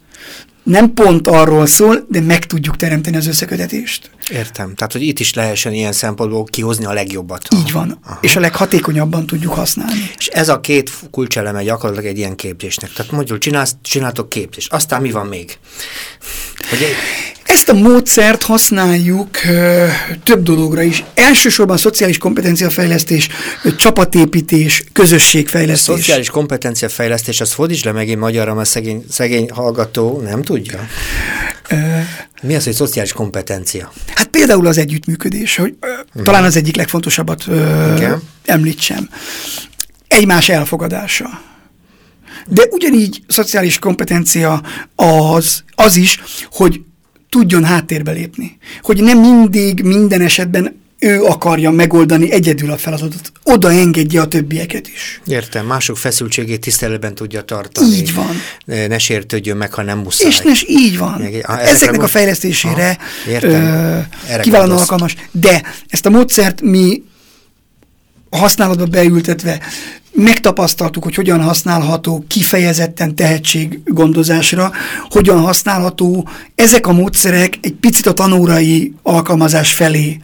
nem 0.64 0.94
pont 0.94 1.28
arról 1.28 1.66
szól, 1.66 2.06
de 2.10 2.22
meg 2.22 2.46
tudjuk 2.46 2.76
teremteni 2.76 3.16
az 3.16 3.28
összekötetést. 3.28 4.10
Értem. 4.30 4.76
Tehát, 4.76 4.92
hogy 4.92 5.02
itt 5.02 5.20
is 5.20 5.34
lehessen 5.34 5.74
ilyen 5.74 5.92
szempontból 5.92 6.44
kihozni 6.44 6.86
a 6.86 6.94
legjobbat. 6.94 7.48
Így 7.56 7.72
van. 7.72 8.00
Aha. 8.06 8.18
És 8.22 8.36
a 8.36 8.40
leghatékonyabban 8.40 9.26
tudjuk 9.26 9.54
használni. 9.54 10.12
És 10.18 10.28
ez 10.28 10.50
a 10.50 10.60
két 10.60 10.92
kulcseleme 11.12 11.64
gyakorlatilag 11.64 12.12
egy 12.12 12.18
ilyen 12.18 12.36
képzésnek. 12.36 12.92
Tehát 12.94 13.12
mondjuk 13.12 13.38
csinálsz, 13.38 13.76
csináltok 13.82 14.30
képzést. 14.30 14.74
Aztán 14.74 15.02
mi 15.02 15.12
van 15.12 15.28
még? 15.28 15.58
Hogy 16.70 16.80
ezt 17.54 17.70
a 17.70 17.74
módszert 17.74 18.43
használjuk 18.43 19.30
ö, 19.49 19.86
több 20.24 20.43
dologra 20.43 20.82
is. 20.82 21.04
Elsősorban 21.14 21.78
szociális 21.78 22.18
kompetenciafejlesztés, 22.18 23.30
csapatépítés, 23.78 24.84
közösségfejlesztés. 24.93 25.93
A 25.93 25.97
szociális 25.97 26.30
kompetenciafejlesztés, 26.30 27.41
az 27.41 27.51
fordíts 27.51 27.84
le 27.84 27.91
megint 27.91 28.20
magyarra, 28.20 28.54
mert 28.54 28.70
szegény, 28.70 29.06
szegény 29.10 29.49
hallgató 29.51 30.22
nem 30.22 30.41
tudja. 30.41 30.88
Ö, 31.70 31.76
Mi 32.41 32.56
az, 32.56 32.64
hogy 32.64 32.74
szociális 32.74 33.14
kompetencia? 33.14 33.91
Hát 34.16 34.28
például 34.28 34.68
az 34.68 34.78
együttműködés, 34.78 35.56
hogy 35.56 35.76
ö, 35.80 36.22
talán 36.24 36.43
az 36.43 36.56
egyik 36.56 36.76
legfontosabbat 36.76 37.43
ö, 37.47 38.14
említsem. 38.45 39.10
Egymás 40.08 40.49
elfogadása. 40.49 41.41
De 42.47 42.64
ugyanígy 42.70 43.24
szociális 43.28 43.80
kompetencia 43.80 44.62
az, 44.95 45.64
az 45.76 45.95
is, 45.95 46.20
hogy 46.51 46.82
tudjon 47.34 47.64
háttérbe 47.64 48.12
lépni. 48.12 48.58
Hogy 48.82 49.04
nem 49.04 49.20
mindig, 49.20 49.82
minden 49.82 50.22
esetben 50.22 50.82
ő 51.00 51.22
akarja 51.22 51.72
megoldani 51.72 52.32
egyedül 52.32 52.72
a 52.72 52.78
feladatot. 52.78 53.32
Oda 53.44 53.72
engedje 53.72 54.22
a 54.22 54.28
többieket 54.28 54.88
is. 54.88 55.22
Értem, 55.26 55.66
mások 55.66 55.98
feszültségét 55.98 56.60
tiszteletben 56.60 57.16
tudja 57.16 57.42
tartani. 57.42 57.96
Így 57.96 58.14
van. 58.14 58.36
Ne 58.66 58.98
sértődjön 58.98 59.58
meg, 59.58 59.74
ha 59.74 59.82
nem 59.82 60.00
muszáj. 60.00 60.28
És 60.28 60.40
nes, 60.40 60.66
így 60.68 60.98
van. 60.98 61.22
Ezeknek, 61.44 62.04
a 62.04 62.08
fejlesztésére 62.08 62.98
ah, 63.28 64.42
kiválóan 64.42 64.78
alkalmas. 64.78 65.16
De 65.32 65.62
ezt 65.88 66.06
a 66.06 66.10
módszert 66.10 66.62
mi 66.62 67.04
használatba 68.30 68.86
beültetve 68.86 69.62
megtapasztaltuk, 70.14 71.03
hogy 71.03 71.16
hogyan 71.16 71.41
használható 71.41 72.24
kifejezetten 72.28 73.16
tehetséggondozásra, 73.16 74.72
hogyan 75.09 75.39
használható 75.39 76.28
ezek 76.55 76.88
a 76.88 76.91
módszerek 76.91 77.57
egy 77.61 77.74
picit 77.74 78.05
a 78.05 78.14
tanórai 78.14 78.93
alkalmazás 79.03 79.74
felé 79.74 80.20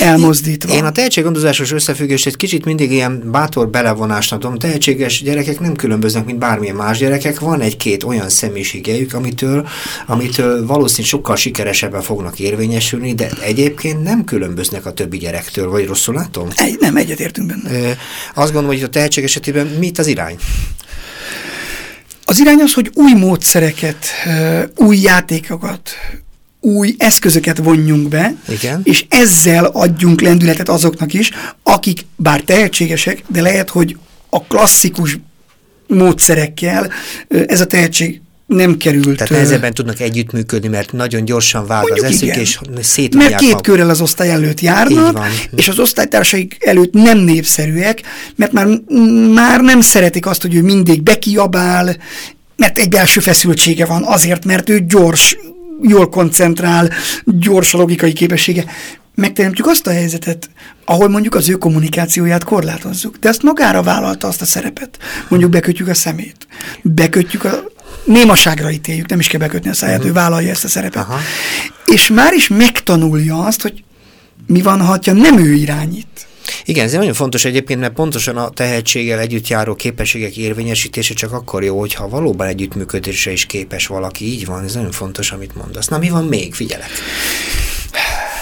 elmozdítva. 0.00 0.74
Én 0.74 0.84
a 0.84 0.92
tehetséggondozásos 0.92 1.72
összefüggést 1.72 2.26
egy 2.26 2.36
kicsit 2.36 2.64
mindig 2.64 2.90
ilyen 2.90 3.30
bátor 3.30 3.68
belevonásnak 3.68 4.40
tudom. 4.40 4.58
Tehetséges 4.58 5.22
gyerekek 5.22 5.60
nem 5.60 5.74
különböznek, 5.74 6.24
mint 6.24 6.38
bármilyen 6.38 6.74
más 6.74 6.98
gyerekek. 6.98 7.40
Van 7.40 7.60
egy-két 7.60 8.04
olyan 8.04 8.28
személyiségejük, 8.28 9.14
amitől, 9.14 9.68
amitől 10.06 10.66
valószínűleg 10.66 11.08
sokkal 11.08 11.36
sikeresebben 11.36 12.02
fognak 12.02 12.38
érvényesülni, 12.38 13.14
de 13.14 13.30
egyébként 13.44 14.02
nem 14.02 14.24
különböznek 14.24 14.86
a 14.86 14.92
többi 14.92 15.18
gyerektől, 15.18 15.70
vagy 15.70 15.86
rosszul 15.86 16.14
látom? 16.14 16.48
Egy, 16.54 16.76
nem, 16.80 16.96
egyetértünk 16.96 17.48
benne. 17.48 17.96
Azt 18.34 18.52
gondolom, 18.52 18.76
hogy 18.76 18.82
a 18.82 18.88
tehetség 18.88 19.17
esetében 19.24 19.66
mit 19.66 19.98
az 19.98 20.06
irány? 20.06 20.36
Az 22.24 22.40
irány 22.40 22.60
az, 22.60 22.74
hogy 22.74 22.90
új 22.94 23.12
módszereket, 23.12 24.06
új 24.76 24.96
játékokat, 24.96 25.90
új 26.60 26.94
eszközöket 26.98 27.58
vonjunk 27.58 28.08
be, 28.08 28.34
Igen. 28.48 28.80
és 28.84 29.04
ezzel 29.08 29.64
adjunk 29.64 30.20
lendületet 30.20 30.68
azoknak 30.68 31.14
is, 31.14 31.30
akik 31.62 32.06
bár 32.16 32.40
tehetségesek, 32.40 33.22
de 33.26 33.40
lehet, 33.40 33.68
hogy 33.68 33.96
a 34.30 34.42
klasszikus 34.42 35.18
módszerekkel 35.86 36.92
ez 37.28 37.60
a 37.60 37.66
tehetség 37.66 38.20
nem 38.48 38.76
került. 38.76 39.16
Tehát 39.16 39.32
nehezebben 39.32 39.74
tudnak 39.74 40.00
együttműködni, 40.00 40.68
mert 40.68 40.92
nagyon 40.92 41.24
gyorsan 41.24 41.66
vág 41.66 41.90
az 41.90 42.02
eszük, 42.02 42.22
igen. 42.22 42.38
és 42.38 42.58
szét 42.80 43.14
Mert 43.14 43.34
két 43.34 43.60
körrel 43.60 43.90
az 43.90 44.00
osztály 44.00 44.30
előtt 44.30 44.60
járnak, 44.60 45.26
és 45.56 45.68
az 45.68 45.78
osztálytársaik 45.78 46.56
előtt 46.60 46.92
nem 46.92 47.18
népszerűek, 47.18 48.02
mert 48.36 48.52
már, 48.52 48.66
már 49.34 49.60
nem 49.60 49.80
szeretik 49.80 50.26
azt, 50.26 50.42
hogy 50.42 50.54
ő 50.54 50.62
mindig 50.62 51.02
bekiabál, 51.02 51.96
mert 52.56 52.78
egy 52.78 52.88
belső 52.88 53.20
feszültsége 53.20 53.86
van, 53.86 54.02
azért, 54.02 54.44
mert 54.44 54.68
ő 54.68 54.84
gyors, 54.86 55.36
jól 55.82 56.08
koncentrál, 56.08 56.90
gyors 57.24 57.74
a 57.74 57.78
logikai 57.78 58.12
képessége. 58.12 58.64
Megteremtjük 59.14 59.66
azt 59.66 59.86
a 59.86 59.90
helyzetet, 59.90 60.50
ahol 60.84 61.08
mondjuk 61.08 61.34
az 61.34 61.48
ő 61.48 61.52
kommunikációját 61.52 62.44
korlátozzuk. 62.44 63.16
De 63.16 63.28
ezt 63.28 63.42
magára 63.42 63.82
vállalta 63.82 64.26
azt 64.26 64.40
a 64.40 64.44
szerepet. 64.44 64.98
Mondjuk 65.28 65.50
bekötjük 65.50 65.88
a 65.88 65.94
szemét, 65.94 66.46
bekötjük 66.82 67.44
a 67.44 67.76
némaságra 68.04 68.70
ítéljük, 68.70 69.08
nem 69.08 69.18
is 69.18 69.28
kell 69.28 69.40
bekötni 69.40 69.70
a 69.70 69.74
száját, 69.74 69.96
uh-huh. 69.96 70.10
ő 70.10 70.14
vállalja 70.14 70.50
ezt 70.50 70.64
a 70.64 70.68
szerepet. 70.68 71.02
Aha. 71.02 71.18
És 71.86 72.08
már 72.08 72.32
is 72.32 72.48
megtanulja 72.48 73.44
azt, 73.44 73.62
hogy 73.62 73.84
mi 74.46 74.62
van, 74.62 74.80
ha 74.80 74.98
nem 75.04 75.38
ő 75.38 75.52
irányít. 75.52 76.26
Igen, 76.64 76.84
ez 76.84 76.92
nagyon 76.92 77.14
fontos 77.14 77.44
egyébként, 77.44 77.80
mert 77.80 77.92
pontosan 77.92 78.36
a 78.36 78.48
tehetséggel 78.48 79.18
együtt 79.18 79.48
járó 79.48 79.74
képességek 79.74 80.36
érvényesítése 80.36 81.14
csak 81.14 81.32
akkor 81.32 81.64
jó, 81.64 81.78
hogyha 81.78 82.08
valóban 82.08 82.46
együttműködésre 82.46 83.32
is 83.32 83.46
képes 83.46 83.86
valaki. 83.86 84.24
Így 84.24 84.46
van, 84.46 84.64
ez 84.64 84.74
nagyon 84.74 84.92
fontos, 84.92 85.30
amit 85.30 85.54
mondasz. 85.54 85.88
Na, 85.88 85.98
mi 85.98 86.08
van 86.08 86.24
még? 86.24 86.54
Figyelek. 86.54 86.88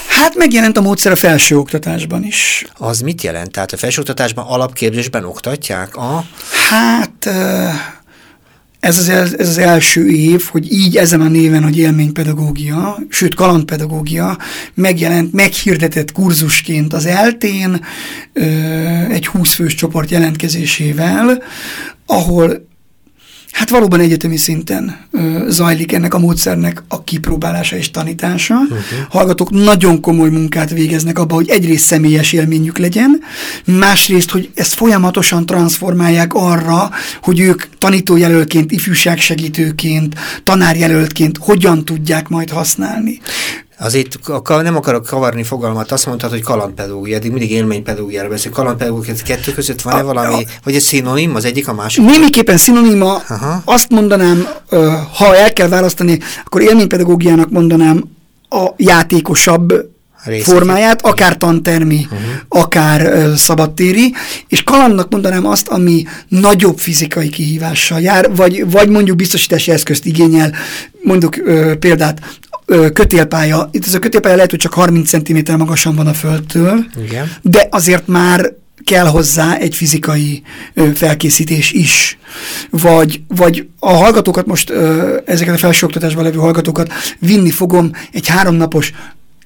Hát 0.09 0.35
megjelent 0.35 0.77
a 0.77 0.81
módszer 0.81 1.13
a 1.13 1.17
felsőoktatásban 1.17 2.25
is. 2.25 2.67
Az 2.75 3.01
mit 3.01 3.23
jelent? 3.23 3.51
Tehát 3.51 3.73
a 3.73 3.77
felsőoktatásban 3.77 4.47
alapképzésben 4.47 5.25
oktatják 5.25 5.97
a... 5.97 6.25
Hát... 6.69 7.27
Uh 7.27 7.73
ez 8.87 8.99
az, 8.99 9.09
ez 9.09 9.49
az 9.49 9.59
első 9.59 10.09
év, 10.09 10.43
hogy 10.51 10.72
így 10.72 10.97
ezen 10.97 11.20
a 11.20 11.28
néven, 11.28 11.62
hogy 11.62 11.78
élménypedagógia, 11.78 12.99
sőt 13.09 13.34
kalandpedagógia 13.34 14.39
megjelent, 14.74 15.32
meghirdetett 15.32 16.12
kurzusként 16.12 16.93
az 16.93 17.07
eltén 17.07 17.84
egy 19.11 19.26
20 19.26 19.55
fős 19.55 19.74
csoport 19.74 20.11
jelentkezésével, 20.11 21.43
ahol 22.07 22.66
Hát 23.57 23.71
valóban 23.71 24.01
egyetemi 24.01 24.37
szinten 24.37 24.97
ö, 25.11 25.45
zajlik 25.49 25.93
ennek 25.93 26.15
a 26.15 26.19
módszernek 26.19 26.83
a 26.89 27.05
kipróbálása 27.05 27.77
és 27.77 27.91
tanítása. 27.91 28.55
Uh-huh. 28.55 28.79
Hallgatók 29.09 29.51
nagyon 29.51 30.01
komoly 30.01 30.29
munkát 30.29 30.71
végeznek 30.71 31.19
abba, 31.19 31.35
hogy 31.35 31.49
egyrészt 31.49 31.85
személyes 31.85 32.33
élményük 32.33 32.79
legyen, 32.79 33.23
másrészt, 33.65 34.31
hogy 34.31 34.51
ezt 34.55 34.75
folyamatosan 34.75 35.47
transformálják 35.47 36.35
arra, 36.35 36.91
hogy 37.23 37.41
ők 37.41 37.63
tanítójelölként, 37.79 38.73
ifjúságsegítőként, 38.73 40.15
tanárjelöltként 40.43 41.39
hogyan 41.41 41.85
tudják 41.85 42.29
majd 42.29 42.51
használni. 42.51 43.21
Azért 43.79 44.18
nem 44.47 44.77
akarok 44.77 45.07
kavarni 45.07 45.43
fogalmat, 45.43 45.93
azt 45.93 46.07
mondtad, 46.07 46.31
hogy 46.31 46.43
kalandpedagógia, 46.43 47.16
eddig 47.16 47.31
mindig 47.31 47.51
élménypedagógiára 47.51 48.29
beszél. 48.29 48.53
Kalandpedagógia 48.53 49.14
kettő 49.24 49.53
között 49.53 49.83
van-e 49.83 50.03
valami, 50.03 50.35
a, 50.35 50.49
vagy 50.64 50.74
egy 50.74 50.81
szinonim, 50.81 51.35
az 51.35 51.45
egyik 51.45 51.68
a 51.68 51.74
másik? 51.74 52.05
Némiképpen 52.05 52.57
szinonima, 52.57 53.22
Aha. 53.29 53.62
azt 53.64 53.91
mondanám, 53.91 54.49
ha 55.18 55.37
el 55.37 55.53
kell 55.53 55.68
választani, 55.68 56.18
akkor 56.45 56.62
élménypedagógiának 56.62 57.51
mondanám 57.51 58.05
a 58.49 58.68
játékosabb 58.77 59.95
Részét. 60.27 60.45
formáját, 60.45 61.07
akár 61.07 61.37
tantermi, 61.37 62.01
uh-huh. 62.05 62.18
akár 62.49 63.03
uh, 63.03 63.35
szabadtéri, 63.35 64.14
és 64.49 64.62
kalandnak 64.62 65.11
mondanám 65.11 65.47
azt, 65.47 65.68
ami 65.68 66.05
nagyobb 66.29 66.79
fizikai 66.79 67.29
kihívással 67.29 68.01
jár, 68.01 68.35
vagy, 68.35 68.70
vagy 68.70 68.89
mondjuk 68.89 69.16
biztosítási 69.16 69.70
eszközt 69.70 70.05
igényel, 70.05 70.53
mondjuk 71.03 71.37
uh, 71.37 71.72
példát, 71.72 72.20
kötélpálya, 72.93 73.68
itt 73.72 73.87
ez 73.87 73.95
a 73.95 73.99
kötélpálya 73.99 74.35
lehet, 74.35 74.51
hogy 74.51 74.59
csak 74.61 74.74
30 74.74 75.09
cm 75.09 75.57
magasan 75.57 75.95
van 75.95 76.07
a 76.07 76.14
földtől, 76.14 76.85
Igen. 77.05 77.33
de 77.43 77.68
azért 77.70 78.07
már 78.07 78.53
kell 78.85 79.07
hozzá 79.07 79.57
egy 79.57 79.74
fizikai 79.74 80.43
ö, 80.74 80.91
felkészítés 80.95 81.72
is. 81.72 82.18
Vagy, 82.70 83.20
vagy 83.29 83.68
a 83.79 83.93
hallgatókat 83.93 84.47
most, 84.47 84.70
ö, 84.70 85.16
ezeket 85.24 85.55
a 85.55 85.59
felsőoktatásban 85.59 86.24
levő 86.24 86.39
hallgatókat 86.39 86.93
vinni 87.18 87.51
fogom 87.51 87.91
egy 88.12 88.27
háromnapos 88.27 88.93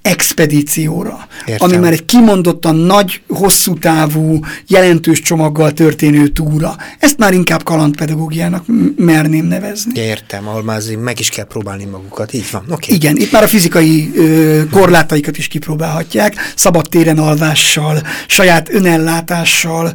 expedícióra, 0.02 1.26
Értem. 1.46 1.68
ami 1.68 1.78
már 1.78 1.92
egy 1.92 2.04
kimondottan 2.04 2.76
nagy, 2.76 3.22
hosszú 3.28 3.78
távú, 3.78 4.38
jelentős 4.66 5.20
csomaggal 5.20 5.72
történő 5.72 6.28
túra. 6.28 6.76
Ezt 6.98 7.18
már 7.18 7.32
inkább 7.32 7.62
kalandpedagógiának 7.62 8.64
merném 8.96 9.44
nevezni. 9.44 10.00
Értem, 10.00 10.48
ahol 10.48 10.62
már 10.62 10.80
meg 11.02 11.20
is 11.20 11.28
kell 11.28 11.44
próbálni 11.44 11.84
magukat, 11.84 12.32
így 12.32 12.46
van. 12.50 12.64
Okay. 12.70 12.94
Igen, 12.94 13.16
itt 13.16 13.32
már 13.32 13.42
a 13.42 13.48
fizikai 13.48 14.10
ö, 14.14 14.62
korlátaikat 14.70 15.38
is 15.38 15.48
kipróbálhatják, 15.48 16.34
szabad 16.54 16.88
téren 16.88 17.18
alvással, 17.18 18.02
saját 18.26 18.72
önellátással, 18.72 19.92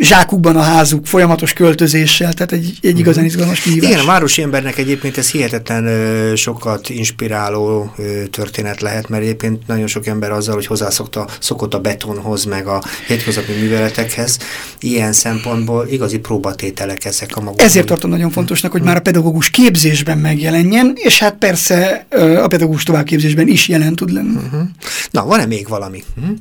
zsákukban 0.00 0.56
a 0.56 0.60
házuk, 0.60 1.06
folyamatos 1.06 1.52
költözéssel, 1.52 2.32
tehát 2.32 2.52
egy, 2.52 2.78
egy 2.82 2.98
igazán 2.98 3.24
mhm. 3.24 3.32
izgalmas 3.32 3.60
kihívás. 3.60 3.90
Igen, 3.90 4.02
a 4.02 4.06
városi 4.06 4.42
embernek 4.42 4.78
egyébként 4.78 5.18
ez 5.18 5.30
hihetetlen 5.30 5.86
ö, 5.86 6.36
sokat 6.36 6.88
inspiráló 6.88 7.92
ö, 7.96 8.26
történet 8.26 8.80
lehet, 8.80 9.08
mert 9.08 9.22
egyébként 9.22 9.66
nagyon 9.66 9.86
sok 9.86 10.06
ember 10.06 10.30
azzal, 10.30 10.54
hogy 10.54 10.66
hozzászokta, 10.66 11.28
szokott 11.40 11.74
a 11.74 11.80
betonhoz, 11.80 12.44
meg 12.44 12.66
a 12.66 12.82
hétköznapi 13.06 13.52
műveletekhez, 13.52 14.38
ilyen 14.80 15.12
szempontból 15.12 15.86
igazi 15.90 16.18
próbatételek 16.18 17.04
ezek 17.04 17.36
a 17.36 17.40
maguk. 17.40 17.60
Ezért 17.60 17.86
tartom 17.86 18.10
nagyon 18.10 18.30
fontosnak, 18.30 18.72
hogy 18.72 18.82
már 18.82 18.96
a 18.96 19.00
pedagógus 19.00 19.50
képzésben 19.50 20.18
megjelenjen, 20.18 20.92
és 20.94 21.18
hát 21.18 21.34
persze 21.34 22.06
a 22.42 22.46
pedagógus 22.46 22.82
továbbképzésben 22.82 23.48
is 23.48 23.68
jelen 23.68 23.94
tud 23.94 24.12
lenni. 24.12 24.36
Uh 24.36 24.42
mhm. 24.42 24.56
-huh. 24.56 24.68
Na, 25.10 25.24
van-e 25.24 25.46
még 25.46 25.68
valami? 25.68 26.02
Uh 26.16 26.22
mhm. 26.22 26.32
-huh. 26.32 26.38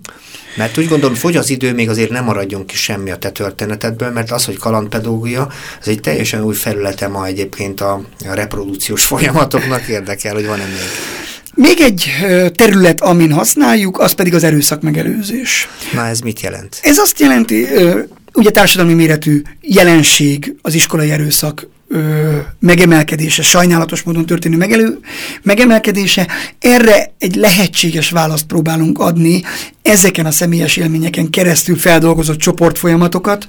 Mert 0.57 0.77
úgy 0.77 0.87
gondolom, 0.87 1.15
fogy 1.15 1.35
az 1.35 1.49
idő, 1.49 1.73
még 1.73 1.89
azért 1.89 2.09
nem 2.09 2.23
maradjon 2.23 2.65
ki 2.65 2.75
semmi 2.75 3.11
a 3.11 3.15
te 3.15 3.29
történetedből, 3.29 4.11
mert 4.11 4.31
az, 4.31 4.45
hogy 4.45 4.57
kalandpedagógia, 4.57 5.49
az 5.81 5.87
egy 5.87 5.99
teljesen 5.99 6.43
új 6.43 6.55
felülete 6.55 7.07
ma 7.07 7.25
egyébként 7.25 7.81
a, 7.81 8.01
a 8.29 8.33
reprodukciós 8.33 9.05
folyamatoknak 9.05 9.87
érdekel, 9.87 10.33
hogy 10.33 10.45
van-e 10.45 10.65
még. 10.65 10.75
Még 11.53 11.81
egy 11.81 12.11
terület, 12.55 13.01
amin 13.01 13.31
használjuk, 13.31 13.99
az 13.99 14.11
pedig 14.11 14.33
az 14.33 14.43
erőszak 14.43 14.81
megelőzés. 14.81 15.67
Na 15.93 16.07
ez 16.07 16.19
mit 16.19 16.41
jelent? 16.41 16.79
Ez 16.81 16.97
azt 16.97 17.19
jelenti, 17.19 17.67
ugye 18.33 18.49
társadalmi 18.49 18.93
méretű 18.93 19.41
jelenség 19.61 20.55
az 20.61 20.73
iskolai 20.73 21.11
erőszak 21.11 21.67
ö, 21.87 22.37
megemelkedése, 22.59 23.41
sajnálatos 23.41 24.01
módon 24.01 24.25
történő 24.25 24.57
megelő, 24.57 24.99
megemelkedése, 25.43 26.27
erre 26.59 27.13
egy 27.19 27.35
lehetséges 27.35 28.09
választ 28.09 28.45
próbálunk 28.45 28.99
adni, 28.99 29.41
ezeken 29.88 30.25
a 30.25 30.31
személyes 30.31 30.77
élményeken 30.77 31.29
keresztül 31.29 31.77
feldolgozott 31.77 32.38
csoportfolyamatokat 32.38 33.47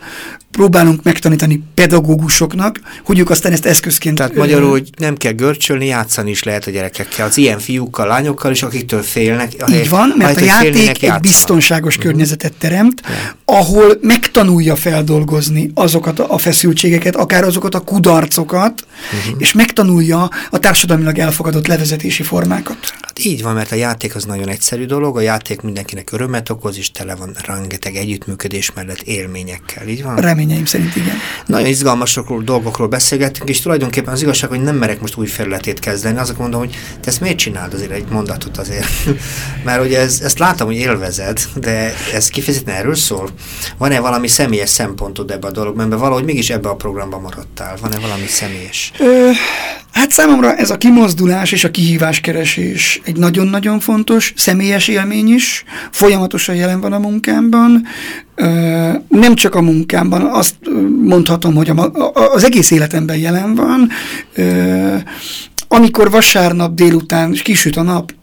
próbálunk 0.51 1.03
megtanítani 1.03 1.63
pedagógusoknak, 1.75 2.81
hogy 3.05 3.19
ők 3.19 3.31
aztán 3.31 3.53
ezt 3.53 3.67
eszközként... 3.67 4.17
Tehát 4.17 4.35
magyarul, 4.35 4.71
hogy 4.71 4.91
nem 4.97 5.17
kell 5.17 5.33
görcsölni, 5.33 5.87
játszani 5.87 6.31
is 6.31 6.43
lehet 6.43 6.67
a 6.67 6.71
gyerekekkel, 6.71 7.27
az 7.27 7.37
ilyen 7.37 7.59
fiúkkal, 7.59 8.07
lányokkal 8.07 8.51
is, 8.51 8.63
akiktől 8.63 9.03
félnek. 9.03 9.53
Így 9.71 9.89
van, 9.89 10.15
mert 10.17 10.41
a 10.41 10.45
játék 10.45 11.03
egy 11.03 11.21
biztonságos 11.21 11.97
uh 11.97 11.99
mhm. 11.99 12.09
-huh. 12.09 12.11
környezetet 12.11 12.53
teremt, 12.59 13.03
yeah. 13.05 13.21
ahol 13.45 13.99
megtanulja 14.01 14.77
feldolgozni 14.77 15.71
azokat 15.75 16.19
a 16.19 16.39
feszültségeket, 16.39 17.17
akár 17.17 17.45
azokat 17.45 17.75
a 17.75 17.81
kudarcokat, 17.81 18.81
uh 18.81 19.19
mhm. 19.19 19.31
-huh. 19.31 19.41
és 19.41 19.53
megtanulja 19.53 20.31
a 20.51 20.59
társadalmilag 20.59 21.19
elfogadott 21.19 21.67
levezetési 21.67 22.23
formákat. 22.23 22.77
Hát 23.01 23.25
így 23.25 23.43
van, 23.43 23.55
mert 23.55 23.73
a 23.73 23.75
játék 23.75 24.15
az 24.15 24.25
nagyon 24.25 24.49
egyszerű 24.49 24.85
dolog, 24.85 25.17
a 25.17 25.21
játék 25.21 25.61
mindenkinek 25.61 26.13
öröm 26.13 26.28
örömet 26.29 26.51
okoz, 26.51 26.79
és 26.79 26.91
tele 26.91 27.15
van 27.15 27.37
rengeteg 27.47 27.97
együttműködés 27.97 28.73
mellett 28.73 29.01
élményekkel, 29.01 29.89
így 29.89 30.03
van? 30.03 30.17
Reményeim 30.17 30.65
szerint 30.65 30.97
igen. 30.97 31.17
Nagyon 31.47 31.67
izgalmasokról, 31.67 32.43
dolgokról 32.43 32.89
beszélgettünk, 32.89 33.49
és 33.49 33.61
tulajdonképpen 33.61 34.13
az 34.13 34.23
igazság, 34.23 34.51
hogy 34.51 34.63
nem 34.63 34.77
merek 34.77 35.01
most 35.01 35.17
új 35.17 35.27
felületét 35.27 35.79
kezdeni, 35.79 36.19
azok 36.19 36.39
mondom, 36.39 36.61
hogy 36.61 36.77
te 37.01 37.11
ezt 37.11 37.21
miért 37.21 37.39
csináld 37.39 37.75
azért 37.75 37.91
egy 37.91 38.05
mondatot 38.11 38.57
azért? 38.57 38.89
Mert 39.65 39.85
ugye 39.85 39.99
ez, 39.99 40.21
ezt 40.21 40.39
látom, 40.39 40.67
hogy 40.67 40.77
élvezed, 40.77 41.41
de 41.55 41.95
ez 42.15 42.29
kifejezetten 42.29 42.75
erről 42.75 42.95
szól. 42.95 43.29
Van-e 43.79 44.01
valami 44.01 44.29
személyes 44.29 44.69
szempontod 44.69 45.31
ebbe 45.31 45.47
a 45.47 45.51
dologban, 45.51 45.89
mert 45.89 46.01
valahogy 46.01 46.25
mégis 46.25 46.51
ebbe 46.51 46.69
a 46.69 46.75
programba 46.75 47.19
maradtál? 47.19 47.77
Van-e 47.81 47.99
valami 47.99 48.27
személyes? 48.27 48.93
Ö, 48.99 49.31
hát 49.93 50.11
számomra 50.11 50.55
ez 50.55 50.71
a 50.71 50.77
kimozdulás 50.77 51.53
és 51.53 51.65
a 51.65 51.71
kihíváskeresés 51.71 53.01
egy 53.05 53.17
nagyon-nagyon 53.17 53.81
fontos 53.81 54.33
személyes 54.37 54.89
élmény 54.89 55.29
is, 55.29 55.65
folyamatosan 56.19 56.55
jelen 56.55 56.81
van 56.81 56.93
a 56.93 56.99
munkámban, 56.99 57.85
nem 59.09 59.35
csak 59.35 59.55
a 59.55 59.61
munkámban, 59.61 60.23
azt 60.23 60.57
mondhatom, 61.03 61.55
hogy 61.55 61.73
az 62.35 62.45
egész 62.45 62.71
életemben 62.71 63.17
jelen 63.17 63.55
van. 63.55 63.89
Amikor 65.69 66.11
vasárnap 66.11 66.75
délután 66.75 67.33
kisüt 67.33 67.77
a 67.77 67.83
nap, 67.83 68.15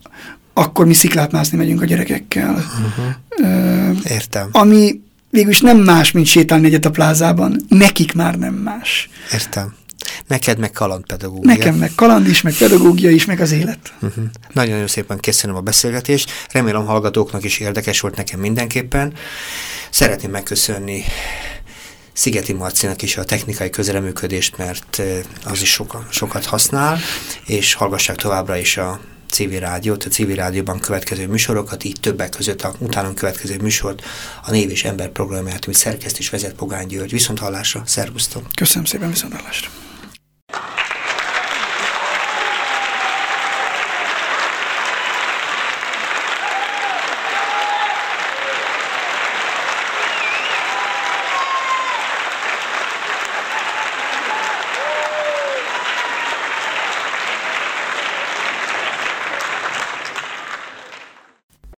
akkor 0.54 0.86
mi 0.86 0.93
sziklát 0.93 1.32
mászni 1.32 1.58
megyünk 1.58 1.82
a 1.82 1.86
gyerekekkel. 1.86 2.52
Uh-huh. 2.54 3.98
Értem. 4.04 4.50
Ami 4.52 5.02
végülis 5.30 5.62
nem 5.62 5.78
más, 5.78 6.12
mint 6.12 6.26
sétálni 6.26 6.66
egyet 6.66 6.86
a 6.86 6.91
plázában. 6.91 7.62
Nekik 7.68 8.14
már 8.14 8.36
nem 8.38 8.54
más. 8.54 9.10
Értem. 9.34 9.74
Neked 10.28 10.57
meg 10.57 10.72
kalandpedagógia. 10.72 11.53
Nekem 11.53 11.76
meg 11.76 11.91
kaland 11.95 12.28
is, 12.28 12.41
meg 12.41 12.53
pedagógia 12.53 13.09
is, 13.09 13.26
meg 13.26 13.39
az 13.39 13.51
élet. 13.51 13.93
Uh 14.01 14.13
-huh. 14.13 14.24
Nagyon-nagyon 14.53 14.88
szépen 14.88 15.20
köszönöm 15.20 15.55
a 15.55 15.61
beszélgetést. 15.61 16.32
Remélem 16.51 16.86
hallgatóknak 16.86 17.43
is 17.43 17.59
érdekes 17.59 17.99
volt 17.99 18.16
nekem 18.16 18.39
mindenképpen. 18.39 19.13
Szeretném 19.89 20.32
megköszönni 20.32 21.03
Szigeti 22.13 22.53
Marcinak 22.53 23.01
is 23.01 23.18
a 23.18 23.24
technikai 23.24 23.70
közreműködést, 23.70 24.57
mert 24.57 25.01
az 25.43 25.61
is 25.61 25.72
soka, 25.72 26.07
sokat 26.09 26.45
használ, 26.45 26.99
és 27.45 27.74
hallgassák 27.74 28.16
továbbra 28.16 28.57
is 28.57 28.78
a 28.78 28.99
civil 29.30 29.59
rádiót, 29.59 30.03
a 30.03 30.09
civil 30.09 30.36
rádióban 30.36 30.80
következő 30.80 31.28
műsorokat, 31.28 31.84
így 31.84 31.99
többek 31.99 32.30
között 32.30 32.61
a 32.61 32.74
utánunk 32.80 33.16
következő 33.16 33.57
műsort, 33.61 34.03
a 34.45 34.51
Név 34.51 34.70
és 34.70 34.84
Ember 34.84 35.09
programját, 35.09 35.66
amit 35.66 35.78
szerkeszt 35.78 36.20
és 36.20 36.30
vezet 36.30 36.53
Pogány 36.53 36.88
György. 36.88 37.11
Viszont 37.11 37.39
hallásra, 37.39 37.84
szervusztok! 37.86 38.47
Köszönöm 38.55 38.86
szépen, 38.86 39.09
viszont 39.09 39.34
hallásra! 39.34 39.70